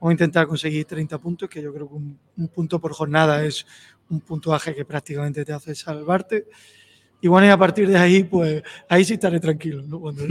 [0.03, 3.67] a intentar conseguir 30 puntos, que yo creo que un, un punto por jornada es
[4.11, 6.47] un puntuaje que prácticamente te hace salvarte.
[7.21, 9.99] Y bueno, y a partir de ahí, pues ahí sí estaré tranquilo, ¿no?
[9.99, 10.23] Cuando.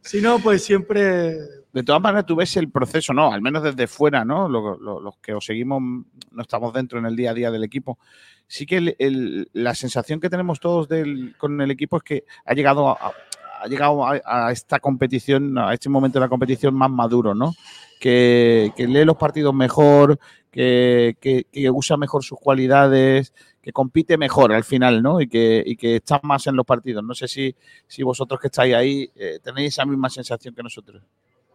[0.00, 1.36] Si no, pues siempre
[1.72, 3.30] De todas maneras, tú ves el proceso, ¿no?
[3.32, 4.48] Al menos desde fuera, ¿no?
[4.48, 7.62] Lo- lo- Los, que os seguimos, no estamos dentro en el día a día del
[7.62, 7.98] equipo.
[8.46, 12.24] Sí que el- el- la sensación que tenemos todos del- con el equipo es que
[12.46, 13.12] ha llegado, a,
[13.62, 17.52] ha llegado a, a esta competición, a este momento de la competición más maduro, ¿no?
[18.00, 20.18] Que, lee los partidos mejor,
[20.50, 21.16] que,
[21.72, 25.20] usa mejor sus cualidades, que compite mejor al final, ¿no?
[25.20, 27.02] Y que, y que está más en los partidos.
[27.02, 27.54] No sé si,
[27.86, 31.02] si vosotros que estáis ahí eh, tenéis esa misma sensación que nosotros.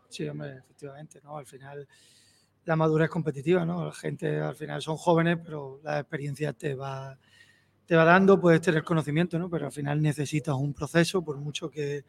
[0.10, 1.38] Sí, hombre, efectivamente, ¿no?
[1.38, 1.88] Al final
[2.66, 3.86] la madurez competitiva, ¿no?
[3.86, 7.18] La gente al final son jóvenes, pero la experiencia te va,
[7.86, 9.50] te va dando, puedes tener conocimiento, ¿no?
[9.50, 12.06] Pero al final necesitas un proceso, por mucho que,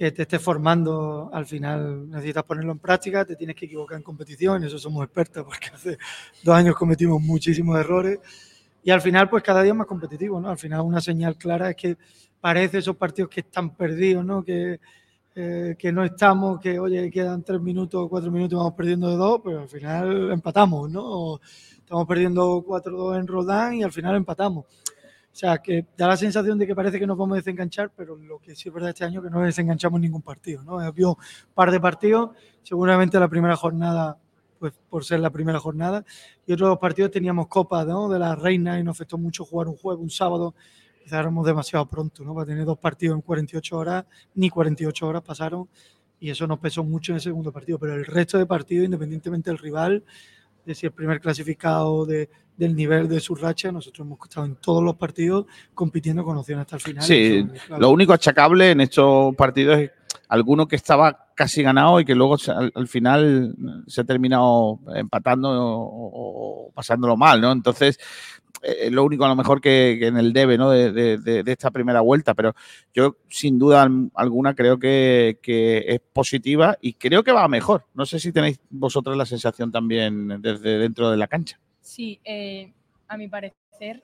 [0.00, 4.02] que te estés formando, al final necesitas ponerlo en práctica, te tienes que equivocar en
[4.02, 5.98] competición, en eso somos expertos, porque hace
[6.42, 8.18] dos años cometimos muchísimos errores.
[8.82, 10.48] Y al final, pues cada día más competitivo, ¿no?
[10.48, 11.98] Al final una señal clara es que
[12.40, 14.42] parece esos partidos que están perdidos, ¿no?
[14.42, 14.80] Que,
[15.34, 19.16] eh, que no estamos, que oye, quedan tres minutos, cuatro minutos y vamos perdiendo de
[19.16, 21.02] dos, pero al final empatamos, ¿no?
[21.04, 21.40] O
[21.76, 24.64] estamos perdiendo 4-2 en Rodán y al final empatamos.
[25.32, 28.16] O sea, que da la sensación de que parece que nos vamos a desenganchar, pero
[28.16, 30.80] lo que sí es verdad este año es que no desenganchamos en ningún partido, ¿no?
[30.80, 31.16] Había un
[31.54, 32.30] par de partidos,
[32.62, 34.18] seguramente la primera jornada,
[34.58, 36.04] pues por ser la primera jornada,
[36.46, 38.08] y otros partidos teníamos Copa ¿no?
[38.08, 40.54] de la Reina y nos afectó mucho jugar un jueves, un sábado,
[41.02, 42.34] quizás éramos demasiado pronto, ¿no?
[42.34, 44.04] Para tener dos partidos en 48 horas,
[44.34, 45.68] ni 48 horas pasaron,
[46.18, 49.48] y eso nos pesó mucho en el segundo partido, pero el resto de partidos, independientemente
[49.48, 50.04] del rival,
[50.66, 52.28] de si el primer clasificado, de,
[52.60, 56.62] del nivel de su racha, nosotros hemos estado en todos los partidos compitiendo con opciones
[56.62, 57.02] hasta el final.
[57.02, 57.80] Sí, claro.
[57.80, 59.90] lo único achacable en estos partidos es
[60.28, 63.54] alguno que estaba casi ganado y que luego al, al final
[63.86, 67.50] se ha terminado empatando o, o pasándolo mal, ¿no?
[67.50, 67.98] Entonces,
[68.62, 70.70] eh, lo único a lo mejor que, que en el debe, ¿no?
[70.70, 72.54] De, de- de- de esta primera vuelta, pero
[72.92, 77.86] yo sin duda al- alguna creo que, que es positiva y creo que va mejor.
[77.94, 81.58] No sé si tenéis vosotros la sensación también desde dentro de la cancha.
[81.80, 82.72] Sí, eh,
[83.08, 84.02] a mi parecer,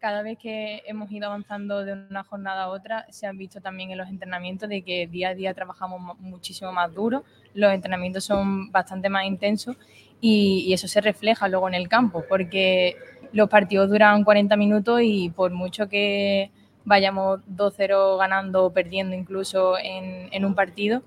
[0.00, 3.90] cada vez que hemos ido avanzando de una jornada a otra, se han visto también
[3.90, 7.24] en los entrenamientos de que día a día trabajamos mu- muchísimo más duro,
[7.54, 9.76] los entrenamientos son bastante más intensos
[10.20, 12.96] y, eso se refleja luego en el campo, porque
[13.32, 16.50] los partidos duran 40 minutos y por mucho que
[16.84, 21.02] vayamos 2-0 ganando o perdiendo incluso en, un partido,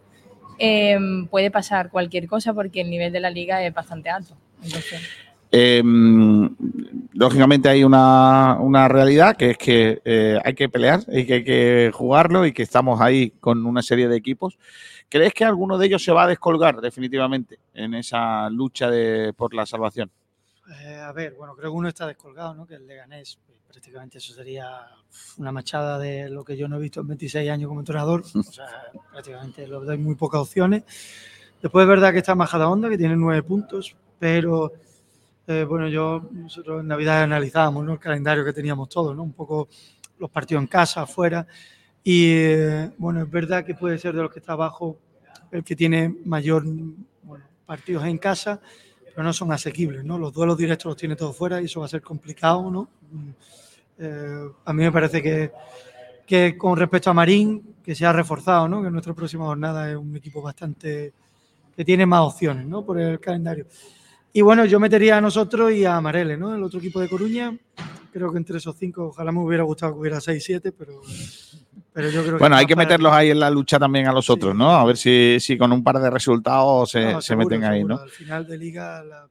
[0.59, 0.97] eh,
[1.29, 4.35] puede pasar cualquier cosa porque el nivel de la liga es bastante alto.
[4.63, 5.01] Entonces,
[5.51, 5.81] Eh,
[7.13, 11.43] lógicamente hay una, una realidad que es que eh, hay que pelear y que hay
[11.43, 14.57] que jugarlo y que estamos ahí con una serie de equipos.
[15.09, 19.53] ¿Crees que alguno de ellos se va a descolgar definitivamente en esa lucha de, por
[19.53, 20.11] la salvación?
[20.83, 22.67] Eh, a ver, bueno, creo que uno está descolgado, ¿no?
[22.67, 24.85] Que el Leganés, pues, prácticamente eso sería
[25.37, 28.23] una machada de lo que yo no he visto en 26 años como entrenador.
[28.35, 28.67] O sea,
[29.11, 30.83] prácticamente lo doy muy pocas opciones.
[31.61, 34.73] Después es verdad que está Majadahonda, que tiene nueve puntos, pero
[35.47, 37.93] eh, bueno, yo, nosotros en Navidad analizábamos ¿no?
[37.93, 39.23] el calendario que teníamos todos, ¿no?
[39.23, 39.69] Un poco
[40.19, 41.47] los partidos en casa, afuera.
[42.03, 44.97] Y eh, bueno, es verdad que puede ser de los que está abajo
[45.51, 46.65] el que tiene mayor
[47.65, 48.61] partidos en casa,
[49.05, 50.17] pero no son asequibles, ¿no?
[50.17, 52.89] Los duelos directos los tiene todos fuera y eso va a ser complicado, ¿no?
[53.97, 55.51] Eh, a mí me parece que,
[56.25, 58.83] que con respecto a Marín, que se ha reforzado, ¿no?
[58.83, 61.13] Que nuestra próxima jornada es un equipo bastante
[61.75, 62.85] que tiene más opciones, ¿no?
[62.85, 63.65] Por el calendario.
[64.33, 66.53] Y bueno, yo metería a nosotros y a Amarele, ¿no?
[66.55, 67.57] El otro equipo de Coruña.
[68.11, 71.01] Creo que entre esos cinco, ojalá me hubiera gustado que hubiera seis, siete, pero,
[71.93, 74.29] pero yo creo Bueno, que hay que meterlos ahí en la lucha también a los
[74.29, 74.71] otros, ¿no?
[74.71, 77.77] A ver si, si con un par de resultados se, No, se seguro, meten ahí,
[77.79, 77.95] seguro.
[77.95, 78.01] ¿no?
[78.01, 79.27] Al final de liga, la-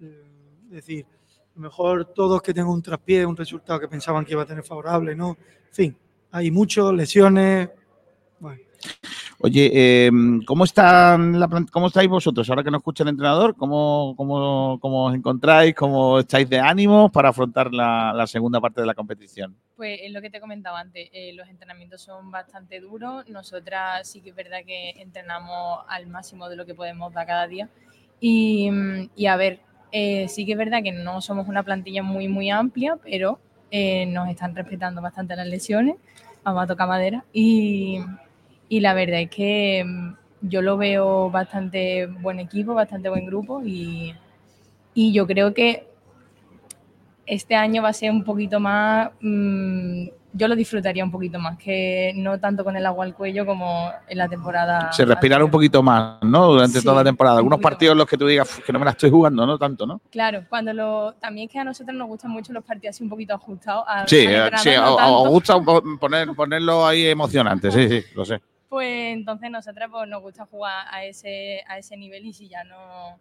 [0.00, 0.22] eh,
[0.70, 4.42] decir, a lo mejor todos que tengan un traspié, un resultado que pensaban que iba
[4.42, 5.30] a tener favorable, ¿no?
[5.68, 5.96] En fin,
[6.32, 7.68] hay muchos, lesiones.
[9.42, 10.10] Oye, eh,
[10.46, 13.56] ¿cómo, están la plan- ¿cómo estáis vosotros ahora que no escucha el entrenador?
[13.56, 15.74] ¿Cómo, cómo, cómo os encontráis?
[15.74, 19.56] ¿Cómo estáis de ánimos para afrontar la, segunda parte de la competición?
[19.76, 23.26] Pues es lo que te comentaba antes, eh, los entrenamientos son bastante duros.
[23.30, 27.46] Nosotras sí que es verdad que entrenamos al máximo de lo que podemos dar cada
[27.46, 27.70] día.
[28.20, 28.70] Y,
[29.16, 32.50] y a ver, eh, sí que es verdad que no somos una plantilla muy, muy
[32.50, 33.40] amplia, pero
[33.70, 35.96] eh, nos están respetando bastante las lesiones.
[36.44, 37.24] Vamos a tocar madera.
[37.32, 38.00] Y,
[38.70, 40.14] y la verdad es que mm,
[40.48, 43.60] yo lo veo bastante buen equipo, bastante buen grupo.
[43.62, 44.14] Y,
[44.94, 45.86] y yo creo que
[47.26, 51.58] este año va a ser un poquito más, mm, yo lo disfrutaría un poquito más,
[51.58, 54.92] que no tanto con el agua al cuello como en la temporada.
[54.92, 56.46] Se respirar un poquito más, ¿no?
[56.52, 57.34] Durante Sí, toda la temporada.
[57.36, 59.44] un Algunos partidos en los que tú digas "Uf, que no me la estoy jugando,
[59.46, 59.58] ¿no?
[59.58, 60.00] Tanto, ¿no?
[60.10, 63.10] Claro, cuando lo, también es que a nosotros nos gustan mucho los partidos así un
[63.10, 63.84] poquito ajustados.
[63.86, 68.24] a- Sí, eh, sí, no os gusta po- poner, ponerlo ahí emocionante, sí, sí, lo
[68.24, 68.40] sé.
[68.70, 72.62] Pues entonces nosotras pues, nos gusta jugar a ese, a ese nivel y si ya
[72.62, 73.18] no,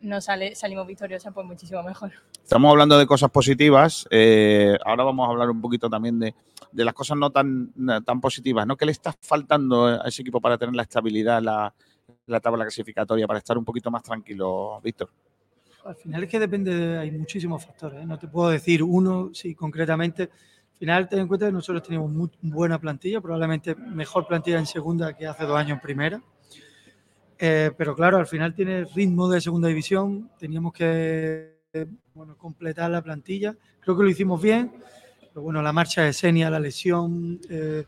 [0.00, 2.10] no sale, salimos victoriosas, pues muchísimo mejor.
[2.42, 4.08] Estamos hablando de cosas positivas.
[4.10, 6.34] eh, ahora vamos a hablar un poquito también de,
[6.72, 7.72] de las cosas no tan,
[8.04, 8.76] tan positivas, ¿no?
[8.76, 11.72] ¿Qué le está faltando a ese equipo para tener la estabilidad en la,
[12.26, 15.08] la tabla clasificatoria, para estar un poquito más tranquilo, Víctor?
[15.84, 18.02] al final es que depende, de- hay muchísimos factores.
[18.02, 18.06] ¿eh?
[18.06, 20.28] No te puedo decir uno, sí, concretamente.
[20.80, 24.64] Al final, ten en cuenta que nosotros tenemos muy buena plantilla, probablemente mejor plantilla en
[24.64, 26.22] segunda que hace dos años en primera.
[27.38, 30.30] Eh, pero claro, al final tiene ritmo de segunda división.
[30.38, 33.54] Teníamos que eh, bueno, completar la plantilla.
[33.80, 34.72] Creo que lo hicimos bien.
[35.28, 37.84] Pero bueno, la marcha de Senia, la lesión, eh,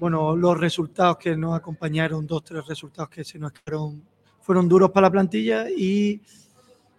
[0.00, 4.02] bueno, los resultados que nos acompañaron, dos, tres resultados que se nos quedaron,
[4.40, 6.22] fueron duros para la plantilla y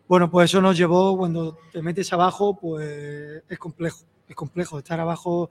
[0.08, 4.78] bueno, pues eso nos llevó, cuando te metes abajo, pues es complejo, es complejo.
[4.78, 5.50] Estar abajo,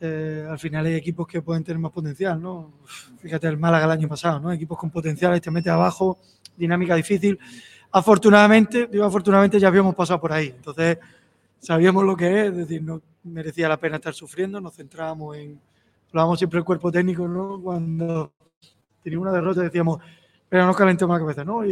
[0.00, 2.72] eh, al final hay equipos que pueden tener más potencial, ¿no?
[3.18, 4.52] Fíjate el Málaga el año pasado, ¿no?
[4.52, 6.18] Equipos con potencial, te metes abajo,
[6.56, 7.38] dinámica difícil.
[7.92, 10.48] Afortunadamente, digo afortunadamente, ya habíamos pasado por ahí.
[10.48, 10.98] Entonces,
[11.58, 15.60] sabíamos lo que es, es decir, no merecía la pena estar sufriendo, nos centrábamos en,
[16.08, 17.60] hablábamos siempre el cuerpo técnico, ¿no?
[17.62, 18.32] Cuando
[19.02, 20.00] teníamos una derrota decíamos,
[20.48, 21.62] pero no calentemos la cabeza, ¿no?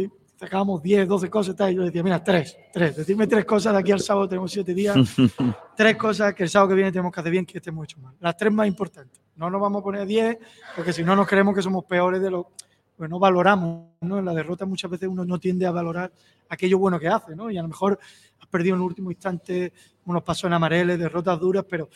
[0.43, 3.71] Sacábamos 10, 12 cosas y tal, y yo decía, mira, tres, tres, decirme tres cosas
[3.71, 4.97] de aquí al sábado, tenemos siete días,
[5.77, 8.13] tres cosas que el sábado que viene tenemos que hacer bien, que estemos hecho mal.
[8.19, 9.21] Las tres más importantes.
[9.37, 10.37] No nos vamos a poner 10,
[10.75, 12.49] porque si no nos creemos que somos peores de lo
[12.97, 14.19] pues no valoramos, ¿no?
[14.19, 16.11] En la derrota muchas veces uno no tiende a valorar
[16.49, 17.49] aquello bueno que hace, ¿no?
[17.49, 17.97] Y a lo mejor
[18.39, 19.71] has perdido en el último instante,
[20.03, 21.89] como nos pasó en Amareles, derrotas duras, pero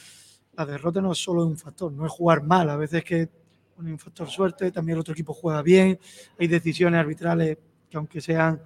[0.56, 3.30] la derrota no es solo un factor, no es jugar mal, a veces que
[3.78, 6.00] un factor suerte, también el otro equipo juega bien,
[6.40, 7.58] hay decisiones arbitrales
[7.90, 8.62] que aunque sean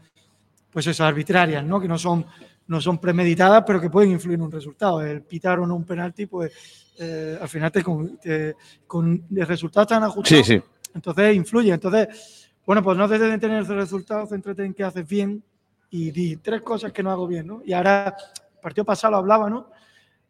[0.72, 1.80] pues esas arbitrarias, ¿no?
[1.82, 2.26] Que no son,
[2.68, 5.02] no son premeditadas, pero que pueden influir en un resultado.
[5.02, 8.56] El pitar o no un penalti, pues eh, al final te, con, te-
[8.88, 10.44] con el resultado tan ajustado.
[10.44, 10.64] Sí, sí.
[10.94, 11.74] Entonces influye.
[11.74, 15.44] Entonces, bueno, pues no debes de tener ese resultado, céntrate en qué haces bien
[15.90, 17.62] y di tres cosas que no hago bien, ¿no?
[17.66, 18.16] Y ahora,
[18.54, 19.70] el partido pasado lo hablaba, ¿no?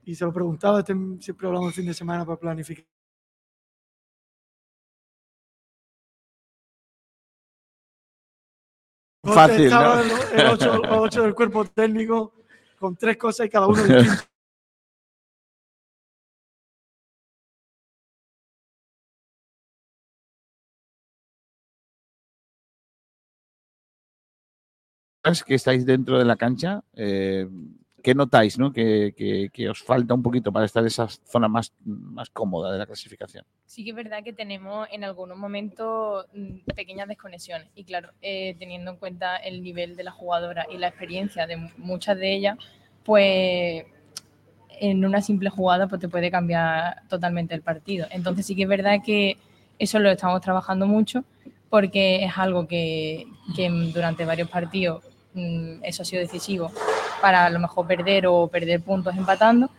[0.06, 2.86] Y se lo preguntaba, este- siempre hablamos el fin de semana para planificar.
[9.24, 12.34] Fácil, el, el ocho, el ocho del cuerpo técnico
[12.80, 14.24] con tres cosas y cada uno distinto.
[25.24, 27.48] Es que estáis dentro de la cancha, eh,
[28.02, 28.72] ¿qué notáis, no?
[28.72, 29.14] Que,
[29.54, 32.86] que- os falta un poquito para estar en esa zona más, más cómoda de la
[32.86, 33.46] clasificación.
[33.66, 38.56] Sí que es verdad que tenemos en algunos momentos mm, pequeñas desconexiones y claro, eh,
[38.60, 42.34] teniendo en cuenta el nivel de la jugadora y la experiencia de mu- muchas de
[42.36, 42.58] ellas,
[43.04, 43.86] pues
[44.80, 48.08] en una simple jugada pues te puede cambiar totalmente el partido.
[48.12, 49.38] Entonces sí que es verdad que
[49.80, 51.24] eso lo estamos trabajando mucho
[51.70, 53.26] porque es algo que,
[53.56, 55.04] que durante varios partidos
[55.34, 56.72] mm, eso ha sido decisivo
[57.22, 59.70] para a lo mejor perder o perder puntos empatando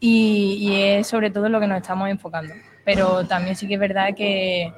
[0.00, 2.54] y, es sobre todo lo que nos estamos enfocando.
[2.84, 4.72] Pero también sí que es verdad que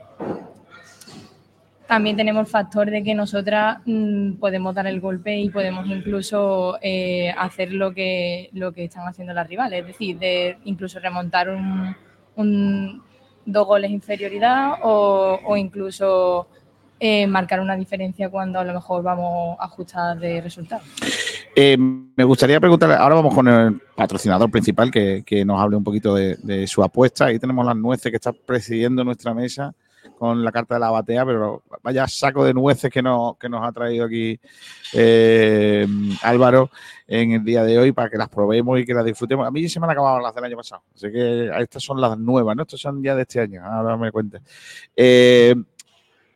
[1.86, 6.78] también tenemos el factor de que nosotras mm, podemos dar el golpe y podemos incluso
[6.80, 11.48] eh, hacer lo que, lo que están haciendo las rivales, es decir, de incluso remontar
[11.51, 13.02] un-
[13.44, 16.47] dos goles inferioridad o, o incluso
[17.01, 20.85] eh, marcar una diferencia cuando a lo mejor vamos ajustadas de resultados.
[21.56, 25.85] Eh, me gustaría preguntarle, ahora vamos con el patrocinador principal que, que nos hable un
[25.85, 27.27] poquito de, de su apuesta.
[27.27, 29.74] Ahí tenemos las nueces que está presidiendo nuestra mesa
[30.20, 33.66] con la carta de la batea, pero vaya saco de nueces que nos, que nos
[33.66, 34.39] ha traído aquí
[34.93, 35.86] eh,
[36.22, 36.70] Álvaro
[37.06, 39.47] en el día de hoy para que las probemos y que las disfrutemos.
[39.47, 42.18] A mí se me han acabado las del año pasado, así que estas son las
[42.18, 42.62] nuevas, ¿no?
[42.62, 44.43] Estas son ya de este año, ahora me cuentes.
[44.94, 45.55] Eh,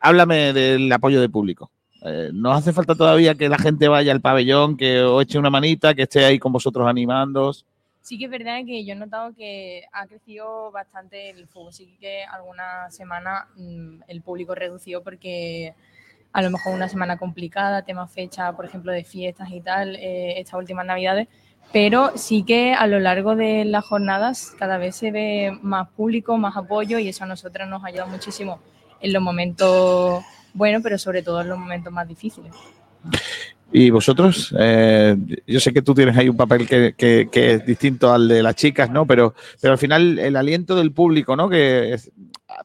[0.05, 1.71] háblame del apoyo del público.
[2.03, 5.49] Eh, ¿Nos hace falta todavía que la gente vaya al pabellón, que os eche una
[5.49, 7.65] manita, que esté ahí con vosotros animándoos?
[8.01, 11.73] Sí que es verdad que yo he notado que ha crecido bastante el fútbol.
[11.73, 15.73] Sí que alguna semana mm, el público redució porque
[16.31, 20.39] a lo mejor una semana complicada, tema fecha, por ejemplo, de fiestas y tal, eh,
[20.39, 21.29] estas últimas navidades.
[21.73, 26.37] Pero sí que a lo largo de las jornadas cada vez se ve más público,
[26.37, 28.59] más apoyo y eso a nosotras nos ayuda muchísimo
[29.05, 30.23] en los momentos
[30.53, 32.51] buenos, pero sobre todo en los momentos más difíciles.
[33.71, 34.53] ¿Y vosotros?
[34.57, 35.15] Eh,
[35.45, 38.41] yo sé que tú tienes ahí un papel que, que- que es distinto al de
[38.41, 39.05] las chicas, ¿no?
[39.05, 41.49] Pero, pero al final el aliento del público, ¿no?
[41.49, 42.11] Que es-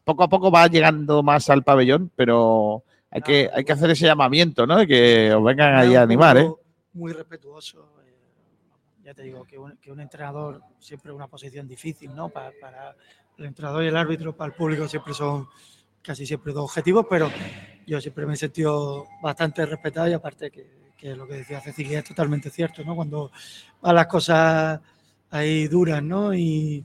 [0.04, 4.06] poco a poco va llegando más al pabellón, pero hay que, hay que hacer ese
[4.06, 4.76] llamamiento, ¿no?
[4.78, 6.48] De que os vengan ahí a animar, ¿eh?
[6.94, 7.80] Muy respetuoso.
[8.06, 8.14] eh,
[9.04, 12.28] Ya te digo que un, que un entrenador siempre es una posición difícil, ¿no?
[12.30, 12.94] Pa- Para,
[13.38, 15.48] el entrenador y el árbitro, para el público siempre son
[16.02, 17.30] casi siempre dos objetivos, pero
[17.86, 20.66] yo siempre me he sentido bastante respetado y aparte que,
[20.96, 22.94] que lo que decía Cecilia es totalmente cierto, ¿no?
[22.94, 23.30] Cuando
[23.80, 24.80] van las cosas
[25.30, 26.34] ahí duras, ¿no?
[26.34, 26.84] Y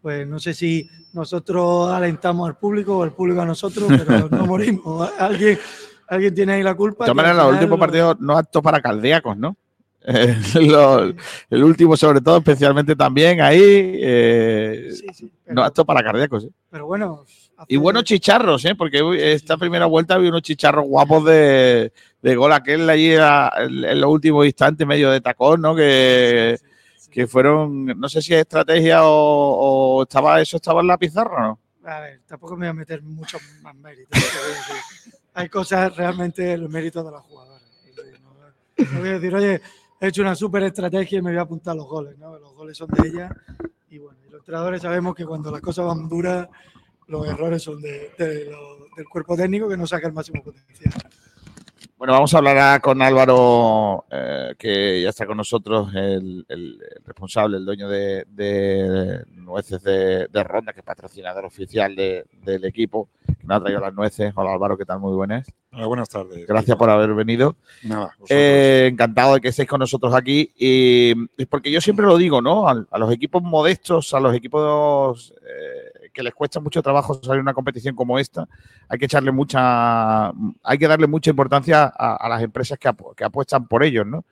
[0.00, 4.46] pues no sé si nosotros alentamos al público o el público a nosotros, pero no
[4.46, 5.10] morimos.
[5.18, 5.58] Alguien,
[6.08, 7.04] alguien tiene ahí la culpa.
[7.04, 9.56] De todas maneras, los últimos partidos no aptos para cardíacos, ¿no?
[10.08, 11.12] Eh, lo-
[11.50, 14.90] el último, sobre todo, especialmente también ahí, eh,
[15.48, 16.44] no apto para cardíacos.
[16.44, 16.50] ¿eh?
[16.70, 17.24] Pero bueno,
[17.68, 18.74] Y buenos chicharros, ¿eh?
[18.74, 21.92] Porque esta primera vuelta había unos chicharros guapos de,
[22.22, 25.74] de gol aquel allí a- en, los últimos instantes, medio de tacón, ¿no?
[25.74, 26.58] Que,
[27.10, 31.46] que fueron, no sé si es estrategia o, o estaba eso estaba en la pizarra,
[31.48, 31.58] ¿no?
[31.88, 34.10] A ver, tampoco me voy a meter mucho más méritos.
[34.20, 35.12] decir.
[35.34, 37.62] Hay cosas realmente el mérito de la jugadora.
[38.92, 39.60] No voy a decir, oye,
[40.00, 42.18] he hecho una súper estrategia y me voy a apuntar los goles.
[42.18, 42.38] ¿no?
[42.38, 43.30] Los goles son de ella.
[43.88, 46.48] Y bueno, los entrenadores sabemos que cuando las cosas van duras,
[47.08, 50.92] los errores son de- de lo- del cuerpo técnico que no saca el máximo potencial.
[51.98, 57.04] Bueno, vamos a hablar con Álvaro, eh, que ya está con nosotros, el, el- el
[57.06, 62.66] responsable, el dueño de, de Nueces de, de Ronda, que es patrocinador oficial de- del
[62.66, 64.30] equipo, que nos ha traído las nueces.
[64.36, 64.98] Hola Álvaro, ¿qué tal?
[65.00, 65.46] Muy buenas.
[65.72, 66.46] Hola, buenas tardes.
[66.46, 67.56] Gracias por haber venido.
[67.82, 68.10] Nada.
[68.28, 70.52] Eh, encantado de que estéis con nosotros aquí.
[70.58, 72.68] Y es porque yo siempre lo digo, ¿no?
[72.68, 77.40] A, a los equipos modestos, a los equipos eh, que les cuesta mucho trabajo salir
[77.40, 78.48] a una competición como esta,
[78.88, 80.28] hay que echarle mucha,
[80.62, 84.06] hay que darle mucha importancia a, a las empresas que, apu- que apuestan por ellos,
[84.06, 84.24] ¿no?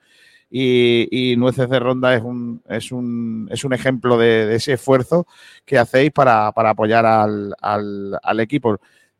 [0.49, 4.73] Y, y Nueces de Ronda es un, es un, es un ejemplo de, de ese
[4.73, 5.27] esfuerzo
[5.63, 8.77] que hacéis para, para apoyar al, al- al equipo.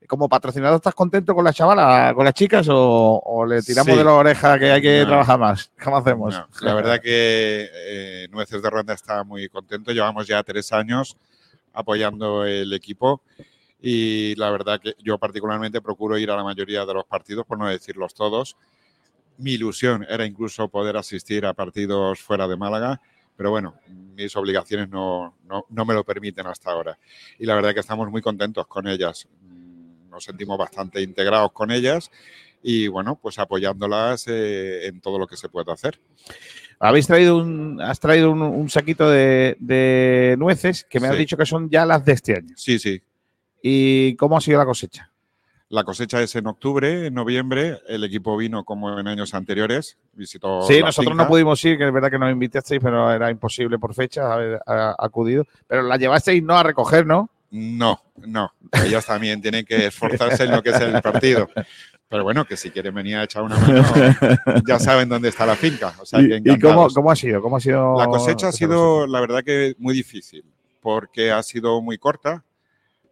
[0.08, 3.98] Como patrocinador, ¿estás contento con la chavala, con las chicas o, o le tiramos Sí.
[3.98, 5.08] de la oreja que hay que No.
[5.08, 5.72] trabajar más?
[5.84, 6.34] ¿Cómo hacemos?
[6.36, 9.92] No, la verdad que eh, Nueces de Ronda está muy contento.
[9.92, 11.18] Llevamos ya tres años
[11.76, 13.22] apoyando el equipo
[13.81, 17.60] y la verdad que yo particularmente procuro ir a la mayoría de los partidos, por
[17.60, 18.57] no decirlos todos.
[19.38, 23.02] Mi ilusión era incluso poder asistir a partidos fuera de Málaga,
[23.35, 26.97] pero bueno, mis obligaciones no, no, me lo permiten hasta ahora.
[27.38, 29.27] Y la verdad que estamos muy contentos con ellas.
[29.41, 32.10] Mm, Nos sentimos bastante integrados con ellas
[32.64, 35.99] y bueno, pues apoyándolas eh, en todo lo que se pueda hacer.
[36.80, 41.19] Habéis traído un, has traído un, un saquito de, de nueces que me has Sí.
[41.19, 42.53] dicho que son ya las de este año.
[42.56, 43.02] Sí, sí.
[43.61, 45.10] ¿Y cómo ha sido la cosecha?
[45.69, 47.80] La cosecha es en octubre, en noviembre.
[47.88, 49.97] El equipo vino como en años anteriores.
[50.14, 50.61] Visitó.
[50.61, 51.23] Sí, nosotros finca.
[51.23, 54.60] no pudimos ir, que es verdad que nos invitasteis, pero era imposible por fecha haber
[54.99, 55.45] acudido.
[55.68, 57.30] Pero la llevasteis no a recoger, ¿no?
[57.49, 58.52] No, no.
[58.85, 61.49] Ellos también tienen que esforzarse en lo que es el partido.
[62.16, 63.84] Pero bueno, que si quieren venir a echar una mano,
[64.66, 65.94] ya saben dónde está la finca.
[66.00, 67.42] O sea, ¿Y, que y cómo, ha sido?
[67.42, 70.46] ¿Cómo ha sido La cosecha ha sido, la verdad, que muy difícil,
[70.80, 72.46] porque ha sido muy corta.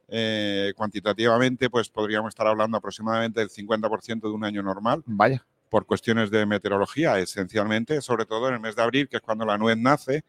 [0.08, 5.04] Eh, cuantitativamente, pues podríamos estar hablando aproximadamente del 50% de un año normal.
[5.06, 5.46] Vaya.
[5.68, 9.44] Por cuestiones de meteorología, esencialmente, sobre todo en el mes de abril, que es cuando
[9.44, 10.24] la nuez nace,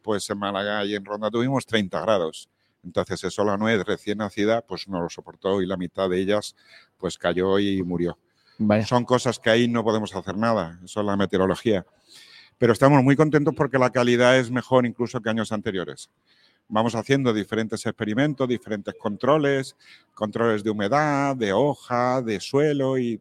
[0.00, 2.48] pues en Málaga y en Ronda tuvimos 30 grados.
[2.86, 6.54] Entonces eso la nuez recién nacida pues no lo soportó y la mitad de ellas
[6.96, 8.16] pues cayó y murió.
[8.86, 11.84] Son cosas que ahí no podemos hacer nada, eso es la meteorología.
[12.56, 16.08] Pero estamos muy contentos porque la calidad es mejor incluso que años anteriores.
[16.68, 19.76] Vamos haciendo diferentes experimentos, diferentes controles,
[20.14, 23.20] controles de humedad, de hoja, de suelo y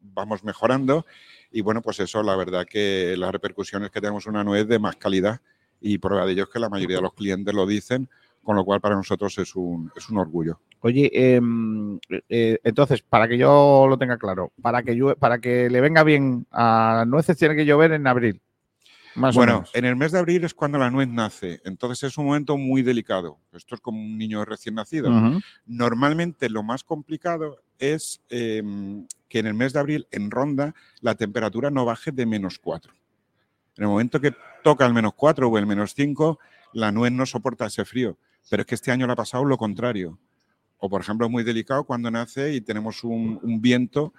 [0.00, 1.06] vamos mejorando.
[1.50, 4.96] Y bueno, pues eso, la verdad que las repercusiones que tenemos una nuez de más
[4.96, 5.40] calidad
[5.80, 8.08] y prueba de ello es que la mayoría de los clientes lo dicen,
[8.46, 10.60] con lo cual para nosotros es un, es un orgullo.
[10.80, 11.98] Oye, em,
[12.28, 16.46] eh, entonces, para que yo lo tenga claro, para que, para que le venga bien
[16.52, 18.40] a las nueces tiene que llover en abril.
[19.16, 19.70] Más o bueno, menos.
[19.74, 22.82] en el mes de abril es cuando la nuez nace, entonces es un momento muy
[22.82, 23.38] delicado.
[23.52, 25.10] Esto es como un niño recién nacido.
[25.64, 31.16] Normalmente lo más complicado es em, que en el mes de abril en ronda la
[31.16, 32.92] temperatura no baje de menos 4.
[33.78, 34.32] En el momento que
[34.62, 36.38] toca el menos 4 o el menos 5,
[36.74, 38.16] la nuez no soporta ese frío.
[38.48, 40.18] Pero es que este año le ha pasado lo contrario.
[40.78, 44.12] O, por ejemplo, es muy delicado cuando nace y tenemos un, un viento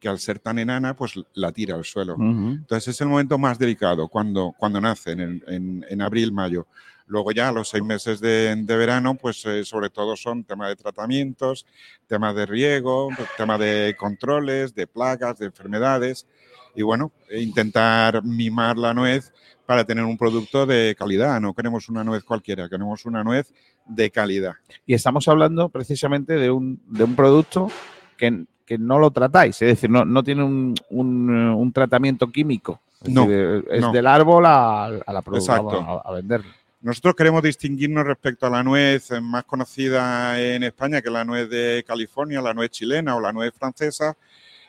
[0.00, 2.14] que al ser tan enana, pues la tira al suelo.
[2.14, 2.50] Ujú.
[2.60, 6.66] Entonces es el momento más delicado cuando, cuando nace, en, el- en- en abril, mayo.
[7.06, 10.76] Luego ya los seis meses de, de verano, pues eh, sobre todo son temas de
[10.76, 11.66] tratamientos,
[12.06, 16.26] temas de riego, temas de controles, de plagas, de enfermedades.
[16.74, 19.32] Y bueno, intentar mimar la nuez
[19.66, 21.40] para tener un producto de calidad.
[21.40, 23.52] No queremos una nuez cualquiera, queremos una nuez
[23.86, 24.54] de calidad.
[24.86, 27.70] Y estamos hablando precisamente de un, de un producto
[28.16, 32.80] que, que no lo tratáis, es decir, no, no tiene un, un, un tratamiento químico.
[33.02, 33.92] Es, No, decir, es no.
[33.92, 36.50] del árbol a, a la producción, a, a venderlo.
[36.80, 41.48] Nosotros queremos distinguirnos respecto a la nuez más conocida en España, que es la nuez
[41.48, 44.14] de California, la nuez chilena o la nuez francesa.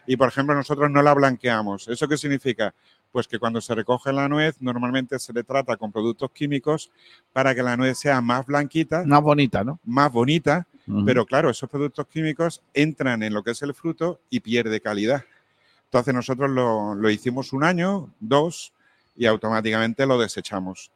[0.08, 1.88] Y, por ejemplo, nosotros no la blanqueamos.
[1.90, 2.74] ¿Eso qué significa?
[3.16, 6.92] Pues que cuando se recoge la nuez, normalmente se le trata con productos químicos
[7.32, 9.06] para que la nuez sea más blanquita.
[9.06, 9.80] Más bonita, ¿no?
[9.86, 10.68] Más bonita.
[11.06, 15.24] Pero claro, esos productos químicos entran en lo que es el fruto y pierde calidad.
[15.86, 18.74] Entonces nosotros lo, lo hicimos un año, dos,
[19.16, 20.92] y automáticamente lo desechamos.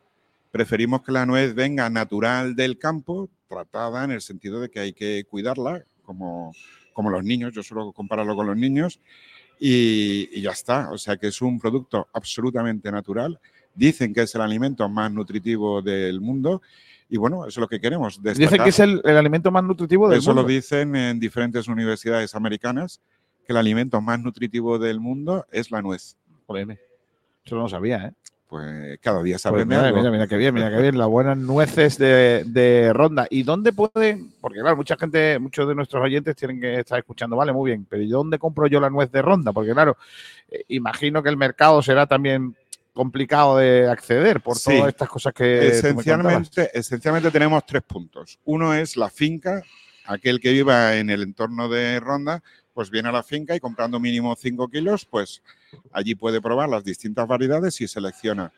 [0.51, 4.91] Preferimos que la nuez venga natural del campo, tratada en el sentido de que hay
[4.91, 6.51] que cuidarla, como,
[6.91, 8.99] como los niños, yo suelo compararlo con los niños,
[9.59, 10.89] y, y ya está.
[10.91, 13.39] O sea que es un producto absolutamente natural.
[13.75, 16.61] Dicen que es el alimento más nutritivo del mundo,
[17.09, 18.21] y bueno, eso es lo que queremos.
[18.21, 18.63] Dicen destacar.
[18.65, 20.43] que es el, el alimento más nutritivo del Eso mundo.
[20.43, 23.01] lo dicen en diferentes universidades americanas,
[23.45, 26.17] que el alimento más nutritivo del mundo es la nuez.
[26.45, 26.79] Joder,
[27.43, 28.13] eso no lo sabía, ¿eh?
[28.49, 31.37] Pues cada día se Pues mira, mira, mira qué bien, mira qué bien, las buenas
[31.37, 33.27] nueces de, de Ronda.
[33.29, 34.31] ¿Y dónde pueden?
[34.41, 37.85] Porque claro, mucha gente, muchos de nuestros oyentes tienen que estar escuchando, vale, muy bien,
[37.87, 39.53] pero ¿y dónde compro yo la nuez de Ronda?
[39.53, 39.97] Porque claro,
[40.49, 42.55] eh, imagino que el mercado será también
[42.91, 44.71] complicado de acceder por Sí.
[44.75, 45.67] todas estas cosas que.
[45.67, 48.39] Esencialmente, esencialmente tenemos tres puntos.
[48.45, 49.61] Uno es la finca,
[50.05, 52.41] aquel que viva en el entorno de Ronda,
[52.79, 55.43] pues viene a la finca y comprando mínimo 5 kilos, pues
[55.91, 58.53] allí puede probar las distintas variedades y selecciona.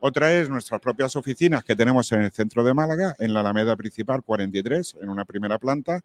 [0.00, 3.76] Otra es nuestras propias oficinas que tenemos en el centro de Málaga, en la Alameda
[3.76, 6.00] Principal 43, en una primera planta,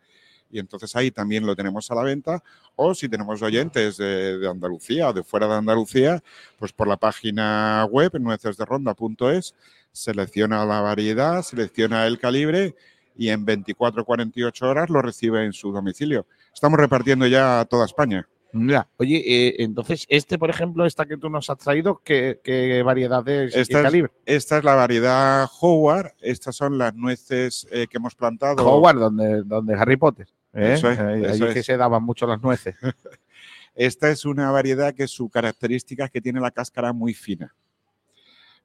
[0.51, 2.43] y entonces ahí también lo tenemos a la venta.
[2.75, 6.21] O si tenemos oyentes de, de Andalucía o de fuera de Andalucía,
[6.59, 9.55] pues por la página web nuecesderonda.es,
[9.91, 12.75] selecciona la variedad, selecciona el calibre
[13.17, 16.27] y en 24 o 48 horas lo recibe en su domicilio.
[16.55, 18.27] Estamos repartiendo ya a toda España.
[18.53, 22.81] Mira, oye, eh, entonces, este, por ejemplo, esta que tú nos has traído, ¿qué, qué
[22.83, 23.53] variedad es?
[23.53, 24.11] Esta es, calibre?
[24.25, 26.13] esta es la variedad Howard.
[26.21, 28.65] Estas son las nueces eh, que hemos plantado.
[28.65, 30.27] Howard, donde, donde Harry Potter.
[30.53, 30.75] ¿eh?
[30.75, 31.65] Eso es, Ahí- eso ahí que es.
[31.65, 32.75] se daban mucho las nueces.
[33.75, 37.53] Esta es una variedad que su característica es que tiene la cáscara muy fina.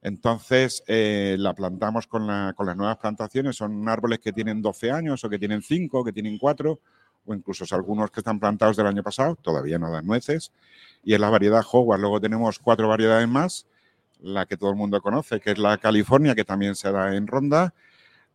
[0.02, 3.56] Entonces, eh, la plantamos con, la- con las nuevas plantaciones.
[3.56, 6.78] Son árboles que tienen 12 años o que tienen 5, que tienen 4,
[7.26, 10.52] o incluso algunos que están plantados del año pasado, todavía no dan nueces.
[11.04, 12.00] Y es la variedad Howard.
[12.00, 13.66] Luego tenemos cuatro variedades más,
[14.20, 17.26] la que todo el mundo conoce, que es la California, que también se da en
[17.26, 17.72] ronda.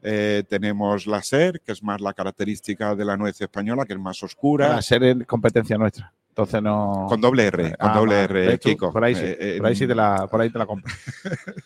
[0.02, 4.00] Eh, tenemos la SER, que es más la característica de la nuez española, que es
[4.00, 4.68] más oscura.
[4.70, 6.14] Para ser en competencia nuestra.
[6.30, 7.06] Entonces no.
[7.08, 8.46] Con doble R, con Ah, doble vale.
[8.46, 8.60] R.
[8.60, 8.92] Kiko.
[8.92, 10.94] Por ahí sí, Eh, eh, por ahí sí te la, por ahí te la compro.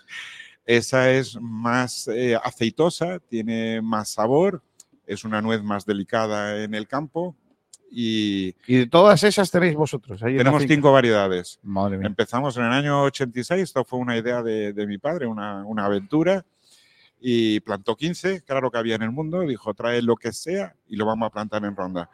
[0.65, 4.61] Esa es más eh, aceitosa, tiene más sabor,
[5.09, 7.35] es una nuez más delicada en el campo
[7.91, 10.21] y, Y de todas esas tenéis vosotros.
[10.21, 11.59] ahí tenemos cinco variedades.
[11.63, 12.07] Madre mía.
[12.07, 15.85] Empezamos en el año 86, esto fue una idea de, de mi padre, una, una
[15.85, 16.45] aventura,
[17.19, 20.31] y plantó 15, que era lo que había en el mundo, dijo, trae lo que
[20.31, 22.09] sea y lo vamos a plantar en ronda.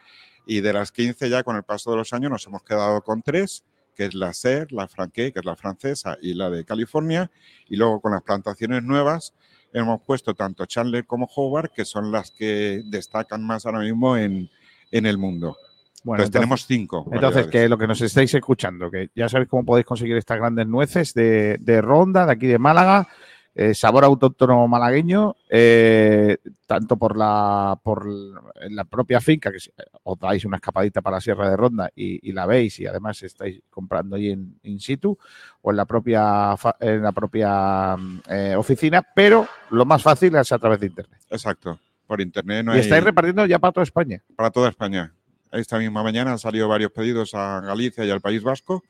[0.48, 3.22] Y de las 15 ya con el paso de los años nos hemos quedado con
[3.22, 3.66] tres,
[3.96, 7.30] que es la SER, la Franquet, que es la francesa, y la de California,
[7.68, 9.34] y luego con las plantaciones nuevas
[9.76, 14.50] hemos puesto tanto Chandler como Howard, que son las que destacan más ahora mismo en,
[14.92, 15.58] en el mundo.
[16.04, 17.00] Bueno, Entonces, tenemos cinco.
[17.12, 17.52] Entonces, variedades.
[17.52, 21.14] que lo que nos estáis escuchando, que ya sabéis cómo podéis conseguir estas grandes nueces
[21.14, 23.08] de, de Ronda, de aquí de Málaga,
[23.56, 26.38] eh, sabor autóctono malagueño, eh,
[26.68, 29.72] tanto por la, por la propia finca, que si-
[30.04, 33.24] os dais una escapadita para la Sierra de Ronda y, y la veis y además
[33.24, 35.18] estáis comprando ahí en in situ
[35.62, 37.96] o en la propia, en la propia
[38.30, 41.22] eh, oficina, pero lo más fácil es a través de Internet.
[41.30, 41.80] Exacto.
[42.08, 44.22] Por internet no y estáis repartiendo ya para toda España.
[44.36, 45.12] para toda España.
[45.52, 48.84] Esta misma mañana han salido varios pedidos a Galicia y al País Vasco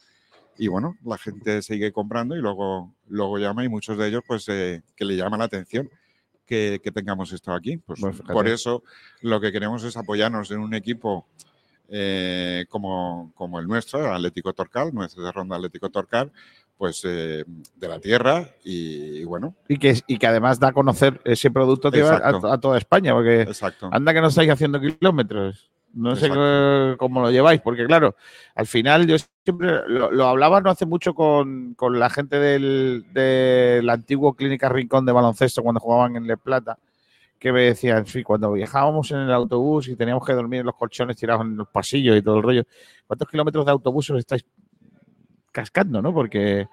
[0.57, 4.47] y bueno, la gente sigue comprando y luego, luego llama y muchos de ellos pues
[4.49, 5.89] eh, que le llama la atención
[6.45, 7.77] que, que tengamos esto aquí.
[7.77, 8.83] Pues, Pues por eso
[9.21, 11.27] lo que queremos es apoyarnos en un equipo
[11.89, 16.31] eh, como, como el nuestro, el Atlético Torcal, nuestro de Ronda Atlético Torcal,
[16.77, 17.45] pues eh,
[17.75, 21.89] de la tierra y, bueno, Y que, y que además da a conocer ese producto
[21.89, 23.89] a, a toda España, porque Exacto.
[23.91, 25.69] anda que no estáis haciendo kilómetros.
[25.95, 26.97] No sé Exacto.
[26.97, 28.15] cómo lo lleváis, porque claro,
[28.53, 29.15] al final yo
[29.45, 34.67] siempre lo, lo hablaba no hace mucho con, con la gente del, del antiguo Clínica
[34.67, 36.77] Rincón de baloncesto cuando jugaban en Le Plata,
[37.39, 40.75] que me decían, sí, cuando viajábamos en el autobús y teníamos que dormir en los
[40.75, 42.63] colchones tirados en los pasillos y todo el rollo,
[43.07, 44.43] ¿cuántos kilómetros de autobús os estáis
[45.53, 46.13] cascando, no?
[46.13, 46.67] Porque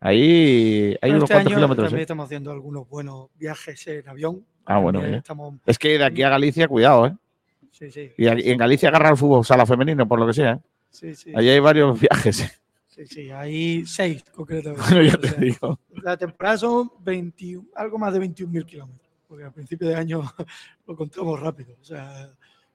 [0.00, 1.84] ahí hay Bueno, unos este cuantos año kilómetros.
[1.86, 2.02] también ¿eh?
[2.02, 4.44] estamos haciendo algunos buenos viajes en avión.
[4.64, 7.16] Ah, bueno, estamos- Es que de aquí a Galicia, cuidado, ¿eh?
[7.78, 8.10] Sí, sí.
[8.16, 10.52] Y, en Galicia agarra el fútbol sala femenino, por lo que sea.
[10.54, 10.60] ¿eh?
[10.90, 11.32] Sí, sí.
[11.34, 12.60] Allí hay varios viajes.
[12.88, 14.82] Sí, sí, hay seis concretamente.
[14.82, 15.80] Bueno, ya O te sea, digo.
[16.02, 20.22] La temporada son 21 algo más de 21.000 kilómetros, porque al principio de año
[20.88, 21.76] lo contamos rápido.
[21.80, 22.32] O sea,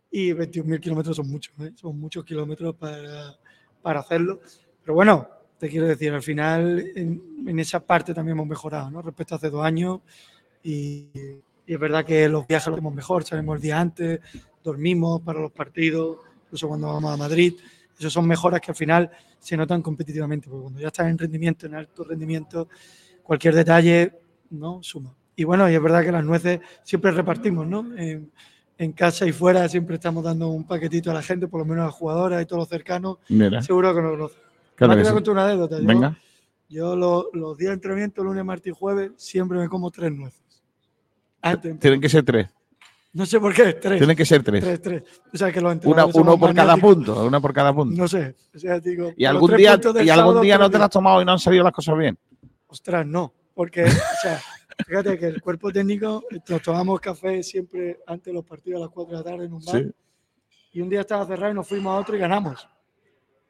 [0.10, 1.74] y 21.000 kilómetros son muchos, ¿eh?
[1.76, 3.36] son muchos kilómetros para,
[3.82, 4.40] para hacerlo.
[4.82, 5.28] Pero bueno,
[5.58, 9.02] te quiero decir, al final en, en esa parte también hemos mejorado ¿no?
[9.02, 10.00] respecto a hace dos años.
[10.64, 11.10] Y,
[11.66, 14.20] y es verdad que los viajes los hacemos mejor, salimos el día antes,
[14.64, 17.54] dormimos para los partidos, incluso cuando vamos a Madrid.
[17.98, 19.10] Esas son mejoras que al final
[19.40, 22.68] se notan competitivamente, porque cuando ya estás en rendimiento, en alto rendimiento,
[23.22, 24.14] cualquier detalle
[24.50, 25.14] no suma.
[25.36, 27.96] Y bueno, y es verdad que las nueces siempre repartimos, ¿no?
[27.98, 28.32] En,
[28.78, 31.84] en casa y fuera siempre estamos dando un paquetito a la gente, por lo menos
[31.84, 33.18] a las jugadoras y todos los cercanos.
[33.30, 33.62] Mira.
[33.62, 34.42] Seguro que nos conocen.
[34.76, 35.12] Claro que sí.
[35.14, 35.80] contar una anécdota.
[35.80, 36.18] Yo- Venga.
[36.70, 40.42] Yo lo- los días de entrenamiento, lunes, martes y jueves, siempre me como tres nueces.
[41.44, 42.48] Antes, Tienen que ser tres.
[43.12, 44.00] no sé por qué, tres.
[44.00, 44.64] Tienen que ser tres.
[44.64, 45.04] Tres, tres.
[45.34, 47.26] O sea, que los Una, entrenadores uno por cada punto.
[47.26, 47.96] Una por cada punto.
[47.96, 48.36] No sé.
[48.56, 51.26] O sea, digo, y algún día, y algún día no te las has tomado y
[51.26, 52.18] no han salido las cosas bien.
[52.68, 53.34] Ostras, no.
[53.54, 53.90] Porque, o
[54.22, 54.42] sea,
[54.88, 58.90] fíjate que el cuerpo técnico, nos tomamos café siempre antes de los partidos a las
[58.90, 59.84] 4 de la tarde en un bar.
[59.84, 59.92] Sí.
[60.72, 62.68] Y un día estaba cerrado y nos fuimos a otro y ganamos.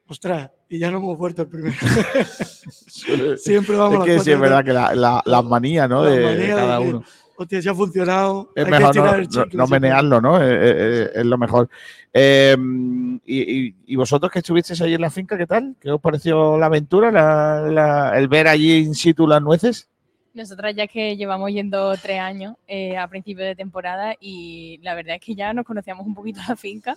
[0.06, 1.74] Ostras, y ya no hemos vuelto el primero.
[3.38, 6.04] siempre vamos es a las que sí, es verdad que la, la, la manía, ¿no?
[6.04, 7.04] la de, de manía de cada uno.
[7.36, 8.52] Hostia, si ha funcionado.
[8.54, 9.80] Es hay mejor que no, el no- chicle, no siempre.
[9.80, 10.40] menearlo, ¿no?
[10.42, 10.58] Eh, eh,
[11.06, 11.68] eh, es lo mejor.
[12.12, 12.56] Eh,
[13.26, 15.74] y, y- y vosotros que estuvisteis ahí en la finca, qué tal?
[15.80, 17.10] ¿Qué os pareció la aventura?
[17.10, 19.88] la- la- el ver allí in situ las nueces.
[20.32, 25.16] Nosotras ya que llevamos yendo tres años eh, a principio de temporada y la verdad
[25.16, 26.96] es que ya nos conocíamos un poquito la finca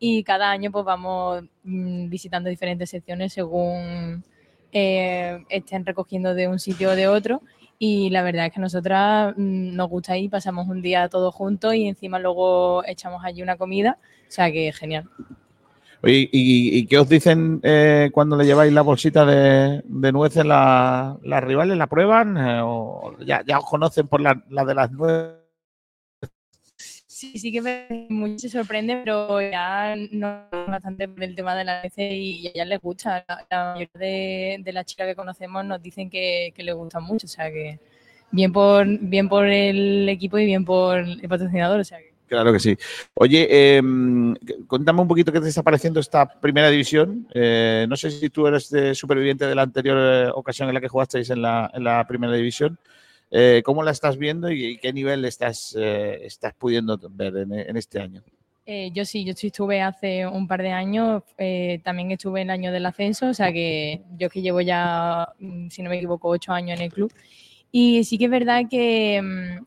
[0.00, 4.24] y cada año pues vamos mm, visitando diferentes secciones según
[4.72, 7.42] eh, estén recogiendo de un sitio o de otro
[7.84, 11.74] y la verdad es que nosotras mm, nos gusta ir, pasamos un día todos juntos
[11.74, 15.08] y encima luego echamos allí una comida, o sea que genial.
[16.00, 20.44] Oye, ¿y, y qué os dicen eh, cuando le lleváis la bolsita de, de nueces
[20.44, 21.76] la- las rivales?
[21.76, 22.36] ¿La prueban?
[22.36, 25.41] Eh, ¿O ya, ya os conocen por la, la de las nueces?
[27.22, 31.82] Sí, sí que mucho se sorprende, pero ya no bastante por el tema de la
[31.82, 33.24] veces y a ellas les gusta.
[33.48, 37.30] La, mayoría de, las chicas que conocemos nos dicen que, que les gustan mucho, o
[37.30, 37.78] sea que
[38.32, 42.50] bien por bien por el equipo y bien por el patrocinador, o sea que Claro
[42.50, 42.78] que sí.
[43.12, 43.82] Oye, eh,
[44.66, 47.28] cuéntame un poquito qué te está pareciendo esta primera división.
[47.34, 50.88] Eh, no sé si tú eres superviviente de la anterior eh, ocasión en la que
[50.88, 52.78] jugasteis en la, en la primera división.
[53.34, 57.76] Eh, ¿Cómo la estás viendo y, qué nivel estás, eh, estás pudiendo ver en, en
[57.78, 58.22] este año?
[58.66, 61.22] Eh, yo sí, yo sí estuve hace un par de años,
[61.82, 65.82] también estuve el año del ascenso, o sea que yo que llevo ya, mm, si
[65.82, 67.10] no me equivoco, ocho años en el club.
[67.72, 69.64] Y sí que es verdad que mm,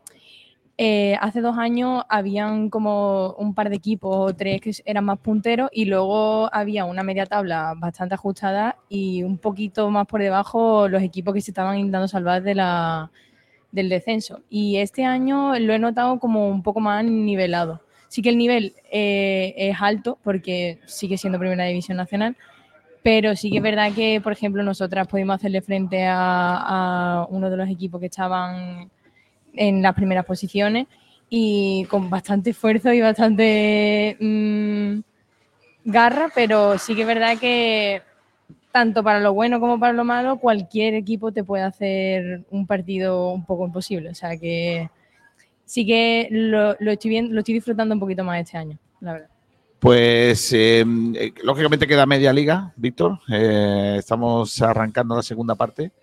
[1.20, 5.70] hace dos años habían como un par de equipos o tres que eran más punteros
[5.74, 11.02] y luego había una media tabla bastante ajustada y un poquito más por debajo los
[11.02, 13.12] equipos que se estaban intentando salvar de la,
[13.76, 14.42] del descenso.
[14.50, 17.82] Y este año lo he notado como un poco más nivelado.
[18.08, 22.36] Sí que el nivel eh, es alto porque sigue siendo Primera División Nacional,
[23.04, 27.58] pero sí que es verdad que, por ejemplo, nosotras pudimos hacerle frente a, uno de
[27.58, 28.90] los equipos que estaban
[29.54, 30.88] en las primeras posiciones
[31.30, 35.00] y con bastante esfuerzo y bastante mm,
[35.84, 38.02] garra, pero sí que es verdad que
[38.76, 43.32] tanto para lo bueno como para lo malo, cualquier equipo te puede hacer un partido
[43.32, 44.10] un poco imposible.
[44.10, 44.90] O sea que
[45.64, 49.14] sí que lo, lo estoy, viendo, lo estoy disfrutando un poquito más este año, la
[49.14, 49.30] verdad.
[49.80, 50.84] Pues eh,
[51.16, 53.18] eh, lógicamente queda media liga, Víctor.
[53.32, 55.94] Eh, estamos arrancando la segunda parte.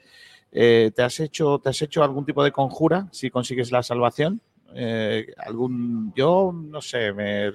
[0.51, 4.41] Eh, ¿te, has hecho, ¿Te has hecho algún tipo de conjura si consigues la salvación?
[5.37, 7.51] Algún, yo no sé, me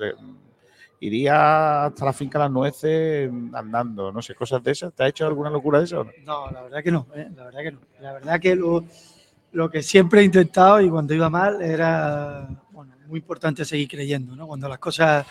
[1.00, 4.94] iría hasta la finca Las Nueces andando, no sé, cosas de esas.
[4.94, 6.06] ¿Te has hecho alguna locura de eso?
[6.26, 7.30] No, la verdad que no, ¿eh?
[7.36, 7.80] la verdad que no.
[8.00, 8.86] La verdad que lo,
[9.52, 14.36] lo que siempre he intentado y cuando iba mal era bueno, muy importante seguir creyendo,
[14.36, 14.48] ¿no?
[14.48, 15.26] Cuando las cosas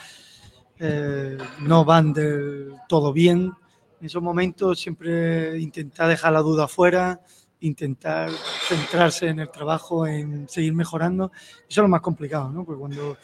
[0.79, 3.53] eh, no van del todo bien,
[4.01, 7.21] en esos momentos siempre intentar dejar la duda fuera,
[7.61, 8.31] intentar
[8.69, 11.33] centrarse en el trabajo, en seguir mejorando.
[11.61, 12.65] Eso es lo más complicado, ¿no?
[12.65, 13.17] Porque cuando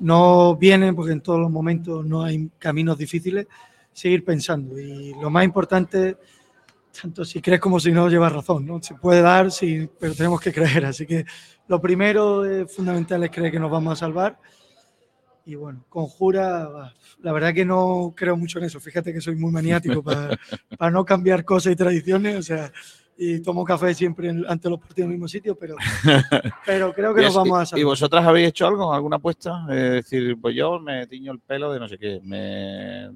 [0.00, 3.46] no viene, porque en todos los momentos no hay caminos difíciles,
[3.92, 4.78] seguir pensando.
[4.78, 6.16] Y lo más importante,
[7.00, 8.82] tanto si crees como si no, llevas razón, ¿no?
[8.82, 10.86] Se puede dar, sí, pero tenemos que creer.
[10.86, 11.24] Así que
[11.68, 14.38] lo primero eh, fundamental es creer que nos vamos a salvar.
[15.44, 18.78] Y bueno, conjura, la verdad que no creo mucho en eso.
[18.78, 20.38] Fíjate que soy muy maniático para,
[20.78, 22.72] para no cambiar cosas y tradiciones, o sea,
[23.16, 25.76] y tomo café siempre en- ante los partidos en el mismo sitio, pero,
[26.66, 27.84] pero creo que ¿Y nos vamos a ¿Y salvar.
[27.86, 29.66] vosotras habéis hecho algo, alguna apuesta?
[29.70, 32.20] Es decir, pues yo me tiño el pelo de no sé qué.
[32.24, 33.08] Me,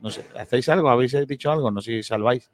[0.00, 0.88] no sé, ¿hacéis algo?
[0.88, 1.70] ¿Habéis dicho algo?
[1.70, 2.50] No sé si salváis.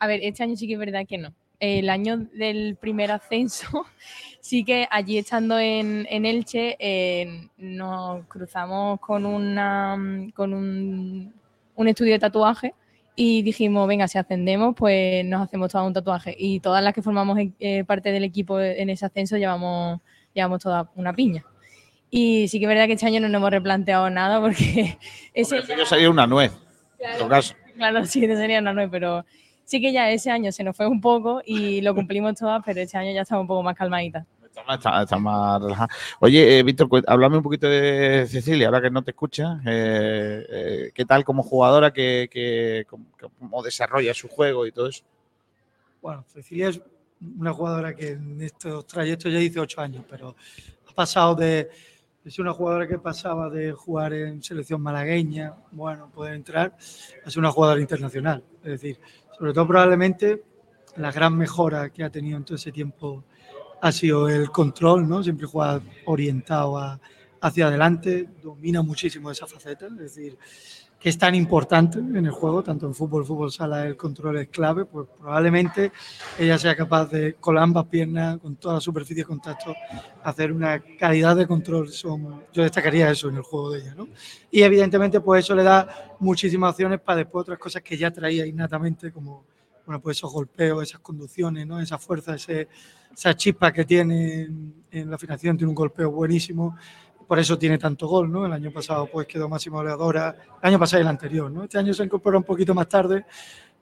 [0.00, 1.32] A ver, este año sí que es verdad que no.
[1.60, 3.84] El año del primer ascenso,
[4.40, 9.96] sí que allí estando en, en Elche eh, nos cruzamos con, una,
[10.34, 11.32] con un,
[11.74, 12.74] un estudio de tatuaje
[13.20, 16.36] y dijimos, venga, si ascendemos, pues nos hacemos todo un tatuaje.
[16.38, 20.00] Y todas las que formamos eh, parte del equipo en ese ascenso llevamos,
[20.32, 21.44] llevamos toda una piña.
[22.10, 24.98] Y sí que es verdad que este año no nos hemos replanteado nada porque
[25.34, 26.58] ese Yo sería una nuez, en
[26.98, 27.18] Claro.
[27.18, 27.54] todo caso.
[27.74, 29.24] Claro, sí, sería una nueve, pero
[29.64, 32.80] sí que ya ese año se nos fue un poco y lo cumplimos todas, pero
[32.80, 34.26] este año ya estamos un poco más calmaditas.
[34.66, 35.88] Está más, relajada.
[36.20, 39.60] Oye, eh, Víctor, háblame un poquito de Cecilia, ahora que no te escucha.
[39.64, 41.92] Eh, eh, ¿Qué tal como jugadora?
[41.92, 45.04] ¿Qué, qué- cómo, desarrolla su juego y todo eso?
[46.02, 46.80] Bueno, Cecilia es
[47.38, 50.36] una jugadora que en estos trayectos ya hice ocho años, pero
[50.88, 51.70] ha pasado de.
[52.24, 56.76] Es una jugadora que pasaba de jugar en selección malagueña, bueno, poder entrar,
[57.24, 58.44] a ser una jugadora internacional.
[58.62, 59.00] Es decir,
[59.38, 60.42] sobre todo probablemente
[60.96, 63.24] la gran mejora que ha tenido en todo ese tiempo
[63.80, 65.22] ha sido el control, ¿no?
[65.22, 67.00] Siempre juega orientado a-
[67.40, 70.36] hacia adelante, domina muchísimo esa faceta, es decir,
[70.98, 74.48] que es tan importante en el juego, tanto en fútbol, fútbol sala, el control es
[74.48, 75.92] clave, pues probablemente
[76.36, 79.78] ella sea capaz de, con ambas piernas, con toda la superficie de contacto,
[80.22, 81.88] hacer una calidad de control.
[81.90, 84.08] Son, yo destacaría eso en el juego de ella, ¿no?
[84.50, 88.44] Y evidentemente, pues eso le da muchísimas opciones para después otras cosas que ya traía
[88.44, 89.44] innatamente, como
[89.86, 91.80] bueno, pues esos golpeos, esas conducciones, ¿no?
[91.80, 92.68] Esa fuerza, ese,
[93.12, 96.76] esa chispa que tiene en, en la afinación, tiene un golpeo buenísimo
[97.28, 98.46] por eso tiene tanto gol, ¿no?
[98.46, 101.64] El año pasado pues quedó máximo goleadora, el año pasado y el anterior, ¿no?
[101.64, 103.26] Este año se incorpora un poquito más tarde,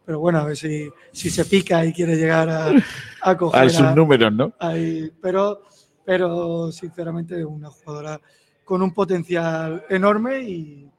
[0.04, 2.72] pero bueno, a ver si, si se pica y quiere llegar a,
[3.22, 4.52] a coger A sus números, ¿no?
[4.58, 5.12] ahí.
[5.22, 5.62] Pero,
[6.04, 8.20] pero sinceramente es una jugadora
[8.64, 10.90] con un potencial enorme y,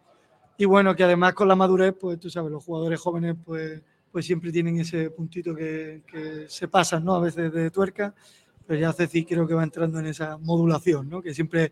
[0.58, 3.82] y bueno, que además con la madurez, pues tú sabes, los jugadores jóvenes pues,
[4.18, 7.14] pues siempre tienen ese puntito que, que se pasan, ¿no?
[7.14, 8.16] A veces de tuerca,
[8.66, 11.22] pero ya Ceci creo que va entrando en esa modulación, ¿no?
[11.22, 11.72] Que siempre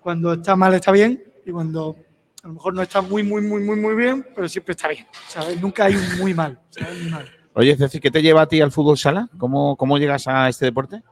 [0.00, 1.96] cuando está mal está bien y cuando
[2.42, 5.06] a lo mejor no está muy, muy, muy, muy, muy bien, pero siempre está bien,
[5.28, 5.60] ¿sabes?
[5.60, 6.98] Nunca hay un muy mal, ¿sabes?
[6.98, 7.30] Muy mal.
[7.52, 9.28] Oye, Ceci, ¿qué te lleva a ti al fútbol sala?
[9.36, 11.02] ¿Cómo, cómo llegas a este deporte?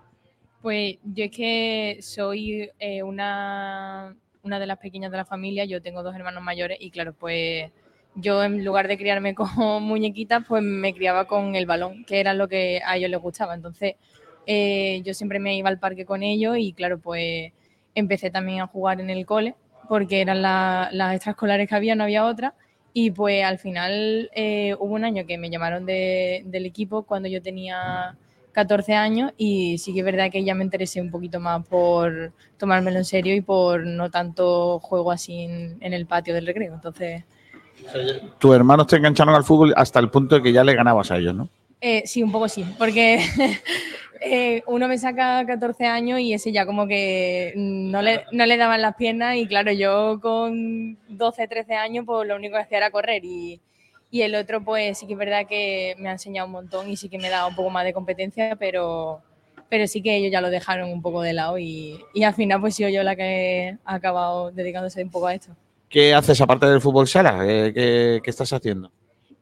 [0.62, 5.82] Pues yo es que soy eh, una, una de las pequeñas de la familia, yo
[5.82, 7.70] tengo dos hermanos mayores y claro, pues
[8.14, 9.48] yo en lugar de criarme con
[9.82, 13.55] muñequitas, pues me criaba con el balón, que era lo que a ellos les gustaba.
[13.55, 13.94] Entonces,
[14.47, 17.52] eh, yo siempre me iba al parque con ellos y claro, pues
[17.94, 19.55] empecé también a jugar en el cole
[19.89, 22.55] porque eran la- las extraescolares que había, no había otra.
[22.93, 27.28] Y pues al final eh, hubo un año que me llamaron de- del equipo cuando
[27.28, 28.16] yo tenía
[28.52, 32.32] 14 años y sí que es verdad que ya me interesé un poquito más por
[32.56, 35.43] tomármelo en serio y por no tanto juego así
[35.80, 36.74] en el patio del recreo.
[36.74, 37.24] Entonces,
[38.38, 41.18] Tus hermanos te engancharon al fútbol hasta el punto de que ya le ganabas a
[41.18, 41.48] ellos, ¿no?
[41.80, 43.20] eh, sí, un poco sí, porque
[44.20, 48.96] eh, uno me saca 14 años y ese ya como que no le, daban las
[48.96, 53.24] piernas y claro, yo con 12, 13 años pues lo único que hacía era correr
[53.24, 53.60] y,
[54.10, 56.96] y el otro pues sí que es verdad que me ha enseñado un montón y
[56.96, 59.20] sí que me da un poco más de competencia, pero,
[59.68, 62.60] pero sí que ellos ya lo dejaron un poco de lado y, y al final
[62.60, 65.52] pues he yo la que ha acabado dedicándose un poco a esto.
[65.89, 67.39] ¿Qué haces aparte del fútbol sala?
[67.47, 68.90] Eh, ¿Qué, qué estás haciendo?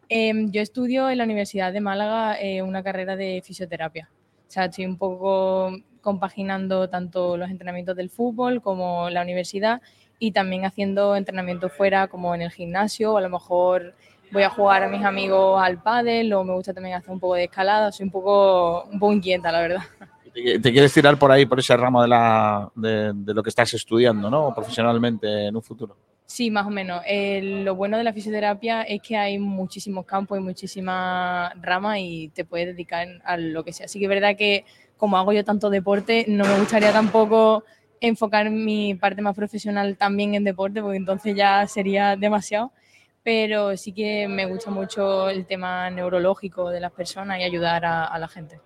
[0.09, 4.09] Em, yo estudio en la Universidad de Málaga eh, una carrera de fisioterapia.
[4.49, 9.83] O sea, estoy un poco compaginando tanto los entrenamientos del fútbol como la universidad
[10.21, 13.95] y también haciendo entrenamientos fuera como en el gimnasio o a lo mejor
[14.31, 17.35] voy a jugar a mis amigos al pádel o me gusta también hacer un poco
[17.35, 17.91] de escalada.
[17.91, 19.83] Soy un poco, un poco inquieta, la verdad.
[20.33, 23.49] ¿Te, te quieres tirar por ahí, por ese ramo de, la, de, de lo que
[23.49, 24.55] estás estudiando, ¿no?
[24.55, 25.97] Profesionalmente en un futuro.
[26.27, 27.03] Sí, más o menos.
[27.41, 32.45] Lo bueno de la fisioterapia es que hay muchísimos campos y muchísimas ramas y te
[32.45, 33.87] puedes dedicar a lo que sea.
[33.87, 34.65] Así que es verdad que
[34.97, 37.65] como hago yo tanto deporte, no me gustaría tampoco
[38.01, 42.73] enfocar mi parte más profesional también en deporte, porque entonces ya sería demasiado.
[43.23, 48.19] Pero sí que me gusta mucho el tema neurológico de las personas y ayudar a,
[48.19, 48.61] la gente.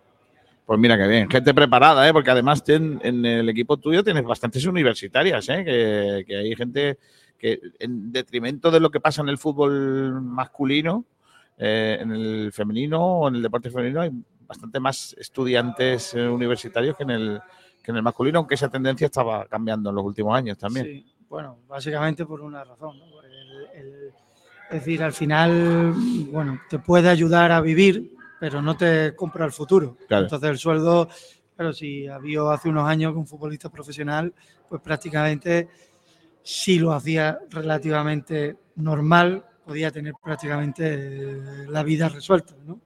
[0.65, 2.13] Pues mira qué bien, gente preparada, ¿eh?
[2.13, 6.25] porque además en el equipo tuyo tienes bastantes universitarias, ¿eh?
[6.27, 6.99] que hay gente
[7.41, 11.05] que en detrimento de lo que pasa en el fútbol masculino,
[11.57, 14.11] eh, en el femenino o en el deporte femenino hay
[14.47, 17.41] bastante más estudiantes eh, universitarios que en, el,
[17.83, 20.87] que en el masculino, aunque esa tendencia estaba cambiando en los últimos años también.
[20.87, 22.99] Sí, bueno, básicamente por una razón.
[22.99, 23.05] ¿no?
[23.11, 23.33] Por el-
[23.75, 24.13] el-
[24.71, 25.93] es decir, al final,
[26.31, 29.97] bueno, te puede ayudar a vivir, pero no te compra el futuro.
[30.09, 30.25] Claro.
[30.25, 31.09] Entonces el sueldo,
[31.57, 34.33] pero si había hace unos años que un futbolista profesional,
[34.69, 35.69] pues prácticamente
[36.43, 42.55] si lo hacía relativamente normal, podía tener prácticamente eh, la vida resuelta.
[42.67, 42.81] ¿no?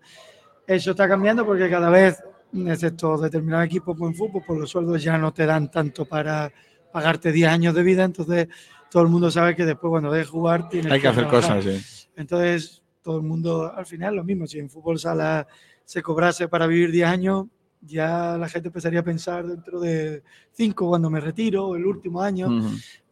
[0.66, 2.22] Eso está cambiando porque cada vez,
[2.52, 6.52] excepto determinados equipos en fútbol, pues los sueldos ya no te dan tanto para
[6.93, 8.48] pagarte 10 años de vida, entonces
[8.90, 11.59] todo el mundo sabe que después cuando dejes jugar tienes Hay que hacer trabajar.
[11.59, 12.10] cosas, sí.
[12.16, 15.47] Entonces todo el mundo, al final lo mismo, si en fútbol sala
[15.85, 17.47] se cobrase para vivir 10 años,
[17.86, 22.48] ya la gente empezaría a pensar dentro de 5 cuando me retiro, el último año,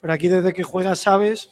[0.00, 1.50] pero aquí desde que juegas sabes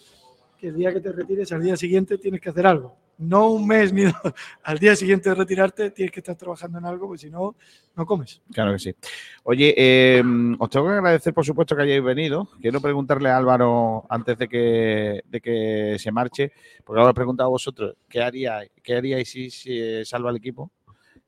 [0.59, 2.97] que el día que te retires, al día siguiente tienes que hacer algo.
[3.21, 4.15] No un mes ni dos.
[4.63, 7.55] Al día siguiente de retirarte tienes que estar trabajando en algo, porque si no,
[7.95, 8.41] no comes.
[8.51, 8.95] Claro que sí.
[9.43, 10.23] Oye, eh,
[10.59, 12.49] os tengo que agradecer, por supuesto, que hayáis venido.
[12.63, 16.53] Quiero preguntarle a Álvaro antes de que, de que se marche,
[16.83, 20.37] porque ahora os he preguntado a vosotros qué haríais, qué haríais si se salva el
[20.37, 20.71] equipo,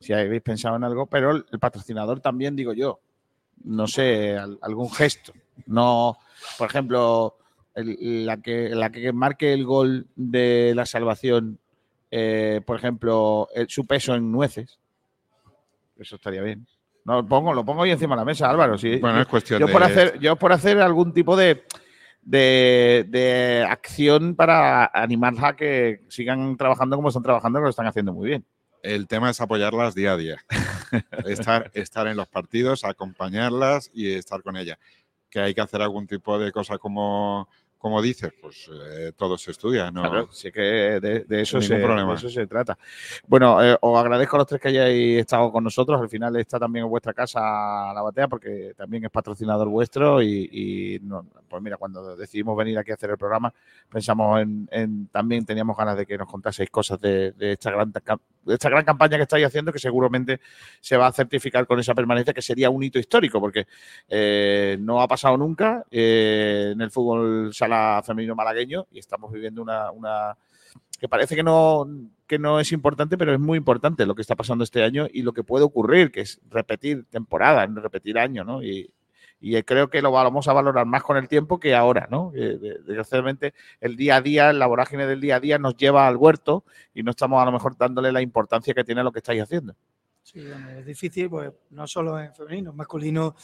[0.03, 3.01] si habéis pensado en algo, pero el, patrocinador también, digo yo,
[3.65, 5.33] no sé, al- algún gesto.
[5.66, 6.19] No,
[6.59, 7.37] por ejemplo,
[7.74, 11.59] el- la, que, la que marque el gol de la salvación,
[12.11, 14.79] eh, por ejemplo, el- su peso en nueces.
[15.97, 16.66] Eso estaría bien.
[17.05, 18.77] No, lo pongo, lo pongo ahí encima de la mesa, Álvaro.
[18.79, 18.97] sí.
[18.97, 21.65] Bueno, yo, es cuestión yo de- por hacer, yo por hacer algún tipo de,
[22.23, 27.87] de, de acción para animarla a que sigan trabajando como están trabajando, que lo están
[27.87, 28.45] haciendo muy bien.
[28.82, 30.36] El tema es apoyarlas día a día.
[31.26, 34.76] estar, estar en los partidos, acompañarlas y estar con ellas.
[35.30, 37.48] Que hay que hacer algún tipo de cosa como,
[37.78, 40.02] como dices, pues eh, todo se estudia, ¿no?
[40.02, 42.10] Claro, sí que de, de eso, se, problema.
[42.12, 42.76] de eso se trata.
[43.26, 45.98] Bueno, eh, os agradezco a los tres que hayáis estado con nosotros.
[46.00, 47.40] Al final está también en vuestra casa
[47.94, 52.78] la batea porque también es patrocinador vuestro y, y no- pues mira, cuando decidimos venir
[52.78, 53.52] aquí a hacer el programa
[53.90, 57.92] pensamos en, en- también teníamos ganas de que nos contaseis cosas de, de esta gran
[58.47, 60.40] esta gran campaña que estáis haciendo que seguramente
[60.81, 63.66] se va a certificar con esa permanencia que sería un hito histórico porque
[64.09, 69.62] eh, no ha pasado nunca eh, en el fútbol sala femenino malagueño y estamos viviendo
[69.62, 70.36] una,
[70.98, 71.86] que parece que no,
[72.27, 75.23] que no es importante, pero es muy importante lo que está pasando este año y
[75.23, 78.62] lo que puede ocurrir, que es repetir temporada, repetir año, ¿no?
[78.62, 78.90] Y,
[79.44, 82.31] y creo que lo vamos a valorar más con el tiempo que ahora, ¿no?
[82.31, 86.16] De- desgraciadamente el día a día, la vorágine del día a día nos lleva al
[86.16, 86.64] huerto
[86.94, 89.74] y no estamos a lo mejor dándole la importancia que tiene lo que estáis haciendo.
[90.23, 90.40] Sí,
[90.78, 93.35] es difícil, pues no solo en femenino, en masculino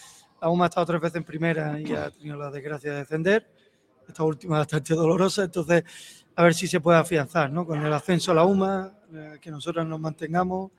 [0.41, 3.51] aún ha estado tres veces en primera y ha tenido la desgracia de descender.
[4.07, 5.83] Esta última bastante dolorosa, entonces
[6.37, 7.67] a ver si se puede afianzar, ¿no?
[7.67, 10.71] Con el ascenso a la UMA, eh, que nosotros nos mantengamos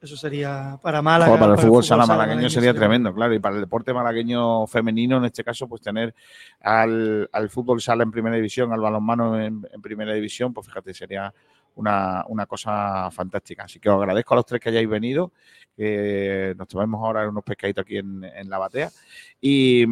[0.00, 1.26] Eso sería para Málaga.
[1.26, 3.34] Joder, para el fútbol sala sala malagueño sería tremendo, claro.
[3.34, 6.14] Y para el deporte malagueño femenino, en este caso, pues tener
[6.60, 10.92] al, al fútbol sala en primera división, al balonmano en, en primera división, pues fíjate,
[10.92, 11.32] sería
[11.76, 13.64] una, una cosa fantástica.
[13.64, 15.32] Así que os agradezco a los tres que hayáis venido,
[15.76, 18.90] que nos tomemos ahora unos pescaditos aquí en, en la batea.
[19.40, 19.84] Y,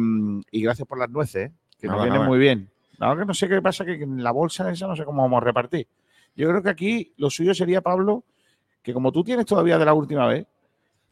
[0.51, 1.53] y gracias por las nueces, ¿eh?
[1.79, 2.27] que nos vienen nada.
[2.27, 2.69] muy bien.
[2.99, 5.41] Nada, que no sé qué pasa, que en la bolsa esa no sé cómo vamos
[5.41, 5.87] a repartir.
[6.35, 8.23] Yo creo que aquí lo suyo sería, Pablo,
[8.85, 10.45] que como tú tienes todavía de la última vez,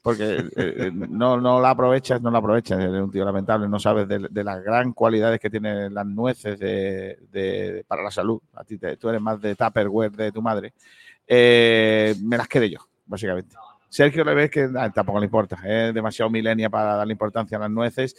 [0.04, 3.80] porque eh, eh, no, no la aprovechas, no la aprovechas, eres un tío lamentable, no
[3.80, 8.40] sabes de, las gran cualidades que tienen las nueces de, para la salud.
[8.54, 10.74] A ti te- tú eres más de Tupperware de tu madre.
[11.26, 13.56] Eh, me las quedé yo, básicamente.
[13.90, 17.62] Sergio le ves que ah, tampoco le importa, es demasiado milenia para darle importancia a
[17.62, 18.16] las nueces.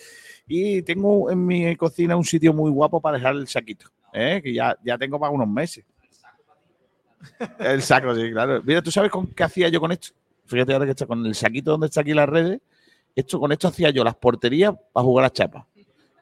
[0.48, 4.76] Y tengo en mi cocina un sitio muy guapo para dejar el saquito, que ya,
[4.82, 5.84] ya tengo para unos meses.
[7.58, 8.62] El saco, sí, claro.
[8.64, 10.08] Mira, ¿tú sabes con qué hacía yo con esto?
[10.46, 12.60] Fíjate ahora que está con el saquito donde está aquí las redes.
[13.16, 15.64] Esto, con esto hacía yo las porterías para jugar a chapas.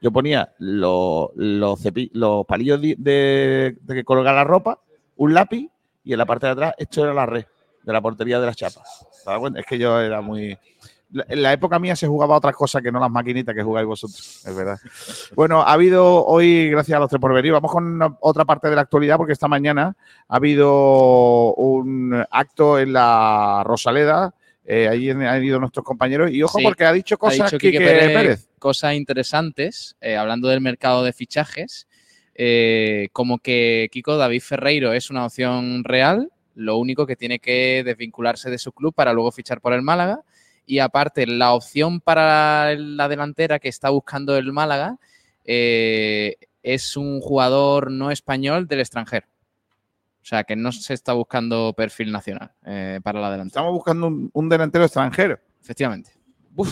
[0.01, 4.81] Yo ponía los, los, cepi- los palillos de, de colgar la ropa,
[5.17, 5.69] un lápiz
[6.05, 7.45] y en la parte de atrás esto era la red
[7.83, 9.07] de la portería de las chapas.
[9.57, 10.59] Es que yo era muy...
[11.13, 13.87] la- En la época mía se jugaba otras cosas que no las maquinitas que jugáis
[13.87, 14.79] vosotros, es verdad.
[15.35, 18.69] Bueno, ha habido hoy, gracias a los tres por venir, vamos con una- otra parte
[18.69, 19.95] de la actualidad porque esta mañana
[20.29, 24.35] ha habido un acto en la Rosaleda,
[24.65, 27.79] eh, allí han ido nuestros compañeros y ojo Sí, porque ha dicho cosas dicho Quique
[27.79, 28.13] Quique Pérez.
[28.15, 31.89] Pérez, cosas interesantes, eh, hablando del mercado de fichajes,
[32.35, 37.83] eh, como que Kiko David Ferreiro es una opción real, lo único que tiene que
[37.85, 40.21] desvincularse de su club para luego fichar por el Málaga.
[40.67, 44.99] Y aparte, la opción para la delantera que está buscando el Málaga
[45.45, 49.27] eh, es un jugador no español del extranjero.
[50.23, 53.61] O sea, que no se está buscando perfil nacional eh, para la delantera.
[53.61, 55.39] Estamos buscando un, un delantero extranjero.
[55.61, 56.13] Efectivamente.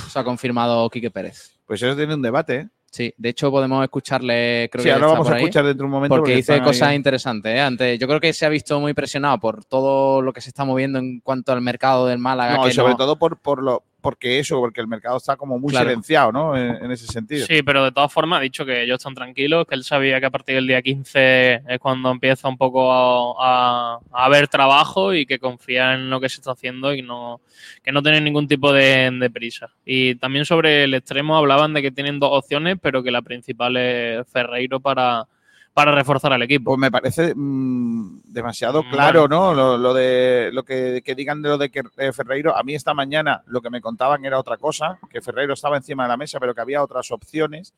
[0.08, 1.58] se ha confirmado Quique Pérez.
[1.66, 2.68] Pues eso tiene un debate, ¿eh?
[2.92, 5.64] Sí, de hecho podemos escucharle, creo Sí, que ahora está vamos por a ahí, escuchar
[5.64, 6.60] dentro de un momento Porque, porque dice ahí.
[6.60, 7.54] cosas interesantes.
[7.54, 7.60] ¿eh?
[7.60, 10.64] Antes, yo creo que se ha visto muy presionado por todo lo que se está
[10.64, 12.56] moviendo en cuanto al mercado del Málaga.
[12.56, 15.36] No, que y sobre no- todo por, por lo, porque eso, porque el mercado está
[15.36, 15.88] como muy Claro.
[15.88, 16.56] silenciado, ¿no?
[16.56, 17.46] En, en ese sentido.
[17.46, 20.26] Sí, pero de todas formas ha dicho que ellos están tranquilos, que él sabía que
[20.26, 25.14] a partir del día 15 es cuando empieza un poco a, a- a haber trabajo
[25.14, 27.40] y que confía en lo que se está haciendo y no,
[27.82, 29.68] que no tienen ningún tipo de, de prisa.
[29.84, 33.76] Y también sobre el extremo hablaban de que tienen dos opciones, pero que la principal
[33.76, 35.26] es Ferreiro para,
[35.72, 36.72] para reforzar al equipo.
[36.72, 39.52] Pues me parece mm, demasiado claro, bueno.
[39.52, 39.54] ¿no?
[39.54, 42.56] Lo, lo de lo que, que digan de lo de que eh, Ferreiro.
[42.56, 46.04] A mí esta mañana lo que me contaban era otra cosa, que Ferreiro estaba encima
[46.04, 47.74] de la mesa, pero que había otras opciones.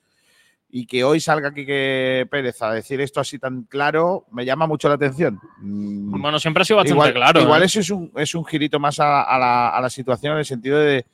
[0.75, 4.67] Y que hoy salga aquí que Pérez a decir esto así tan claro, me llama
[4.67, 5.39] mucho la atención.
[5.59, 7.43] Mm, Bueno, siempre ha sido bastante igual, claro.
[7.43, 7.67] Igual ¿eh?
[7.67, 10.45] eso es un, es un girito más a, a la, a la situación en el
[10.47, 11.05] sentido de,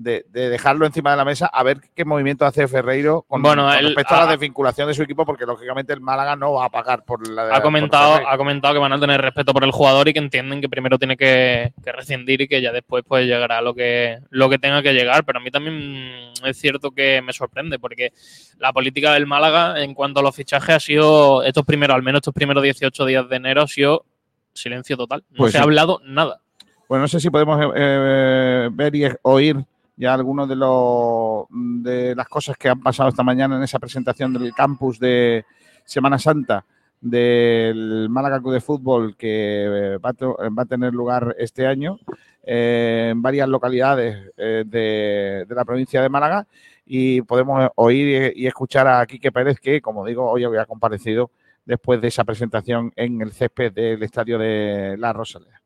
[0.00, 3.64] de- de dejarlo encima de la mesa a ver qué movimiento hace Ferreiro con, Bueno,
[3.64, 6.52] con él respecto a la ha- desvinculación de su equipo, porque lógicamente el Málaga no
[6.52, 9.64] va a pagar por la ha comentado, ha comentado que van a tener respeto por
[9.64, 13.02] el jugador y que entienden que primero tiene que, que rescindir y que ya después
[13.08, 15.24] pues llegará lo que, lo que tenga que llegar.
[15.24, 18.12] Pero a mí también es cierto que me sorprende porque
[18.58, 22.20] la política del Málaga en cuanto a los fichajes ha sido, estos primeros, al menos
[22.20, 24.04] estos primeros 18 días de enero, ha sido
[24.52, 25.24] silencio total.
[25.30, 25.60] No Pues se sí.
[25.60, 26.40] ha hablado nada.
[26.88, 29.56] Bueno, no sé si podemos eh, eh, ver y oír
[29.98, 34.32] ya algunos de los de las cosas que han pasado esta mañana en esa presentación
[34.32, 35.44] del campus de
[35.84, 36.64] Semana Santa
[37.00, 41.98] del Málaga Club de Fútbol que eh, va a, tener lugar este año
[42.44, 46.46] eh, en varias localidades eh, de, de la provincia de Málaga
[46.86, 51.30] y podemos oír y escuchar a Quique Pérez que, como digo, hoy había comparecido
[51.66, 55.60] después de esa presentación en el césped del estadio de La Rosaleda.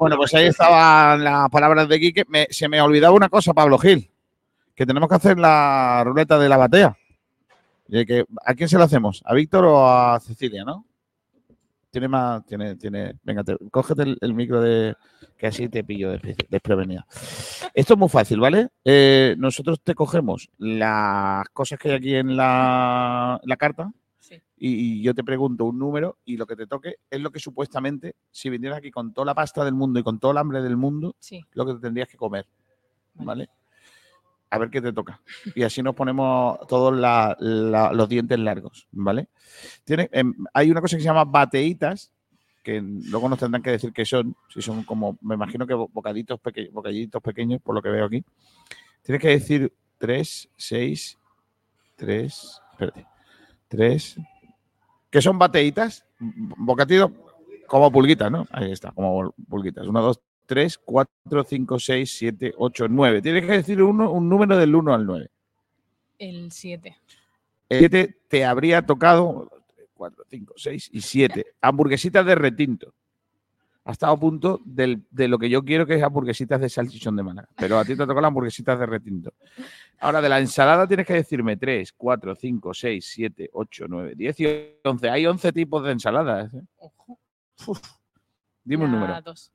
[0.00, 2.24] Bueno, pues ahí estaban las palabras de Quique.
[2.48, 4.10] Se me olvidaba una cosa, Pablo Gil,
[4.74, 6.96] que tenemos que hacer la ruleta de la batea.
[7.86, 9.22] Y que- ¿A quién se la hacemos?
[9.26, 10.86] ¿A Víctor o a Cecilia, no?
[11.90, 13.12] Tiene más, tiene, tiene.
[13.22, 14.94] Venga, te- cógete el, micro de.
[15.36, 17.06] Que así te pillo despre- desprevenida.
[17.74, 18.68] Esto es muy fácil, ¿vale?
[18.82, 23.92] Eh, nosotros te cogemos las cosas que hay aquí en la carta
[24.30, 24.40] y,
[24.98, 28.14] y yo te pregunto un número y lo que te toque es lo que supuestamente,
[28.30, 30.76] si vinieras aquí con toda la pasta del mundo y con todo el hambre del
[30.76, 31.44] mundo, Sí.
[31.52, 32.46] lo que te tendrías que comer,
[33.14, 33.48] ¿vale?
[34.52, 35.20] A ver qué te toca.
[35.54, 39.28] Y así nos ponemos todos la- la- los dientes largos, ¿vale?
[39.84, 42.12] Tiene, em, hay una cosa que se llama bateitas,
[42.62, 45.88] que luego nos tendrán que decir qué son, si son como, me imagino que bo-
[45.92, 48.24] bocaditos, peque- bocadillitos pequeños, por lo que veo aquí.
[49.02, 51.16] Tienes que decir 3, 6,
[51.96, 53.06] 3, espérate,
[53.70, 54.16] 3,
[55.10, 57.12] que son bateitas, bocatitos
[57.68, 58.46] como pulguitas, ¿no?
[58.50, 59.86] Ahí está, como pulguitas.
[59.86, 63.22] 1, 2, 3, 4, 5, 6, 7, 8, 9.
[63.22, 65.30] Tienes que decir uno, un número del 1 al 9.
[66.18, 66.96] El 7.
[67.68, 69.48] El 7 te habría tocado
[69.94, 71.46] 4, 5, 6 y 7.
[71.60, 72.92] Hamburguesitas de retinto.
[73.84, 77.16] Ha estado a punto del- de lo que yo quiero, que es hamburguesitas de salchichón
[77.16, 77.48] de Málaga.
[77.56, 79.32] Pero a ti te tocó las hamburguesitas de retinto.
[80.00, 84.40] Ahora, de la ensalada tienes que decirme 3, 4, 5, 6, 7, 8, 9, 10
[84.40, 84.46] y
[84.84, 85.08] 11.
[85.10, 86.52] Hay 11 tipos de ensaladas.
[86.54, 86.62] ¿eh?
[87.66, 87.80] Uf.
[88.62, 89.20] Dime un número.
[89.22, 89.50] Dos.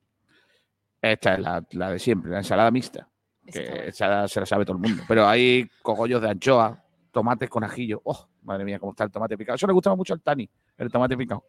[1.01, 3.07] Esta es la, la de siempre, la ensalada mixta.
[3.45, 5.03] Que esa se la sabe todo el mundo.
[5.07, 8.01] Pero hay cogollos de anchoa, tomates con ajillo.
[8.03, 8.27] ¡Oh!
[8.41, 9.55] Madre mía, cómo está el tomate picado.
[9.55, 11.43] Eso le gustaba mucho al Tani, el tomate picado.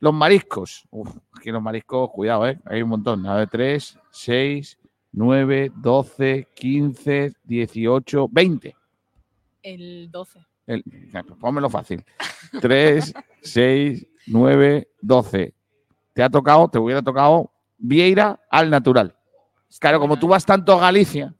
[0.00, 0.86] Los mariscos.
[0.90, 2.58] Uf, aquí los mariscos, cuidado, ¿eh?
[2.64, 3.26] Hay un montón.
[3.26, 4.78] A ver, 3, 6,
[5.12, 8.76] 9, 12, 15, 18, 20.
[9.62, 10.40] El 12.
[10.66, 10.84] El,
[11.38, 12.04] pónmelo fácil.
[12.60, 13.12] 3,
[13.42, 15.54] 6, 9, 12.
[16.14, 19.16] Te ha tocado, te hubiera tocado Vieira al natural.
[19.78, 21.34] Claro, como tú vas tanto a Galicia,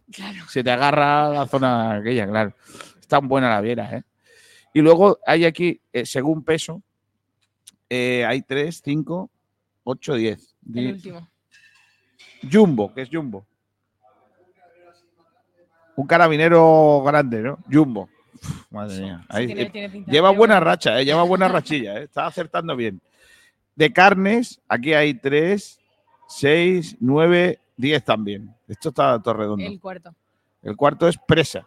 [0.48, 2.54] se te agarra la zona aquella, claro.
[3.00, 4.02] Está buena la Viera, ¿eh?
[4.72, 6.82] Y luego hay aquí, eh, según peso,
[7.90, 9.30] eh, hay 3, 5,
[9.84, 10.56] 8, 10.
[10.74, 11.28] El último.
[12.50, 13.44] Jumbo, que es Jumbo.
[15.96, 17.58] Un carabinero grande, ¿no?
[17.70, 18.08] Jumbo.
[18.34, 19.26] Uf, madre mía.
[19.28, 20.64] Ahí, tiene- eh, tiene pinta lleva buena bueno.
[20.70, 21.04] racha, ¿eh?
[21.04, 22.04] lleva buena rachilla, ¿eh?
[22.04, 23.00] está acertando bien.
[23.74, 25.78] De carnes, aquí hay 3,
[26.28, 28.54] 6, 9, 10 también.
[28.68, 29.64] Esto está todo redondo.
[29.66, 30.14] El cuarto.
[30.62, 31.66] El cuarto es presa.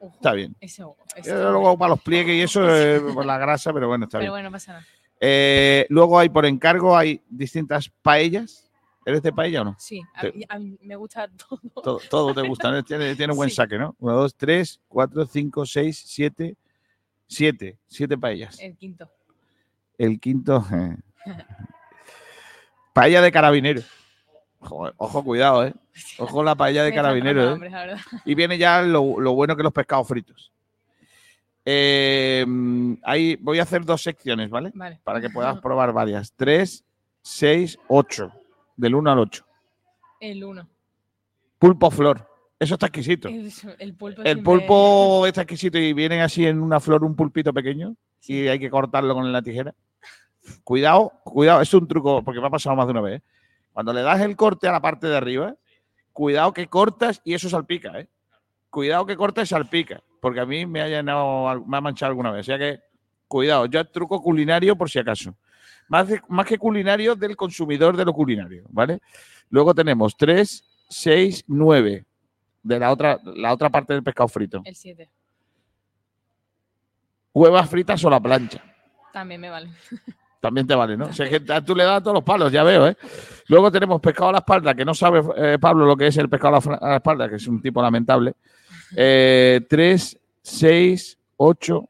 [0.00, 0.54] Está bien.
[0.60, 4.18] Eh, está luego para los pliegues y eso, eh, por la grasa, pero bueno, está
[4.18, 4.42] Pero bien.
[4.42, 4.86] bueno, no pasa nada.
[5.24, 8.68] Eh, luego hay por encargo, hay distintas paellas.
[9.06, 9.76] ¿Eres de paella o no?
[9.78, 11.60] Sí, a, mí- a mí me gusta todo.
[11.82, 12.82] todo, todo te gusta, ¿no?
[12.82, 13.54] tiene, tiene un buen Sí.
[13.56, 13.94] saque, ¿no?
[14.00, 16.56] 1, 2, 3, 4, 5, 6, 7,
[17.28, 18.58] 7, 7 paellas.
[18.60, 19.08] El quinto.
[19.98, 20.96] El quinto, eh,
[22.92, 23.82] paella de carabinero.
[24.60, 25.74] Joder, ojo, cuidado, ¿eh?
[26.18, 27.96] Ojo la paella de carabinero, ¿eh?
[28.24, 30.52] Y viene ya lo, lo bueno que los pescados fritos.
[31.64, 32.44] Eh,
[33.02, 34.72] ahí voy a hacer dos secciones, ¿vale?
[34.74, 35.00] Vale.
[35.04, 36.32] Para que puedas probar varias.
[36.36, 36.84] 3,
[37.22, 38.32] 6, 8.
[38.76, 39.46] Del 1 al 8.
[40.20, 40.68] El uno.
[41.58, 42.28] Pulpo flor.
[42.58, 43.28] Eso está exquisito.
[43.28, 43.94] El, el
[44.42, 45.24] pulpo.
[45.24, 48.70] El está exquisito y viene así en una flor un pulpito pequeño y hay que
[48.70, 49.74] cortarlo con la tijera.
[50.64, 53.20] Cuidado, cuidado, es un truco porque me ha pasado más de una vez.
[53.20, 53.24] ¿eh?
[53.72, 55.56] Cuando le das el corte a la parte de arriba,
[56.12, 58.08] cuidado que cortas y eso salpica, ¿eh?
[58.70, 62.30] Cuidado que cortas y salpica, porque a mí me ha llenado, me ha manchado alguna
[62.30, 62.42] vez.
[62.42, 62.78] O sea que,
[63.26, 65.34] cuidado, yo truco culinario por si acaso.
[65.88, 69.00] Más, de- más que culinario del consumidor de lo culinario, ¿vale?
[69.50, 72.06] Luego tenemos 3, 6, 9
[72.62, 74.62] de la otra, la otra parte del pescado frito.
[74.64, 75.10] El 7.
[77.34, 78.62] Huevas fritas o la plancha.
[79.12, 79.70] También me vale.
[80.40, 81.06] También te vale, ¿no?
[81.06, 82.96] O sea, que tú le das a todos los palos, ya veo, ¿eh?
[83.48, 86.28] Luego tenemos pescado a la espalda, que no sabe eh, Pablo lo que es el
[86.28, 88.34] pescado a la, fra- a la espalda, que es un tipo lamentable.
[88.96, 91.88] Eh, 3, 6, 8,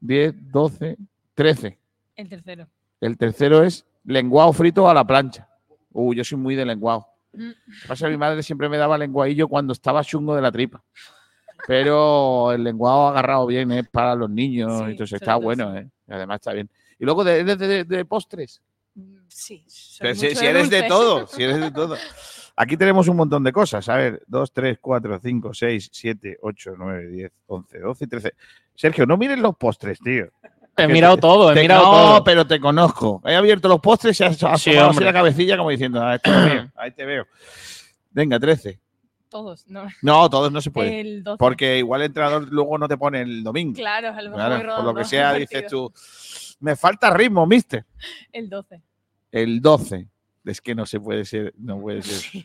[0.00, 0.96] 10, 12,
[1.34, 1.78] 13.
[2.16, 2.68] El tercero.
[3.00, 5.48] El tercero es lenguado frito a la plancha.
[5.92, 7.06] Uh, yo soy muy de lenguado.
[7.32, 7.50] Mm.
[7.88, 10.82] Pasa mi madre siempre me daba lenguadillo cuando estaba chungo de la tripa.
[11.66, 15.78] Pero el lenguado agarrado bien es para los niños Sí, sobre Está bueno, sí.
[15.78, 15.88] ¿eh?
[16.08, 16.68] Además está bien.
[16.98, 18.60] Y luego de, de- de- de postres.
[19.28, 19.64] Sí.
[19.66, 21.96] soy Pero si, si eres de todo, si eres de todo.
[22.56, 23.88] Aquí tenemos un montón de cosas.
[23.88, 28.32] A ver, 2, 3, 4, 5, 6, 7, 8, 9, 10, 11, 12 y 13.
[28.74, 30.26] Sergio, no mires los postres, tío.
[30.76, 32.24] He mirado te- todo, he te- mirado no, todo.
[32.24, 33.22] pero te conozco.
[33.24, 36.52] He abierto los postres y has, Sí, así la cabecilla como diciendo, "Ah, esto es
[36.52, 37.26] mío, ahí te veo.
[38.10, 38.80] Venga, 13.
[39.28, 39.86] Todos, no.
[40.02, 41.00] No, todos no se puede.
[41.00, 41.38] El 12.
[41.38, 43.74] Porque igual el entrenador luego no te pone el domingo.
[43.74, 45.92] Claro, a lo mejor Claro, voy por lo que sea, dices tú,
[46.60, 47.84] me falta ritmo, mister.
[48.32, 48.80] El 12.
[49.32, 50.06] El 12.
[50.44, 52.44] Es que no se puede ser, no puede ser.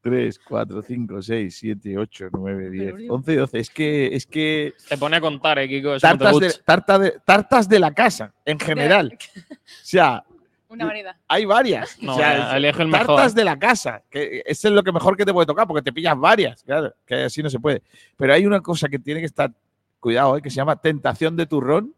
[0.00, 3.58] 3, 4, 5, 6, 7, 8, 9, 10, 11, 12.
[3.58, 5.98] Es que, es que Te pone a contar, eh, Kiko.
[5.98, 9.16] tartas de, tarta de- tartas de la casa, en general.
[9.50, 10.24] O sea,
[10.68, 11.16] Una variedad.
[11.26, 12.00] hay varias.
[12.02, 13.32] No, o sea, ya, elige el tartas mejor.
[13.32, 15.92] de la casa, que eso es lo que mejor que te puede tocar, porque te
[15.92, 17.82] pillas varias, claro, que así no se puede.
[18.16, 19.52] Pero hay una cosa que tiene que estar,
[19.98, 21.94] cuidado, eh, que se llama tentación de turrón.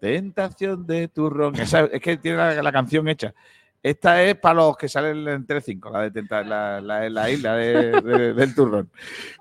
[0.00, 1.56] Tentación de turrón.
[1.56, 3.34] Esa- es que tiene la, la canción hecha.
[3.82, 7.54] Esta es para los que salen en Telecinco, la de tenta- la, la- la isla
[7.56, 8.90] de- de- del turrón.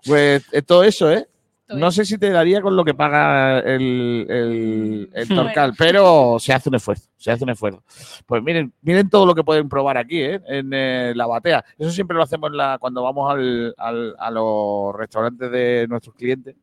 [0.05, 1.27] Pues es todo eso, ¿eh?
[1.69, 5.43] No sé si te daría con lo que paga el, el, el Bueno.
[5.43, 7.83] Torcal, pero se hace un esfuerzo, se hace un esfuerzo.
[8.25, 10.39] Pues miren, miren todo lo que pueden probar aquí, ¿eh?
[10.47, 11.65] en eh, la batea.
[11.77, 16.55] Eso siempre lo hacemos la, cuando vamos al- al- a los restaurantes de nuestros clientes.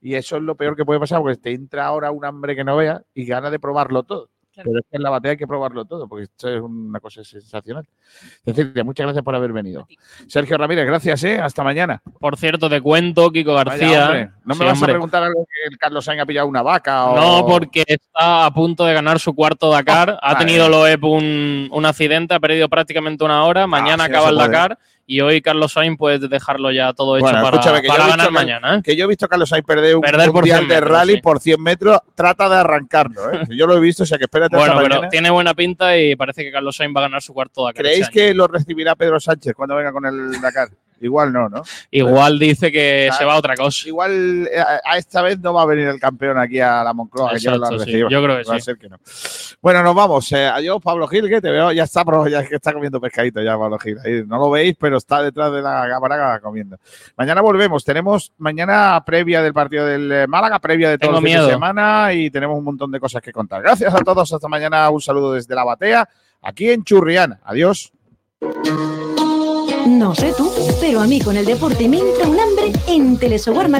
[0.00, 2.62] Y eso es lo peor que puede pasar, porque te entra ahora un hambre que
[2.62, 4.28] no veas y ganas de probarlo todo.
[4.54, 7.24] Pero es que en la batea hay que probarlo todo, porque esto es una cosa
[7.24, 7.86] sensacional.
[8.44, 9.86] Cecilia, muchas gracias por haber venido.
[10.26, 11.38] Sergio Ramírez, gracias, ¿eh?
[11.40, 12.02] Hasta mañana.
[12.20, 14.32] Por cierto, te cuento, Kiko García.
[14.44, 14.92] ¿No me Sí, vas hombre.
[14.92, 17.06] a preguntar algo que el Carlos Sainz ha pillado una vaca?
[17.06, 17.16] O...
[17.16, 20.18] No, porque está a punto de ganar su cuarto Dakar.
[20.20, 20.44] ha vale.
[20.44, 23.66] tenido Loeb un, un accidente, ha perdido prácticamente una hora.
[23.66, 24.48] Mañana sí, acaba el puede.
[25.12, 28.04] Y hoy Carlos Sainz puede dejarlo ya todo hecho Bueno, para, escúchame, que yo para
[28.06, 28.76] he ganar visto que- mañana.
[28.76, 28.80] ¿eh?
[28.82, 31.14] Que yo he visto a Carlos Sainz perder un Perder por mundial 100 de rally
[31.16, 31.20] sí.
[31.20, 33.30] por 100 metros, trata de arrancarlo.
[33.32, 33.42] ¿eh?
[33.50, 35.10] Yo lo he visto, o sea que espérate Bueno, hasta pero mañana.
[35.10, 37.66] tiene buena pinta y parece que Carlos Sainz va a ganar su cuarto.
[37.74, 38.28] ¿Creéis este año.
[38.30, 40.68] que lo recibirá Pedro Sánchez cuando venga con el Dakar?
[41.02, 41.62] Igual no, ¿no?
[41.90, 43.88] Igual dice que se va a otra cosa.
[43.88, 46.92] Igual eh, a, a esta vez no va a venir el campeón aquí a la
[46.92, 47.30] Moncloa.
[47.30, 47.92] que Exacto, han sí.
[47.98, 48.64] Yo creo que Va a sí.
[48.64, 48.98] ser que no.
[49.60, 50.30] Bueno, nos vamos.
[50.32, 51.72] Eh, adiós, Pablo Gil, que te veo.
[51.72, 53.98] Ya está, pero ya es que está comiendo pescadito ya, Pablo Gil.
[54.04, 56.78] Ahí no lo veis, pero está detrás de la cámara comiendo.
[57.16, 57.84] Mañana volvemos.
[57.84, 61.38] Tenemos mañana previa del partido del eh, Málaga, previa de todo Tengo el fin de
[61.40, 61.50] miedo.
[61.50, 63.62] semana y tenemos un montón de cosas que contar.
[63.62, 64.32] Gracias a todos.
[64.32, 64.88] Hasta mañana.
[64.90, 66.08] Un saludo desde la batea,
[66.42, 67.40] aquí en Churriana.
[67.44, 67.92] Adiós.
[69.86, 70.50] No sé tú,
[70.80, 73.70] pero a mí con el deporte me entra un hambre en Telesoguarma